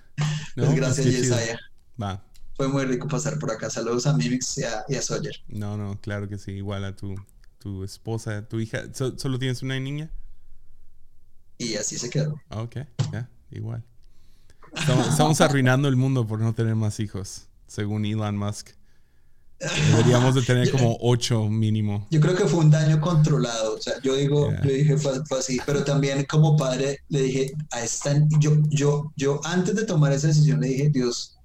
Pues 0.56 0.68
pues 0.68 0.76
gracias. 0.76 1.06
Yesaya. 1.08 1.60
Va. 2.02 2.24
Fue 2.56 2.70
muy 2.70 2.86
rico 2.86 3.08
pasar 3.10 3.40
por 3.40 3.52
acá. 3.52 3.70
Saludos 3.70 4.08
a 4.08 4.14
Mimix 4.16 4.58
y 4.58 4.64
a, 4.64 4.86
y 4.88 4.96
a 4.96 5.02
Sawyer. 5.02 5.36
No, 5.50 5.76
no, 5.76 6.00
claro 6.00 6.30
que 6.30 6.38
sí. 6.38 6.52
Igual 6.52 6.86
a 6.86 6.96
tu, 6.96 7.16
tu 7.58 7.84
esposa, 7.84 8.48
tu 8.48 8.60
hija. 8.62 8.84
¿So- 8.94 9.18
¿Solo 9.18 9.38
tienes 9.40 9.62
una 9.64 9.78
niña? 9.80 10.10
Y 11.58 11.76
así 11.76 11.98
se 11.98 12.10
quedó. 12.10 12.40
Ok, 12.52 12.78
ya, 13.12 13.30
igual. 13.52 13.84
Estamos, 14.76 15.08
estamos 15.10 15.42
arruinando 15.42 15.88
el 15.88 15.96
mundo 15.96 16.26
por 16.28 16.40
no 16.40 16.54
tener 16.54 16.76
más 16.76 17.00
hijos, 17.00 17.48
según 17.68 18.06
Elon 18.06 18.38
Musk. 18.38 18.70
Deberíamos 19.92 20.36
de 20.36 20.42
tener 20.42 20.72
como 20.72 20.98
ocho 21.02 21.48
mínimo. 21.50 22.08
Yo 22.12 22.22
creo 22.22 22.36
que 22.36 22.46
fue 22.46 22.60
un 22.60 22.72
daño 22.72 23.02
controlado. 23.02 23.76
O 23.76 23.82
sea, 23.82 23.96
yo 24.02 24.16
digo, 24.16 24.50
Yeah. 24.52 24.64
yo 24.64 24.72
dije 24.72 24.98
fue, 24.98 25.26
fue 25.26 25.40
así, 25.40 25.60
pero 25.66 25.84
también 25.84 26.26
como 26.26 26.56
padre 26.56 27.00
le 27.10 27.22
dije 27.24 27.54
a 27.72 27.82
esta, 27.84 28.16
yo, 28.40 28.54
yo, 28.70 29.12
yo 29.18 29.42
antes 29.44 29.76
de 29.76 29.86
tomar 29.86 30.14
esa 30.14 30.28
decisión 30.28 30.62
le 30.62 30.68
dije, 30.70 30.90
Dios, 30.90 31.36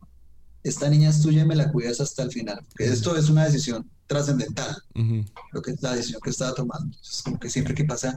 esta 0.63 0.89
niña 0.89 1.11
es 1.11 1.21
tuya 1.21 1.43
y 1.43 1.47
me 1.47 1.57
la 1.57 1.73
cuidas 1.73 2.01
hasta 2.01 2.23
el 2.23 2.31
final. 2.31 2.61
Porque 2.71 2.85
esto 2.87 3.17
es 3.17 3.29
una 3.29 3.45
decisión 3.47 3.91
trascendental, 4.07 4.77
Ujú, 4.95 5.25
lo 5.53 5.63
que 5.63 5.73
es 5.73 5.83
la 5.83 5.95
decisión 5.95 6.21
que 6.23 6.31
estaba 6.31 6.55
tomando. 6.55 6.97
Es 7.03 7.21
como 7.23 7.39
que 7.41 7.51
siempre 7.51 7.75
que 7.75 7.85
pasa 7.85 8.15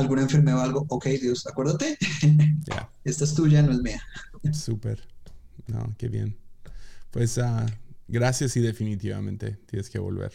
alguna 0.00 0.22
enfermedad 0.22 0.58
o 0.60 0.62
algo, 0.62 0.86
ok, 0.88 1.06
Dios, 1.20 1.46
acuérdate, 1.46 1.96
esta 3.04 3.24
es 3.24 3.34
tuya, 3.34 3.62
no 3.62 3.72
es 3.72 3.80
mía. 3.80 4.02
súper. 4.52 5.00
No, 5.66 5.94
qué 5.98 6.08
bien. 6.08 6.36
Pues 7.10 7.38
ah, 7.38 7.66
gracias 8.08 8.56
y 8.56 8.60
definitivamente 8.60 9.58
tienes 9.66 9.88
que 9.90 9.98
volver. 9.98 10.32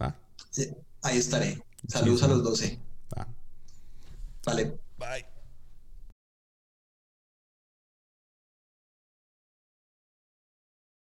Va, 0.00 0.18
Sí, 0.50 0.68
ahí 1.02 1.18
estaré. 1.18 1.62
Saludos 1.86 2.22
a 2.22 2.28
los 2.28 2.42
12. 2.42 2.78
va. 3.16 3.28
Vale. 4.44 4.78
Bye. 4.98 5.37